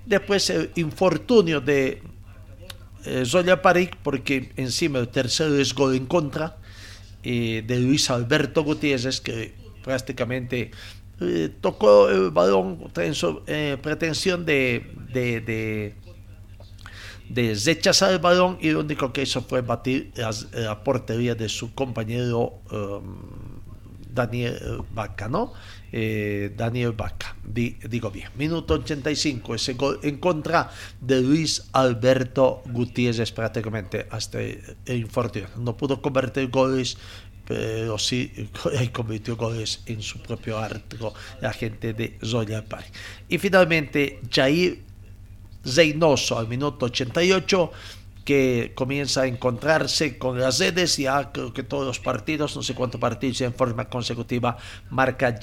Después 0.08 0.50
el 0.50 0.72
infortunio 0.76 1.60
de 1.60 2.02
eh, 3.04 3.26
Royal 3.30 3.60
Party, 3.60 3.90
porque 4.02 4.54
encima 4.56 5.00
el 5.00 5.10
tercero 5.10 5.54
es 5.58 5.74
gol 5.74 5.96
en 5.96 6.06
contra 6.06 6.56
eh, 7.24 7.62
de 7.68 7.80
Luis 7.82 8.10
Alberto 8.10 8.64
Gutiérrez, 8.64 9.20
que 9.20 9.54
prácticamente 9.84 10.72
eh, 11.20 11.50
tocó 11.60 12.08
el 12.08 12.32
balón 12.32 12.90
en 12.96 13.14
su 13.14 13.42
eh, 13.48 13.76
pretensión 13.84 14.46
de, 14.46 14.94
de, 15.12 15.94
de, 17.28 17.56
rechazar 17.66 18.14
el 18.14 18.20
balón 18.20 18.58
y 18.62 18.70
lo 18.70 18.80
único 18.80 19.12
que 19.12 19.24
hizo 19.24 19.42
fue 19.42 19.60
batir 19.60 20.14
la, 20.16 20.84
portería 20.86 21.36
de 21.36 21.50
su 21.50 21.74
compañero 21.74 22.62
Daniel 24.14 24.86
Vaca, 24.92 25.28
¿no? 25.28 25.52
Eh, 25.92 26.52
Daniel 26.56 26.92
Vaca, 26.92 27.36
digo 27.44 28.12
bien. 28.12 28.30
Minuto 28.36 28.74
85, 28.74 29.56
ese 29.56 29.74
gol 29.74 30.00
en 30.04 30.18
contra 30.18 30.70
de 31.00 31.22
Luis 31.22 31.64
Alberto 31.72 32.62
Gutiérrez 32.66 33.32
prácticamente 33.32 34.06
hasta 34.10 34.42
el 34.42 34.78
infortunio. 34.88 35.48
No 35.58 35.78
pudo 35.78 36.02
convertir 36.02 36.50
goles 36.50 36.98
pero 37.48 37.98
sí 37.98 38.50
convirtió 38.92 39.38
goles 39.38 39.82
en 39.86 40.02
su 40.02 40.20
propio 40.20 40.58
arco 40.58 41.14
la 41.40 41.54
gente 41.54 41.94
de 41.94 42.18
Royal 42.22 42.66
Park. 42.66 42.92
Y 43.30 43.38
finalmente 43.38 44.20
Jair 44.30 44.84
Zeynoso 45.66 46.38
al 46.38 46.48
minuto 46.48 46.86
88 46.86 47.72
que 48.28 48.74
comienza 48.76 49.22
a 49.22 49.26
encontrarse 49.26 50.18
con 50.18 50.38
las 50.38 50.60
redes, 50.60 50.98
ya 50.98 51.32
creo 51.32 51.54
que 51.54 51.64
todos 51.64 51.88
los 51.88 52.02
partidos, 52.02 52.58
no 52.58 52.62
sé 52.62 52.76
cuántos 52.76 53.00
partidos 53.00 53.40
en 53.40 53.54
forma 53.54 53.88
consecutiva, 53.88 54.58
marca 54.90 55.40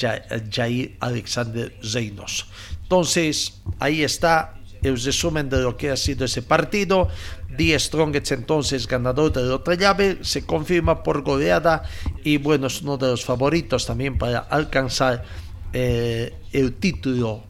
Jair 0.50 0.94
Alexander 1.00 1.74
Zeynoso. 1.82 2.44
Entonces, 2.82 3.62
ahí 3.78 4.02
está 4.04 4.56
el 4.82 5.02
resumen 5.02 5.48
de 5.48 5.62
lo 5.62 5.78
que 5.78 5.92
ha 5.92 5.96
sido 5.96 6.26
ese 6.26 6.42
partido. 6.42 7.08
Die 7.56 7.78
Strongets 7.78 8.32
entonces 8.32 8.86
ganador 8.86 9.32
de 9.32 9.44
la 9.44 9.54
otra 9.54 9.76
llave, 9.76 10.18
se 10.20 10.44
confirma 10.44 11.02
por 11.02 11.22
goleada 11.22 11.84
y 12.22 12.36
bueno, 12.36 12.66
es 12.66 12.82
uno 12.82 12.98
de 12.98 13.06
los 13.06 13.24
favoritos 13.24 13.86
también 13.86 14.18
para 14.18 14.40
alcanzar 14.40 15.24
eh, 15.72 16.34
el 16.52 16.74
título 16.74 17.44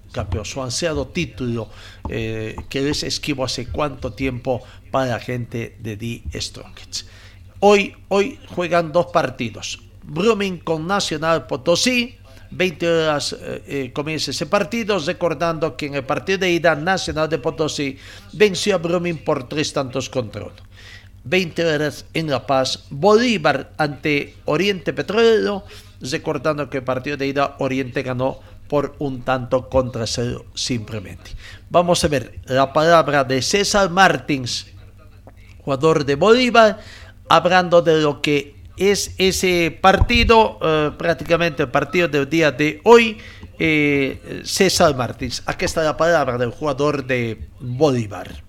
su 0.45 0.63
ansiado 0.63 1.09
título 1.09 1.69
eh, 2.09 2.57
que 2.69 2.83
les 2.83 3.03
esquivo 3.03 3.45
hace 3.45 3.67
cuánto 3.67 4.13
tiempo 4.13 4.63
para 4.91 5.07
la 5.07 5.21
gente 5.21 5.77
de 5.81 5.97
Die 5.97 6.23
Strongets. 6.35 7.07
Hoy, 7.61 7.97
hoy 8.09 8.39
juegan 8.55 8.93
dos 8.93 9.07
partidos, 9.07 9.81
Brumming 10.03 10.59
con 10.59 10.87
Nacional 10.87 11.47
Potosí, 11.47 12.17
20 12.51 12.89
horas 12.89 13.33
eh, 13.33 13.63
eh, 13.67 13.93
comienza 13.93 14.31
ese 14.31 14.47
partido, 14.47 14.99
recordando 14.99 15.77
que 15.77 15.87
en 15.87 15.95
el 15.95 16.05
partido 16.05 16.39
de 16.39 16.53
ida 16.53 16.75
Nacional 16.77 17.29
de 17.29 17.39
Potosí 17.39 17.99
venció 18.33 18.77
a 18.77 18.79
Brumming 18.79 19.25
por 19.25 19.49
tres 19.49 19.73
tantos 19.73 20.09
contra 20.09 20.45
uno. 20.45 20.55
20 21.25 21.65
horas 21.65 22.05
en 22.13 22.31
La 22.31 22.47
Paz, 22.47 22.85
Bolívar 22.91 23.73
ante 23.79 24.37
Oriente 24.45 24.93
Petrolero, 24.93 25.65
recordando 26.01 26.69
que 26.69 26.79
el 26.79 26.85
partido 26.85 27.17
de 27.17 27.27
ida 27.27 27.57
Oriente 27.61 28.03
ganó 28.03 28.41
por 28.69 28.95
un 28.99 29.23
tanto 29.23 29.69
contra 29.69 30.07
cero 30.07 30.47
simplemente. 30.55 31.33
Vamos 31.71 32.03
a 32.05 32.09
ver 32.09 32.41
la 32.47 32.73
palabra 32.73 33.25
de 33.25 33.43
César 33.43 33.91
Martins, 33.91 34.67
jugador 35.63 36.05
de 36.05 36.15
Bolívar, 36.15 36.79
hablando 37.29 37.83
de 37.83 38.01
lo 38.01 38.21
que 38.21 38.55
es 38.77 39.15
ese 39.19 39.77
partido, 39.81 40.59
eh, 40.63 40.91
prácticamente 40.99 41.63
el 41.63 41.71
partido 41.71 42.09
del 42.09 42.29
día 42.29 42.51
de 42.51 42.81
hoy. 42.85 43.21
Eh, 43.57 44.43
César 44.45 44.97
Martins, 44.97 45.43
aquí 45.47 45.65
está 45.65 45.83
la 45.83 45.97
palabra 45.97 46.37
del 46.39 46.51
jugador 46.51 47.05
de 47.05 47.49
Bolívar. 47.61 48.43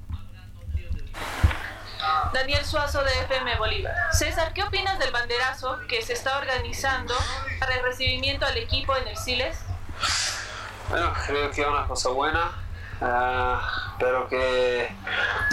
Daniel 2.34 2.66
Suazo 2.66 3.01
de 3.03 3.11
FM 3.11 3.57
Bolívar. 3.59 3.93
César, 4.11 4.51
¿qué 4.53 4.63
opinas 4.63 4.99
del 4.99 5.11
banderazo 5.11 5.78
que 5.88 6.01
se 6.01 6.13
está 6.13 6.38
organizando 6.38 7.13
para 7.59 7.76
el 7.76 7.84
recibimiento 7.84 8.45
al 8.45 8.57
equipo 8.57 8.93
en 8.97 9.07
el 9.07 9.16
Siles? 9.16 9.55
Bueno, 10.89 11.14
creo 11.26 11.52
que 11.52 11.62
es 11.62 11.68
una 11.68 11.88
cosa 11.88 12.10
buena. 12.10 12.52
Uh, 13.02 13.58
espero 13.91 14.28
que 14.30 14.96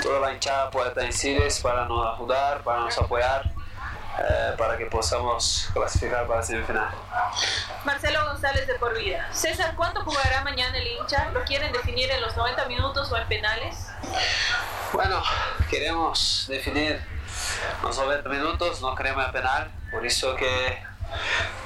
toda 0.03 0.21
la 0.21 0.33
hinchada 0.33 0.71
pueda 0.71 0.89
estar 0.89 1.05
en 1.05 1.13
Siles 1.13 1.61
para 1.61 1.87
nos 1.87 2.15
ayudar, 2.15 2.63
para 2.63 2.81
nos 2.81 2.99
apoyar. 2.99 3.51
Eh, 4.19 4.55
para 4.59 4.77
que 4.77 4.85
podamos 4.87 5.71
clasificar 5.73 6.27
para 6.27 6.41
la 6.41 6.47
semifinal. 6.47 6.91
Marcelo 7.85 8.27
González 8.27 8.67
de 8.67 8.75
Por 8.75 8.97
Vida. 8.99 9.27
César, 9.33 9.75
¿cuánto 9.75 10.03
jugará 10.03 10.45
mañana 10.45 10.77
el 10.77 10.87
hincha? 10.87 11.31
¿Lo 11.31 11.43
quieren 11.45 11.73
definir 11.73 12.11
en 12.11 12.21
los 12.21 12.37
90 12.37 12.67
minutos 12.67 13.11
o 13.11 13.17
en 13.17 13.27
penales? 13.27 13.89
Bueno, 14.93 15.23
queremos 15.71 16.45
definir 16.47 17.03
los 17.83 17.97
90 17.97 18.29
minutos, 18.29 18.83
no 18.83 18.95
queremos 18.95 19.25
el 19.25 19.33
penal, 19.33 19.71
por 19.91 20.05
eso 20.05 20.37
que, 20.37 20.83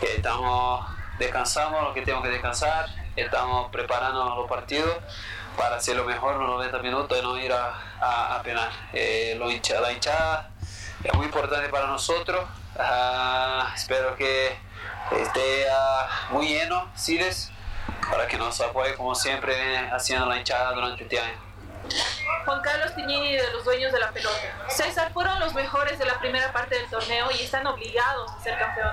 que 0.00 0.14
estamos 0.14 0.86
descansamos 1.18 1.82
lo 1.82 1.94
que 1.94 2.02
tenemos 2.02 2.24
que 2.24 2.30
descansar, 2.30 2.88
estamos 3.16 3.70
preparando 3.70 4.24
los 4.34 4.48
partidos 4.48 4.96
para 5.56 5.76
hacer 5.76 5.96
lo 5.96 6.04
mejor 6.04 6.36
los 6.36 6.48
90 6.48 6.78
minutos 6.78 7.18
y 7.18 7.22
no 7.22 7.38
ir 7.38 7.52
a, 7.52 8.36
a, 8.36 8.42
penal. 8.42 8.70
Eh, 8.92 9.34
lo 9.38 9.50
hincha, 9.50 9.80
la 9.80 9.92
hinchada 9.92 10.50
es 11.02 11.14
muy 11.14 11.26
importante 11.26 11.68
para 11.68 11.86
nosotros. 11.86 12.44
Ah, 12.78 13.72
espero 13.74 14.16
que 14.16 14.56
esté 15.12 15.66
ah, 15.70 16.28
muy 16.30 16.48
lleno, 16.48 16.90
Siles, 16.94 17.50
para 18.10 18.26
que 18.26 18.36
nos 18.36 18.60
apoye 18.60 18.94
como 18.94 19.14
siempre 19.14 19.78
haciendo 19.90 20.26
la 20.26 20.36
hinchada 20.36 20.72
durante 20.72 21.04
este 21.04 21.20
año. 21.20 21.46
Juan 22.44 22.60
Carlos 22.62 22.94
Tiñini 22.94 23.36
de 23.36 23.50
los 23.52 23.64
dueños 23.64 23.92
de 23.92 24.00
la 24.00 24.10
pelota. 24.10 24.36
César 24.68 25.12
fueron 25.12 25.38
los 25.40 25.54
mejores 25.54 25.98
de 25.98 26.04
la 26.04 26.18
primera 26.18 26.52
parte 26.52 26.76
del 26.76 26.88
torneo 26.90 27.30
y 27.30 27.42
están 27.42 27.66
obligados 27.66 28.30
a 28.30 28.42
ser 28.42 28.58
campeón. 28.58 28.92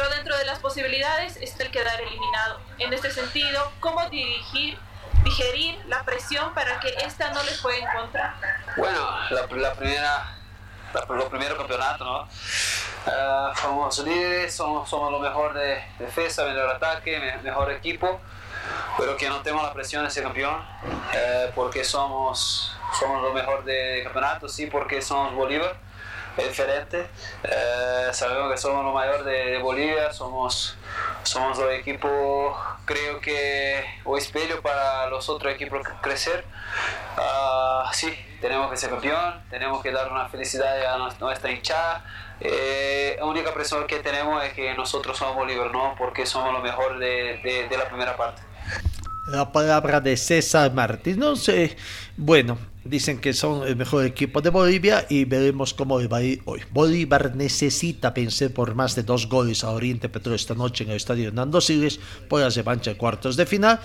Pero 0.00 0.14
dentro 0.14 0.34
de 0.38 0.46
las 0.46 0.58
posibilidades 0.60 1.36
está 1.42 1.64
el 1.64 1.70
quedar 1.70 2.00
eliminado. 2.00 2.58
En 2.78 2.90
este 2.94 3.10
sentido, 3.10 3.70
¿cómo 3.80 4.08
dirigir, 4.08 4.78
digerir 5.24 5.78
la 5.88 6.04
presión 6.04 6.54
para 6.54 6.80
que 6.80 6.88
esta 7.04 7.30
no 7.34 7.42
les 7.42 7.60
juegue 7.60 7.80
en 7.80 7.88
contra? 7.94 8.34
Bueno, 8.78 8.98
la, 9.28 9.46
la 9.46 9.74
primera 9.74 10.38
los 11.06 11.24
primeros 11.26 11.58
campeonatos, 11.58 12.06
¿no? 12.06 12.22
Uh, 12.22 13.54
somos 13.60 13.98
líderes, 13.98 14.54
somos, 14.54 14.88
somos 14.88 15.12
lo 15.12 15.18
mejor 15.18 15.52
de 15.52 15.84
defensa, 15.98 16.46
mejor 16.46 16.70
ataque, 16.70 17.38
mejor 17.42 17.70
equipo. 17.70 18.20
pero 18.96 19.18
que 19.18 19.28
no 19.28 19.42
tenemos 19.42 19.64
la 19.64 19.74
presión 19.74 20.02
de 20.02 20.10
ser 20.10 20.22
campeón, 20.22 20.64
eh, 21.12 21.52
porque 21.54 21.84
somos, 21.84 22.74
somos 22.98 23.22
lo 23.22 23.34
mejor 23.34 23.64
del 23.64 24.02
campeonato, 24.04 24.48
sí, 24.48 24.64
porque 24.64 25.02
somos 25.02 25.34
Bolívar, 25.34 25.76
es 26.36 26.48
diferente. 26.48 27.06
Eh, 27.44 28.08
sabemos 28.12 28.50
que 28.52 28.58
somos 28.58 28.84
lo 28.84 28.92
mayor 28.92 29.24
de, 29.24 29.58
Bolivia, 29.58 30.12
somos, 30.12 30.76
somos 31.22 31.58
el 31.58 31.70
equipo, 31.70 32.56
creo 32.84 33.20
que, 33.20 33.84
o 34.04 34.16
espelho 34.16 34.62
para 34.62 35.06
los 35.08 35.28
otros 35.28 35.52
equipos 35.52 35.86
crecer. 36.00 36.44
Uh, 37.16 37.92
sí, 37.92 38.12
tenemos 38.40 38.70
que 38.70 38.76
ser 38.76 38.90
campeón, 38.90 39.42
tenemos 39.50 39.82
que 39.82 39.90
dar 39.92 40.10
una 40.10 40.28
felicidad 40.28 40.94
a 40.94 40.98
nuestra 41.18 41.50
hinchada. 41.50 42.04
Eh, 42.40 43.16
la 43.18 43.26
única 43.26 43.52
presión 43.52 43.86
que 43.86 43.98
tenemos 43.98 44.42
es 44.44 44.54
que 44.54 44.74
nosotros 44.74 45.18
somos 45.18 45.36
Bolívar, 45.36 45.70
¿no? 45.70 45.94
Porque 45.98 46.24
somos 46.24 46.52
lo 46.52 46.60
mejor 46.60 46.98
de, 46.98 47.66
de 47.68 47.76
la 47.76 47.88
primera 47.88 48.16
parte 48.16 48.42
la 49.28 49.52
palabra 49.52 50.00
de 50.00 50.16
César 50.16 50.72
Martínez. 50.72 51.18
No 51.18 51.36
sé, 51.36 51.76
bueno, 52.16 52.58
dicen 52.84 53.18
que 53.18 53.32
son 53.32 53.66
el 53.66 53.76
mejor 53.76 54.04
equipo 54.04 54.40
de 54.40 54.50
Bolivia 54.50 55.06
y 55.08 55.24
veremos 55.24 55.74
cómo 55.74 56.00
va 56.08 56.18
a 56.18 56.22
ir 56.22 56.42
hoy. 56.44 56.60
Bolívar 56.72 57.34
necesita 57.36 58.10
vencer 58.10 58.52
por 58.52 58.74
más 58.74 58.94
de 58.94 59.02
dos 59.02 59.28
goles 59.28 59.64
a 59.64 59.70
Oriente 59.70 60.08
Petróleo 60.08 60.36
esta 60.36 60.54
noche 60.54 60.84
en 60.84 60.90
el 60.90 60.96
estadio 60.96 61.30
Nando 61.32 61.60
Siles 61.60 62.00
por 62.28 62.40
la 62.40 62.48
revancha 62.48 62.90
de 62.90 62.96
cuartos 62.96 63.36
de 63.36 63.46
final. 63.46 63.80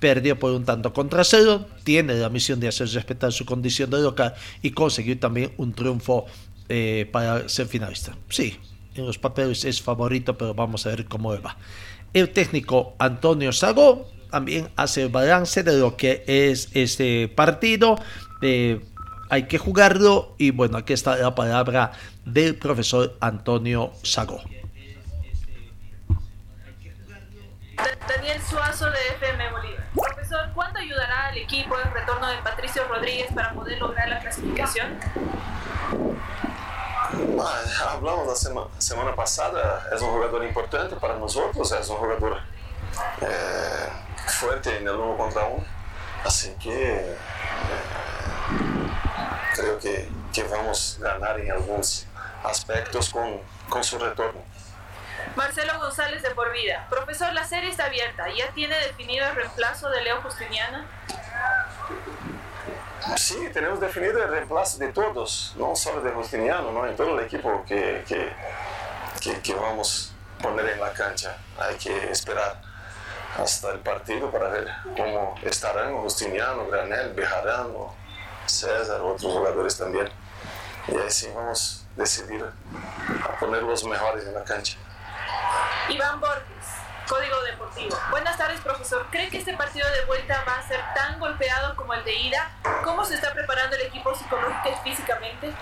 Perdió 0.00 0.38
por 0.38 0.52
un 0.52 0.64
tanto 0.64 0.92
contra 0.92 1.24
cero, 1.24 1.66
tiene 1.84 2.14
la 2.14 2.30
misión 2.30 2.58
de 2.58 2.68
hacer 2.68 2.88
respetar 2.88 3.32
su 3.32 3.44
condición 3.44 3.90
de 3.90 4.00
local 4.00 4.34
y 4.62 4.70
conseguir 4.70 5.20
también 5.20 5.52
un 5.58 5.74
triunfo 5.74 6.24
eh, 6.68 7.08
para 7.12 7.48
ser 7.48 7.66
finalista. 7.66 8.16
Sí, 8.30 8.56
en 8.94 9.04
los 9.04 9.18
papeles 9.18 9.64
es 9.64 9.82
favorito, 9.82 10.38
pero 10.38 10.54
vamos 10.54 10.86
a 10.86 10.90
ver 10.90 11.04
cómo 11.04 11.30
va. 11.42 11.58
El 12.14 12.30
técnico 12.30 12.94
Antonio 12.98 13.52
Sago 13.52 14.08
también 14.30 14.70
hace 14.76 15.08
balance 15.08 15.62
de 15.62 15.78
lo 15.78 15.96
que 15.96 16.24
es 16.26 16.68
este 16.74 17.28
partido. 17.28 17.96
Eh, 18.42 18.80
hay 19.28 19.46
que 19.46 19.58
jugarlo 19.58 20.34
y 20.38 20.50
bueno, 20.50 20.78
aquí 20.78 20.92
está 20.92 21.16
la 21.16 21.34
palabra 21.34 21.92
del 22.24 22.56
profesor 22.56 23.16
Antonio 23.20 23.92
Sago. 24.02 24.40
Daniel 28.08 28.40
Suazo 28.42 28.90
de 28.90 28.98
FM 29.16 29.52
Bolívar. 29.52 29.86
Profesor, 29.94 30.50
¿cuánto 30.54 30.78
ayudará 30.80 31.28
al 31.28 31.38
equipo 31.38 31.76
el 31.78 31.92
retorno 31.92 32.28
de 32.28 32.38
Patricio 32.38 32.84
Rodríguez 32.88 33.28
para 33.34 33.52
poder 33.54 33.78
lograr 33.78 34.08
la 34.08 34.18
clasificación? 34.20 34.98
hablamos 37.88 38.26
la 38.26 38.80
semana 38.80 39.14
pasada, 39.14 39.88
es 39.94 40.00
un 40.02 40.10
jugador 40.10 40.44
importante 40.44 40.96
para 40.96 41.16
nosotros, 41.16 41.72
es 41.72 41.88
un 41.88 41.96
jugador 41.96 42.38
eh, 43.20 43.69
fuerte 44.40 44.74
en 44.78 44.88
el 44.88 44.94
uno 44.94 45.18
contra 45.18 45.44
uno. 45.44 45.64
Así 46.24 46.54
que 46.62 46.96
eh, 46.96 47.16
creo 49.54 49.78
que, 49.78 50.08
que, 50.32 50.42
vamos 50.44 50.98
a 51.00 51.08
ganar 51.08 51.38
en 51.40 51.52
algunos 51.52 52.06
aspectos 52.42 53.10
con, 53.10 53.40
con 53.68 53.84
su 53.84 53.98
retorno. 53.98 54.42
Marcelo 55.36 55.78
González 55.78 56.22
de 56.22 56.30
Por 56.30 56.52
Vida. 56.52 56.86
Profesor, 56.88 57.32
la 57.34 57.44
serie 57.44 57.70
está 57.70 57.84
abierta. 57.86 58.28
¿Ya 58.30 58.50
tiene 58.52 58.76
definido 58.78 59.28
el 59.28 59.36
reemplazo 59.36 59.90
de 59.90 60.02
Leo 60.02 60.22
Justiniano? 60.22 60.84
Sí, 63.16 63.50
tenemos 63.52 63.80
definido 63.80 64.22
el 64.22 64.30
reemplazo 64.30 64.78
de 64.78 64.92
todos, 64.92 65.54
no 65.56 65.76
solo 65.76 66.00
de 66.00 66.10
Justiniano, 66.12 66.72
¿no? 66.72 66.86
en 66.86 66.96
todo 66.96 67.18
el 67.18 67.24
equipo 67.24 67.64
que, 67.66 68.04
que, 68.06 68.32
que, 69.20 69.40
que 69.40 69.54
vamos 69.54 70.12
a 70.38 70.42
poner 70.42 70.70
en 70.70 70.80
la 70.80 70.92
cancha. 70.92 71.36
Hay 71.58 71.76
que 71.76 72.10
esperar 72.10 72.69
hasta 73.38 73.70
el 73.70 73.80
partido 73.80 74.30
para 74.30 74.48
ver 74.48 74.68
cómo 74.96 75.34
estarán 75.42 75.96
Justiniano, 75.98 76.66
Granel, 76.66 77.12
Bejarano, 77.14 77.94
César, 78.46 79.00
otros 79.00 79.32
jugadores 79.32 79.76
también. 79.78 80.08
Y 80.88 80.96
ahí 80.96 81.10
sí 81.10 81.30
vamos 81.34 81.86
a 81.96 82.00
decidir 82.00 82.44
a 82.44 83.38
poner 83.38 83.62
los 83.62 83.84
mejores 83.84 84.26
en 84.26 84.34
la 84.34 84.44
cancha. 84.44 84.76
Iván 85.88 86.20
Borges, 86.20 86.44
Código 87.08 87.40
Deportivo. 87.42 87.96
Buenas 88.10 88.36
tardes, 88.36 88.60
profesor. 88.60 89.06
¿Cree 89.10 89.28
que 89.28 89.38
este 89.38 89.56
partido 89.56 89.88
de 89.90 90.04
vuelta 90.06 90.44
va 90.46 90.58
a 90.58 90.66
ser 90.66 90.80
tan 90.94 91.18
golpeado 91.18 91.76
como 91.76 91.94
el 91.94 92.04
de 92.04 92.14
ida? 92.14 92.50
¿Cómo 92.84 93.04
se 93.04 93.14
está 93.14 93.32
preparando 93.32 93.76
el 93.76 93.82
equipo 93.82 94.14
psicológico 94.14 94.68
y 94.68 94.88
físicamente? 94.90 95.52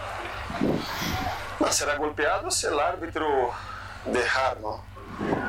Será 1.70 1.96
golpeado 1.96 2.50
si 2.50 2.66
el 2.66 2.80
árbitro 2.80 3.50
dejar, 4.06 4.58
¿no? 4.60 4.82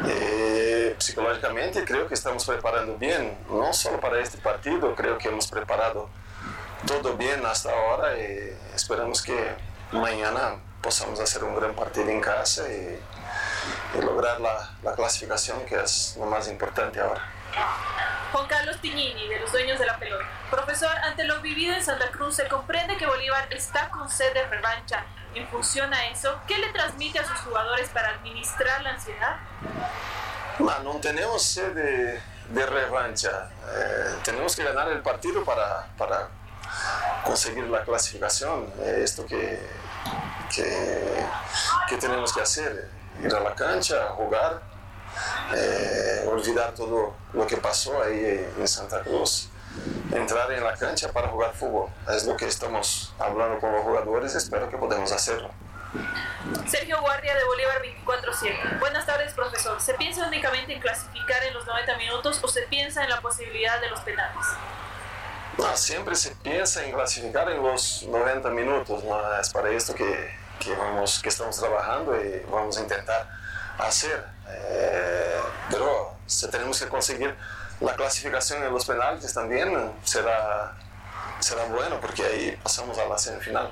Eh, 0.06 0.69
psicológicamente 0.98 1.84
creo 1.86 2.08
que 2.08 2.14
estamos 2.14 2.46
preparando 2.46 2.96
bien, 2.98 3.38
no 3.50 3.74
solo 3.74 4.00
para 4.00 4.20
este 4.20 4.38
partido, 4.38 4.96
creo 4.96 5.18
que 5.18 5.30
hemos 5.30 5.48
preparado 5.48 6.10
todo 6.88 7.16
bien 7.18 7.46
hasta 7.46 7.72
ahora 7.72 8.18
y 8.18 8.58
esperamos 8.74 9.22
que 9.22 9.56
mañana 9.92 10.56
podamos 10.82 11.20
hacer 11.20 11.44
un 11.44 11.56
gran 11.56 11.74
partido 11.74 12.10
en 12.10 12.22
casa 12.22 12.64
y, 12.72 13.00
lograr 14.02 14.40
la, 14.40 14.70
la, 14.84 14.94
clasificación 14.96 15.66
que 15.66 15.76
es 15.76 16.16
lo 16.18 16.26
más 16.26 16.48
importante 16.48 17.00
ahora. 17.00 17.22
Juan 18.32 18.48
Carlos 18.48 18.80
Tiñini, 18.80 19.28
de 19.28 19.40
los 19.40 19.52
dueños 19.52 19.80
de 19.80 19.86
la 19.86 19.98
pelota. 19.98 20.26
Profesor, 20.50 20.96
ante 21.04 21.24
lo 21.24 21.42
vivido 21.42 21.74
en 21.74 21.84
Santa 21.84 22.10
Cruz, 22.12 22.36
¿se 22.36 22.48
comprende 22.48 22.96
que 22.98 23.06
Bolívar 23.06 23.52
está 23.52 23.90
con 23.90 24.10
sed 24.10 24.34
de 24.34 24.46
revancha 24.48 25.04
en 25.34 25.48
función 25.48 25.94
a 25.94 26.08
eso? 26.10 26.40
¿Qué 26.48 26.58
le 26.58 26.70
transmite 26.70 27.20
a 27.20 27.28
sus 27.28 27.40
jugadores 27.40 27.90
para 27.90 28.10
administrar 28.10 28.82
la 28.84 28.92
ansiedad? 28.92 29.38
No 30.60 31.00
tenemos 31.02 31.44
sed 31.44 31.74
de, 31.74 32.66
revancha. 32.66 33.50
Eh, 33.74 34.16
tenemos 34.24 34.56
que 34.56 34.64
ganar 34.64 34.90
el 34.92 35.02
partido 35.02 35.44
para, 35.44 35.88
para 35.98 36.30
conseguir 37.24 37.66
la 37.66 37.84
clasificación. 37.84 38.72
esto 38.98 39.26
que, 39.26 39.60
que, 40.54 41.26
que, 41.88 41.98
tenemos 41.98 42.34
que 42.34 42.42
hacer. 42.42 42.90
Ir 43.24 43.36
a 43.36 43.40
la 43.42 43.54
cancha, 43.54 44.10
jugar, 44.12 44.62
eh, 45.54 46.26
olvidar 46.28 46.74
todo 46.74 47.16
lo 47.34 47.48
que 47.48 47.58
pasó 47.58 48.02
ahí 48.02 48.50
en 48.58 48.68
Santa 48.68 49.02
Cruz 49.02 49.50
entrar 50.12 50.52
en 50.52 50.64
la 50.64 50.76
cancha 50.76 51.12
para 51.12 51.28
jugar 51.28 51.54
fútbol. 51.54 51.90
Es 52.10 52.26
lo 52.26 52.36
que 52.36 52.46
estamos 52.46 53.14
hablando 53.20 53.60
con 53.60 53.72
los 53.72 53.84
jugadores, 53.84 54.36
espero 54.36 54.70
que 54.70 54.78
podamos 54.78 55.12
hacerlo. 55.12 55.50
Sergio 56.68 57.00
Guardia 57.02 57.36
de 57.36 57.44
Bolívar 57.44 57.82
24-7. 58.06 58.80
Buenas 58.80 59.06
tardes, 59.06 59.34
profesor. 59.34 59.80
¿Se 59.82 59.94
piensa 59.96 60.28
únicamente 60.28 60.74
en 60.74 60.80
clasificar 60.80 61.44
en 61.44 61.54
los 61.54 61.66
90 61.66 61.98
minutos 61.98 62.40
o 62.42 62.48
se 62.48 62.62
piensa 62.64 63.04
en 63.04 63.10
la 63.10 63.22
posibilidad 63.22 63.80
de 63.82 63.90
los 63.90 64.00
penales? 64.02 64.46
No, 65.58 65.76
siempre 65.76 66.16
se 66.16 66.32
piensa 66.36 66.84
en 66.86 66.94
clasificar 66.94 67.50
en 67.50 67.62
los 67.62 68.04
90 68.04 68.50
minutos. 68.50 69.04
¿no? 69.04 69.40
Es 69.40 69.50
para 69.50 69.70
esto 69.70 69.94
que, 69.94 70.34
que, 70.60 70.74
vamos, 70.76 71.20
que 71.22 71.30
estamos 71.30 71.58
trabajando 71.60 72.16
y 72.22 72.40
vamos 72.50 72.78
a 72.78 72.82
intentar 72.82 73.28
hacer. 73.78 74.26
Eh, 74.48 75.40
pero 75.70 76.16
se 76.26 76.48
tenemos 76.48 76.80
que 76.80 76.88
conseguir 76.88 77.36
la 77.80 77.96
clasificación 77.96 78.64
en 78.64 78.74
los 78.74 78.86
penaltis 78.86 79.34
también 79.34 79.94
será, 80.04 80.76
será 81.40 81.64
bueno 81.66 82.00
porque 82.02 82.24
ahí 82.24 82.60
pasamos 82.62 82.98
a 82.98 83.06
la 83.06 83.18
semifinal. 83.18 83.72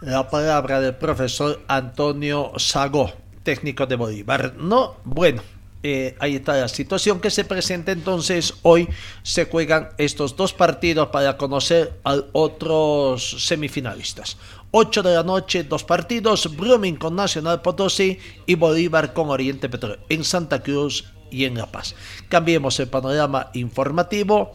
La 0.00 0.30
palabra 0.30 0.80
del 0.80 0.94
profesor 0.94 1.60
Antonio 1.66 2.52
Sago, 2.56 3.12
técnico 3.42 3.84
de 3.86 3.96
Bolívar. 3.96 4.54
No, 4.56 4.96
bueno, 5.04 5.42
eh, 5.82 6.14
ahí 6.20 6.36
está 6.36 6.56
la 6.56 6.68
situación 6.68 7.20
que 7.20 7.30
se 7.30 7.44
presenta 7.44 7.90
entonces 7.90 8.54
hoy 8.62 8.88
se 9.22 9.46
juegan 9.46 9.90
estos 9.98 10.36
dos 10.36 10.52
partidos 10.52 11.08
para 11.08 11.36
conocer 11.36 11.94
a 12.04 12.16
otros 12.32 13.46
semifinalistas 13.46 14.38
8 14.72 15.02
de 15.04 15.14
la 15.14 15.22
noche 15.22 15.62
dos 15.64 15.84
partidos 15.84 16.56
Blooming 16.56 16.96
con 16.96 17.14
Nacional 17.16 17.62
Potosí 17.62 18.18
y 18.46 18.54
Bolívar 18.54 19.12
con 19.12 19.30
Oriente 19.30 19.68
Petróleo 19.68 19.98
en 20.08 20.24
Santa 20.24 20.62
Cruz 20.62 21.04
y 21.30 21.44
en 21.44 21.56
La 21.56 21.66
Paz. 21.66 21.94
Cambiemos 22.28 22.78
el 22.80 22.88
panorama 22.88 23.50
informativo. 23.54 24.54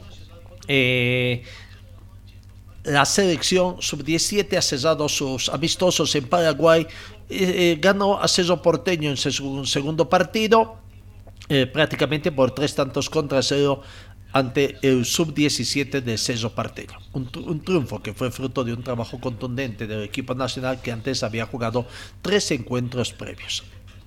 Eh, 0.68 1.44
la 2.84 3.06
selección 3.06 3.82
sub-17 3.82 4.58
ha 4.58 4.62
cesado 4.62 5.08
sus 5.08 5.50
amistosos 5.50 6.14
en 6.16 6.28
Paraguay. 6.28 6.88
Eh, 7.30 7.38
eh, 7.74 7.78
ganó 7.82 8.20
a 8.20 8.28
Cerro 8.28 8.62
Porteño 8.62 9.10
en 9.10 9.18
su 9.18 9.66
segundo 9.66 10.10
partido, 10.10 10.78
prácticamente 11.72 12.32
por 12.32 12.52
tres 12.52 12.74
tantos 12.74 13.10
contra 13.10 13.42
cero 13.42 13.82
ante 14.34 14.78
el 14.82 15.06
sub-17 15.06 16.02
de 16.02 16.18
Cerro 16.18 16.50
Porteño. 16.50 16.98
Un, 17.14 17.30
un, 17.46 17.62
triunfo 17.62 18.02
que 18.02 18.14
fue 18.14 18.32
fruto 18.32 18.64
de 18.64 18.74
un 18.74 18.84
trabajo 18.84 19.20
contundente 19.20 19.86
del 19.86 20.04
equipo 20.04 20.34
nacional 20.34 20.82
que 20.82 20.92
antes 20.92 21.22
había 21.22 21.46
jugado 21.46 21.86
tres 22.22 22.50
encuentros 22.52 23.14
previos. 23.14 23.64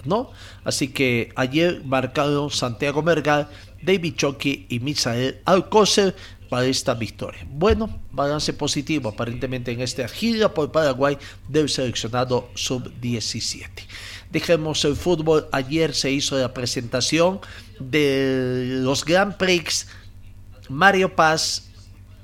¿no? 0.07 0.31
Así 0.65 0.89
que 0.89 1.33
ayer 1.37 1.83
marcaron 1.85 2.51
Santiago 2.51 3.03
Mergal, 3.03 3.49
David 3.83 4.15
Choque 4.17 4.67
y 4.69 4.81
Misael 4.81 5.41
Alcócer 5.45 6.17
para 6.49 6.67
esta 6.67 6.95
victoria. 6.95 7.47
Bueno, 7.51 8.01
balance 8.11 8.53
positivo 8.53 9.11
aparentemente 9.11 9.73
en 9.73 9.81
esta 9.81 10.09
gira 10.09 10.53
por 10.53 10.73
Paraguay 10.73 11.19
del 11.49 11.69
seleccionado 11.69 12.49
sub-17. 12.55 13.69
Dejemos 14.31 14.85
el 14.85 14.97
fútbol. 14.97 15.49
Ayer 15.53 15.95
se 15.95 16.11
hizo 16.11 16.39
la 16.39 16.53
presentación 16.53 17.41
de 17.79 18.79
los 18.83 19.05
Grand 19.05 19.37
Prix 19.37 19.87
Mario 20.69 21.15
Paz 21.15 21.66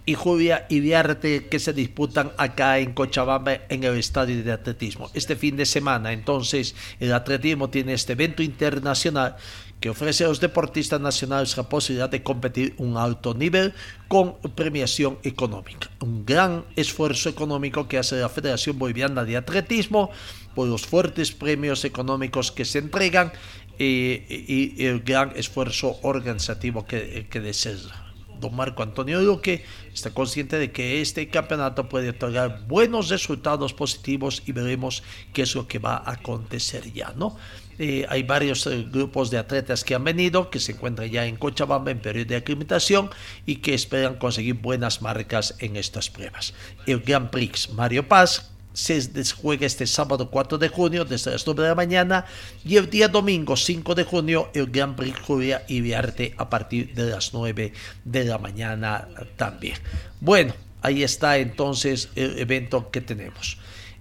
y 0.05 0.15
Julia 0.15 0.67
Ibiarte 0.69 1.47
que 1.47 1.59
se 1.59 1.73
disputan 1.73 2.33
acá 2.37 2.79
en 2.79 2.93
Cochabamba 2.93 3.55
en 3.69 3.85
el 3.85 3.97
estadio 3.97 4.43
de 4.43 4.53
atletismo. 4.53 5.11
Este 5.15 5.37
fin 5.37 5.57
de 5.57 5.67
semana 5.67 6.13
entonces 6.13 6.75
el 6.99 7.13
atletismo 7.13 7.71
tiene 7.71 7.95
este 7.95 8.15
evento 8.15 8.43
internacional 8.43 9.37
que 9.81 9.91
ofrece 9.91 10.25
a 10.25 10.29
los 10.29 10.41
deportistas 10.41 11.01
nacionales 11.01 11.57
la 11.57 11.69
posibilidad 11.69 12.09
de 12.09 12.23
competir 12.23 12.75
un 12.79 12.97
alto 12.97 13.35
nivel 13.35 13.75
con 14.07 14.39
premiación 14.55 15.19
económica. 15.25 15.91
Un 16.01 16.25
gran 16.25 16.65
esfuerzo 16.77 17.29
económico 17.29 17.89
que 17.89 17.99
hace 17.99 18.21
la 18.21 18.29
Federación 18.29 18.79
Boliviana 18.79 19.25
de 19.25 19.37
Atletismo 19.37 20.11
por 20.55 20.69
los 20.69 20.87
fuertes 20.87 21.33
premios 21.33 21.85
económicos 21.85 22.53
que 22.53 22.65
se 22.65 22.79
entregan 22.79 23.33
eh, 23.79 24.25
y, 24.29 24.85
el 24.85 25.01
gran 25.01 25.33
esfuerzo 25.35 25.99
organizativo 26.03 26.87
que, 26.87 27.27
que 27.29 27.41
desea 27.41 28.12
don 28.43 28.55
Marco 28.55 28.83
Antonio 28.83 29.23
Duque 29.23 29.65
está 29.95 30.11
consciente 30.11 30.59
de 30.59 30.71
que 30.71 31.01
este 31.01 31.29
campeonato 31.29 31.89
puede 31.89 32.11
otorgar 32.11 32.67
buenos 32.67 33.09
resultados 33.09 33.73
positivos 33.73 34.43
y 34.45 34.53
veremos 34.53 35.03
qué 35.33 35.43
es 35.43 35.55
lo 35.55 35.67
que 35.67 35.79
va 35.79 35.97
a 35.97 36.13
acontecer 36.13 36.93
ya, 36.93 37.15
¿no? 37.17 37.37
Eh, 37.79 38.05
hay 38.09 38.23
varios 38.23 38.67
eh, 38.67 38.87
grupos 38.91 39.31
de 39.31 39.39
atletas 39.39 39.83
que 39.83 39.95
han 39.95 40.05
venido, 40.05 40.51
que 40.51 40.61
se 40.61 40.73
encuentran 40.73 41.09
ya 41.09 41.27
en 41.27 41.37
Cochabamba 41.37 41.91
en 41.91 42.01
periodo 42.01 42.29
de 42.29 42.37
aclimatación 42.37 43.11
y 43.47 43.57
que 43.57 43.73
esperan 43.73 44.17
conseguir 44.17 44.55
buenas 44.55 45.01
marcas 45.01 45.57
en 45.59 45.77
estas 45.77 46.11
pruebas. 46.11 46.53
El 46.87 47.01
Grand 47.01 47.31
Prix 47.31 47.71
Mario 47.73 48.07
Paz 48.07 48.52
se 48.73 49.25
juega 49.41 49.67
este 49.67 49.87
sábado 49.87 50.31
4 50.31 50.59
de 50.59 50.69
junio 50.69 51.05
desde 51.05 51.31
las 51.31 51.47
9 51.47 51.63
de 51.63 51.69
la 51.69 51.75
mañana 51.75 52.25
y 52.65 52.77
el 52.77 52.89
día 52.89 53.09
domingo 53.09 53.57
5 53.57 53.95
de 53.95 54.05
junio 54.05 54.51
el 54.55 54.67
Gran 54.67 54.97
Prix 54.97 55.19
Julia 55.21 55.65
y 55.69 55.81
Viarte 55.81 56.35
a 56.39 56.49
partir 56.49 56.95
de 56.95 57.11
las 57.11 57.33
9 57.35 57.73
de 58.05 58.25
la 58.25 58.39
mañana 58.39 59.09
también. 59.37 59.77
Bueno, 60.21 60.55
ahí 60.81 61.03
está 61.03 61.39
entonces 61.39 62.09
el 62.15 62.39
evento 62.39 62.91
que 62.91 63.01
tenemos. 63.01 63.59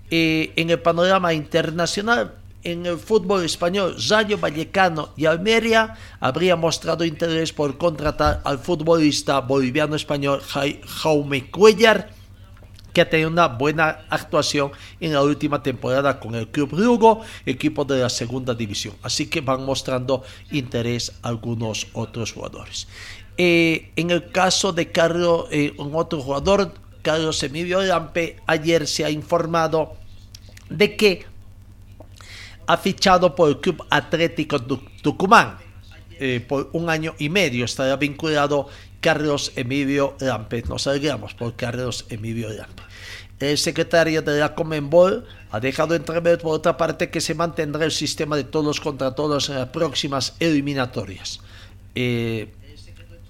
Eh, 0.09 0.51
en 0.55 0.69
el 0.69 0.79
panorama 0.79 1.33
internacional, 1.33 2.35
en 2.63 2.85
el 2.85 2.97
fútbol 2.97 3.43
español, 3.43 3.95
Rayo 4.09 4.37
Vallecano 4.37 5.13
y 5.17 5.25
Almería 5.25 5.95
habría 6.19 6.55
mostrado 6.55 7.05
interés 7.05 7.53
por 7.53 7.77
contratar 7.77 8.41
al 8.43 8.59
futbolista 8.59 9.39
boliviano-español 9.39 10.41
Jaume 10.41 11.49
Cuellar 11.49 12.20
que 12.93 13.01
ha 13.01 13.09
tenido 13.09 13.29
una 13.29 13.47
buena 13.47 14.05
actuación 14.09 14.71
en 14.99 15.13
la 15.13 15.21
última 15.21 15.63
temporada 15.63 16.19
con 16.19 16.35
el 16.35 16.47
Club 16.47 16.73
Lugo, 16.73 17.21
equipo 17.45 17.85
de 17.85 18.01
la 18.01 18.09
segunda 18.09 18.53
división. 18.53 18.95
Así 19.01 19.27
que 19.27 19.41
van 19.41 19.65
mostrando 19.65 20.23
interés 20.51 21.13
algunos 21.21 21.87
otros 21.93 22.33
jugadores. 22.33 22.87
Eh, 23.37 23.91
en 23.95 24.11
el 24.11 24.31
caso 24.31 24.73
de 24.73 24.91
Carlos, 24.91 25.45
eh, 25.51 25.73
un 25.77 25.95
otro 25.95 26.21
jugador, 26.21 26.73
Carlos 27.01 27.41
Emilio 27.43 27.81
Lampe, 27.81 28.37
ayer 28.45 28.87
se 28.87 29.05
ha 29.05 29.09
informado 29.09 29.93
de 30.69 30.95
que 30.95 31.25
ha 32.67 32.77
fichado 32.77 33.35
por 33.35 33.49
el 33.49 33.59
Club 33.59 33.83
Atlético 33.89 34.61
Tucumán. 34.61 35.57
Eh, 36.23 36.39
por 36.47 36.69
un 36.73 36.87
año 36.87 37.15
y 37.17 37.29
medio 37.29 37.65
estará 37.65 37.95
vinculado 37.95 38.67
Carlos 39.01 39.51
Emilio 39.55 40.15
Lampe. 40.19 40.63
Nos 40.63 40.87
alegramos 40.87 41.33
por 41.33 41.55
Carlos 41.55 42.05
Emilio 42.09 42.49
Lampe. 42.49 42.83
El 43.39 43.57
secretario 43.57 44.21
de 44.21 44.39
la 44.39 44.53
Comenbol 44.53 45.25
ha 45.49 45.59
dejado 45.59 45.95
entrever 45.95 46.37
por 46.37 46.53
otra 46.53 46.77
parte 46.77 47.09
que 47.09 47.19
se 47.21 47.33
mantendrá 47.33 47.83
el 47.83 47.91
sistema 47.91 48.37
de 48.37 48.43
todos 48.43 48.79
contra 48.79 49.15
todos 49.15 49.49
en 49.49 49.55
las 49.55 49.69
próximas 49.69 50.35
eliminatorias. 50.39 51.41
Eh, 51.95 52.53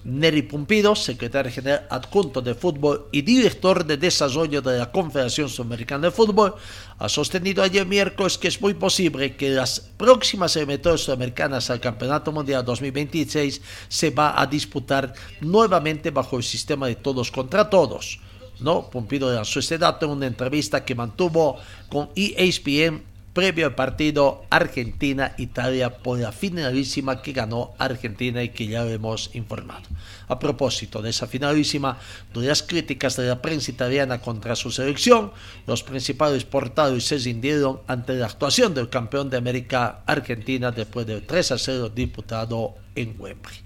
Neri 0.04 0.42
Pumpido, 0.42 0.96
secretario 0.96 1.52
general 1.52 1.86
adjunto 1.88 2.40
de 2.40 2.54
fútbol 2.54 3.08
y 3.12 3.22
director 3.22 3.84
de 3.84 3.96
desarrollo 3.96 4.60
de 4.60 4.78
la 4.78 4.90
Confederación 4.90 5.48
Sudamericana 5.48 6.08
de 6.08 6.10
Fútbol, 6.10 6.54
ha 6.98 7.08
sostenido 7.08 7.62
ayer 7.62 7.86
miércoles 7.86 8.36
que 8.36 8.48
es 8.48 8.60
muy 8.60 8.74
posible 8.74 9.36
que 9.36 9.50
las 9.50 9.78
próximas 9.80 10.56
eliminatorias 10.56 11.02
sudamericanas 11.02 11.70
al 11.70 11.80
Campeonato 11.80 12.32
Mundial 12.32 12.64
2026 12.64 13.62
se 13.88 14.10
va 14.10 14.40
a 14.40 14.46
disputar 14.46 15.14
nuevamente 15.40 16.10
bajo 16.10 16.36
el 16.36 16.42
sistema 16.42 16.88
de 16.88 16.96
todos 16.96 17.30
contra 17.30 17.70
todos. 17.70 18.18
¿no? 18.58 18.90
Pumpido 18.90 19.32
lanzó 19.32 19.60
este 19.60 19.78
dato 19.78 20.06
en 20.06 20.12
una 20.12 20.26
entrevista 20.26 20.84
que 20.84 20.94
mantuvo 20.94 21.58
con 21.88 22.10
ESPN 22.14 23.11
previo 23.32 23.66
al 23.66 23.74
partido 23.74 24.44
Argentina-Italia 24.50 25.98
por 25.98 26.18
la 26.18 26.32
finalísima 26.32 27.22
que 27.22 27.32
ganó 27.32 27.72
Argentina 27.78 28.42
y 28.42 28.50
que 28.50 28.66
ya 28.66 28.86
hemos 28.88 29.30
informado. 29.34 29.82
A 30.28 30.38
propósito 30.38 31.00
de 31.00 31.10
esa 31.10 31.26
finalísima, 31.26 31.98
de 32.34 32.46
las 32.46 32.62
críticas 32.62 33.16
de 33.16 33.28
la 33.28 33.40
prensa 33.40 33.70
italiana 33.70 34.20
contra 34.20 34.54
su 34.54 34.70
selección, 34.70 35.32
los 35.66 35.82
principales 35.82 36.44
portadores 36.44 37.04
se 37.04 37.18
rindieron 37.18 37.80
ante 37.86 38.14
la 38.14 38.26
actuación 38.26 38.74
del 38.74 38.88
campeón 38.88 39.30
de 39.30 39.38
América 39.38 40.02
Argentina 40.06 40.70
después 40.70 41.06
del 41.06 41.22
3 41.24 41.52
a 41.52 41.58
0 41.58 41.88
disputado 41.94 42.74
en 42.94 43.14
Wembley. 43.18 43.56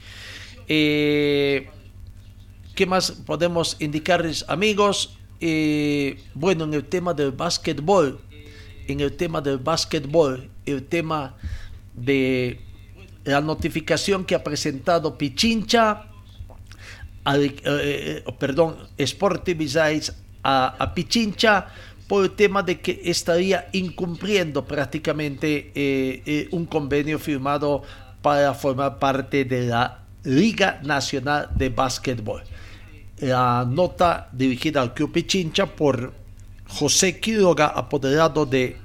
Eh, 0.68 1.68
¿Qué 2.74 2.86
más 2.86 3.10
podemos 3.10 3.76
indicarles 3.80 4.44
amigos? 4.48 5.16
Eh, 5.40 6.18
bueno, 6.34 6.64
en 6.64 6.74
el 6.74 6.84
tema 6.84 7.14
del 7.14 7.32
básquetbol, 7.32 8.20
en 8.88 9.00
el 9.00 9.16
tema 9.16 9.40
del 9.40 9.58
básquetbol, 9.58 10.48
el 10.64 10.84
tema 10.84 11.34
de 11.94 12.60
la 13.24 13.40
notificación 13.40 14.24
que 14.24 14.34
ha 14.34 14.44
presentado 14.44 15.18
Pichincha, 15.18 16.04
eh, 17.34 17.56
eh, 17.64 18.24
perdón, 18.38 18.76
a, 20.42 20.66
a, 20.78 20.94
Pichincha 20.94 21.66
por 22.06 22.24
el 22.24 22.30
tema 22.32 22.62
de 22.62 22.80
que 22.80 23.00
estaría 23.04 23.68
incumpliendo 23.72 24.64
prácticamente 24.64 25.72
eh, 25.74 26.48
un 26.52 26.66
convenio 26.66 27.18
firmado 27.18 27.82
para 28.22 28.54
formar 28.54 29.00
parte 29.00 29.44
de 29.44 29.66
la 29.66 30.02
Liga 30.22 30.80
Nacional 30.84 31.48
de 31.56 31.68
Básquetbol. 31.68 32.42
La 33.18 33.66
nota 33.68 34.28
dirigida 34.32 34.82
al 34.82 34.94
Club 34.94 35.10
Pichincha 35.10 35.66
por 35.66 36.25
José 36.76 37.18
Quiroga, 37.20 37.66
apoderado 37.66 38.44
de 38.44 38.76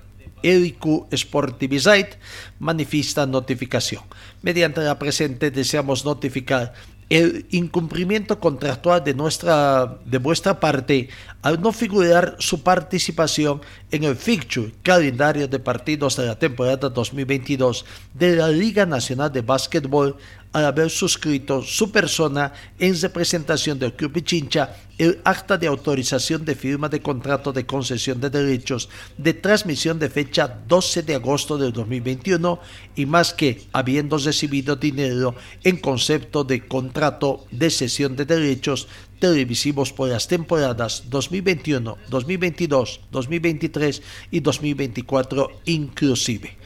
Ericu 0.44 1.08
Sportivizait, 1.14 2.18
manifiesta 2.58 3.26
notificación. 3.26 4.04
Mediante 4.42 4.80
la 4.82 4.98
presente 4.98 5.52
deseamos 5.52 6.06
notificar 6.06 6.74
el 7.10 7.46
incumplimiento 7.52 8.40
contractual 8.40 9.04
de, 9.04 9.14
nuestra, 9.14 9.98
de 10.06 10.18
vuestra 10.18 10.62
parte 10.62 11.10
al 11.42 11.60
no 11.60 11.74
figurar 11.74 12.38
su 12.40 12.64
participación 12.64 13.60
en 13.92 14.06
el 14.06 14.16
fixture 14.16 14.72
calendario 14.82 15.50
de 15.50 15.60
partidos 15.60 16.16
de 16.16 16.28
la 16.28 16.40
temporada 16.40 16.88
2022 16.88 17.84
de 18.14 18.38
la 18.38 18.48
Liga 18.48 18.86
Nacional 18.86 19.30
de 19.34 19.42
Básquetbol 19.42 20.16
al 20.54 20.66
haber 20.66 20.90
suscrito 20.90 21.62
su 21.64 21.92
persona 21.92 22.54
en 22.78 23.00
representación 23.00 23.80
del 23.80 23.94
Club 23.94 24.14
Pichincha 24.14 24.76
el 24.98 25.20
acta 25.24 25.58
de 25.58 25.68
autorización 25.68 26.46
de 26.46 26.56
firma 26.56 26.90
de 26.90 27.02
contrato 27.02 27.54
de 27.54 27.66
concesión 27.66 28.20
de 28.20 28.30
derechos 28.30 28.90
de 29.18 29.34
transmisión 29.34 29.98
de 29.98 30.10
fecha 30.10 30.48
12 30.68 31.04
de 31.04 31.16
agosto 31.16 31.58
del 31.58 31.72
2021 31.72 32.60
y 32.96 33.06
más 33.06 33.34
que 33.34 33.64
habiendo 33.72 34.18
recibido 34.18 34.76
dinero 34.76 35.36
en 35.64 35.78
concepto 35.78 36.44
de 36.44 36.68
contrato 36.68 37.46
de 37.52 37.70
cesión 37.70 38.16
de 38.16 38.26
derechos 38.26 38.88
televisivos 39.20 39.94
por 39.94 40.10
las 40.10 40.28
temporadas 40.28 41.04
2021, 41.10 41.98
2022, 42.10 43.02
2023 43.12 44.02
y 44.32 44.40
2024 44.40 45.62
inclusive. 45.66 46.58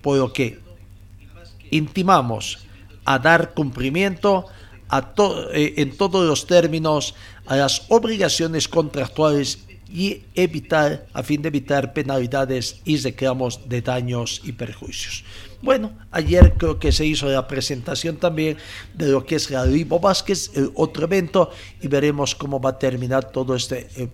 Por 0.00 0.18
lo 0.18 0.32
que 0.32 0.60
intimamos 1.70 2.64
a 3.04 3.18
dar 3.18 3.54
cumplimiento 3.54 4.46
a 4.88 5.12
eh, 5.52 5.74
en 5.78 5.96
todos 5.96 6.26
los 6.26 6.46
términos 6.46 7.14
a 7.46 7.56
las 7.56 7.82
obligaciones 7.88 8.68
contractuales 8.68 9.58
y 9.88 10.22
evitar, 10.34 11.06
a 11.12 11.22
fin 11.22 11.40
de 11.40 11.48
evitar 11.48 11.92
penalidades 11.92 12.80
y 12.84 12.96
reclamos 12.96 13.68
de 13.68 13.80
daños 13.80 14.40
y 14.44 14.52
perjuicios. 14.52 15.24
Bueno, 15.62 15.92
ayer 16.10 16.54
creo 16.58 16.78
que 16.78 16.90
se 16.90 17.06
hizo 17.06 17.28
la 17.28 17.46
presentación 17.46 18.16
también 18.16 18.56
de 18.92 19.06
lo 19.06 19.24
que 19.24 19.36
es 19.36 19.50
la 19.50 19.64
Ribo 19.64 20.00
Vázquez, 20.00 20.50
el 20.54 20.70
otro 20.74 21.04
evento, 21.04 21.50
y 21.80 21.88
veremos 21.88 22.34
cómo 22.34 22.60
va 22.60 22.70
a 22.70 22.78
terminar 22.78 23.30
todo 23.30 23.54
este 23.54 23.88
eh, 23.96 24.08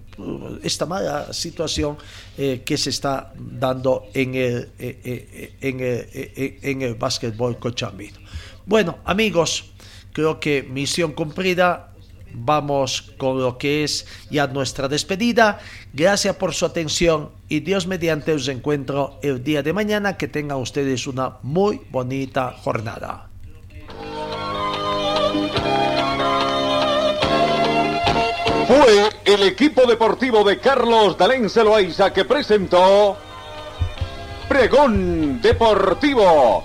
esta 0.62 0.86
mala 0.86 1.32
situación 1.32 1.96
eh, 2.36 2.62
que 2.64 2.76
se 2.76 2.90
está 2.90 3.32
dando 3.36 4.04
en 4.12 4.34
el, 4.34 4.68
en 4.78 5.80
el, 5.80 6.58
en 6.62 6.82
el 6.82 6.94
básquetbol 6.94 7.58
cochambino. 7.58 8.18
Bueno, 8.66 8.98
amigos, 9.04 9.72
creo 10.12 10.40
que 10.40 10.62
misión 10.62 11.12
cumplida. 11.12 11.86
vamos 12.32 13.12
con 13.18 13.40
lo 13.42 13.58
que 13.58 13.82
es 13.82 14.06
ya 14.30 14.46
nuestra 14.46 14.86
despedida. 14.88 15.58
Gracias 15.92 16.36
por 16.36 16.54
su 16.54 16.64
atención 16.64 17.30
y 17.48 17.60
Dios 17.60 17.86
mediante 17.86 18.32
os 18.32 18.46
encuentro 18.48 19.18
el 19.22 19.42
día 19.42 19.62
de 19.62 19.72
mañana. 19.72 20.16
Que 20.16 20.28
tengan 20.28 20.58
ustedes 20.58 21.06
una 21.06 21.38
muy 21.42 21.80
bonita 21.90 22.54
jornada. 22.62 23.28
Fue 28.68 29.10
el 29.24 29.42
equipo 29.42 29.84
deportivo 29.84 30.44
de 30.44 30.60
Carlos 30.60 31.18
Dalén 31.18 31.50
Celoaiza 31.50 32.12
que 32.12 32.24
presentó 32.24 33.16
Pregón 34.48 35.40
Deportivo. 35.42 36.64